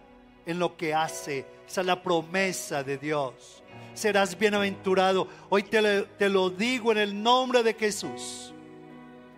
en 0.45 0.59
lo 0.59 0.77
que 0.77 0.93
hace. 0.93 1.47
Esa 1.67 1.81
es 1.81 1.87
la 1.87 2.03
promesa 2.03 2.83
de 2.83 2.99
Dios. 2.99 3.63
Serás 3.95 4.39
bienaventurado. 4.39 5.27
Hoy 5.49 5.63
te, 5.63 6.03
te 6.03 6.29
lo 6.29 6.51
digo 6.51 6.93
en 6.93 6.99
el 6.99 7.23
nombre 7.23 7.63
de 7.63 7.73
Jesús. 7.73 8.53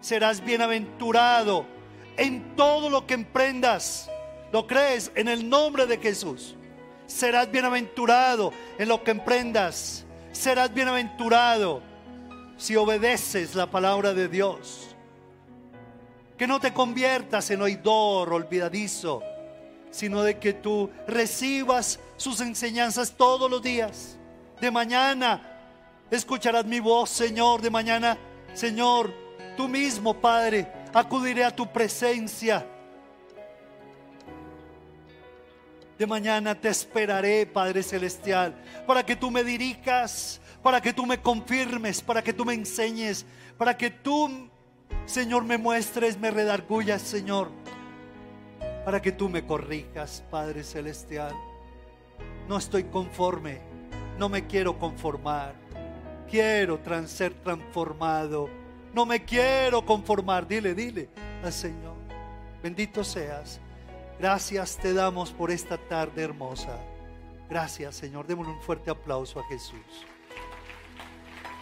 Serás 0.00 0.44
bienaventurado 0.44 1.66
en 2.16 2.56
todo 2.56 2.90
lo 2.90 3.06
que 3.06 3.14
emprendas. 3.14 4.10
¿Lo 4.52 4.66
crees? 4.66 5.12
En 5.14 5.28
el 5.28 5.48
nombre 5.48 5.86
de 5.86 5.98
Jesús. 5.98 6.56
Serás 7.06 7.50
bienaventurado 7.50 8.52
en 8.78 8.88
lo 8.88 9.02
que 9.02 9.10
emprendas. 9.10 10.04
Serás 10.32 10.72
bienaventurado 10.72 11.82
si 12.56 12.76
obedeces 12.76 13.54
la 13.54 13.70
palabra 13.70 14.14
de 14.14 14.28
Dios. 14.28 14.96
Que 16.36 16.46
no 16.46 16.60
te 16.60 16.72
conviertas 16.72 17.50
en 17.50 17.62
oidor, 17.62 18.32
olvidadizo 18.32 19.22
sino 19.90 20.22
de 20.22 20.38
que 20.38 20.52
tú 20.52 20.90
recibas 21.06 22.00
sus 22.16 22.40
enseñanzas 22.40 23.12
todos 23.16 23.50
los 23.50 23.62
días. 23.62 24.16
De 24.60 24.70
mañana 24.70 25.40
escucharás 26.10 26.64
mi 26.64 26.80
voz, 26.80 27.10
Señor. 27.10 27.62
De 27.62 27.70
mañana, 27.70 28.18
Señor, 28.54 29.12
tú 29.58 29.68
mismo, 29.68 30.14
Padre, 30.14 30.72
acudiré 30.94 31.44
a 31.44 31.50
tu 31.50 31.66
presencia. 31.70 32.64
De 35.98 36.06
mañana 36.06 36.54
te 36.54 36.68
esperaré, 36.68 37.44
Padre 37.44 37.82
Celestial, 37.82 38.54
para 38.86 39.04
que 39.04 39.16
tú 39.16 39.30
me 39.30 39.42
dirijas, 39.42 40.40
para 40.62 40.80
que 40.80 40.92
tú 40.92 41.04
me 41.04 41.20
confirmes, 41.20 42.00
para 42.00 42.22
que 42.22 42.32
tú 42.32 42.44
me 42.44 42.54
enseñes, 42.54 43.26
para 43.58 43.76
que 43.76 43.90
tú, 43.90 44.48
Señor, 45.06 45.42
me 45.44 45.58
muestres, 45.58 46.16
me 46.16 46.30
redargullas, 46.30 47.02
Señor 47.02 47.50
para 48.88 49.02
que 49.02 49.12
tú 49.12 49.28
me 49.28 49.44
corrijas, 49.44 50.24
Padre 50.30 50.64
Celestial. 50.64 51.34
No 52.48 52.56
estoy 52.56 52.84
conforme, 52.84 53.60
no 54.18 54.30
me 54.30 54.46
quiero 54.46 54.78
conformar. 54.78 55.52
Quiero 56.30 56.80
ser 57.06 57.34
transformado. 57.34 58.48
No 58.98 59.06
me 59.06 59.24
quiero 59.24 59.86
conformar. 59.86 60.48
Dile, 60.48 60.74
dile 60.74 61.08
al 61.44 61.52
Señor. 61.52 61.94
Bendito 62.60 63.04
seas. 63.04 63.60
Gracias 64.18 64.76
te 64.76 64.92
damos 64.92 65.30
por 65.30 65.52
esta 65.52 65.78
tarde 65.78 66.20
hermosa. 66.24 66.76
Gracias, 67.48 67.94
Señor. 67.94 68.26
Démosle 68.26 68.54
un 68.54 68.60
fuerte 68.60 68.90
aplauso 68.90 69.38
a 69.38 69.44
Jesús. 69.44 70.04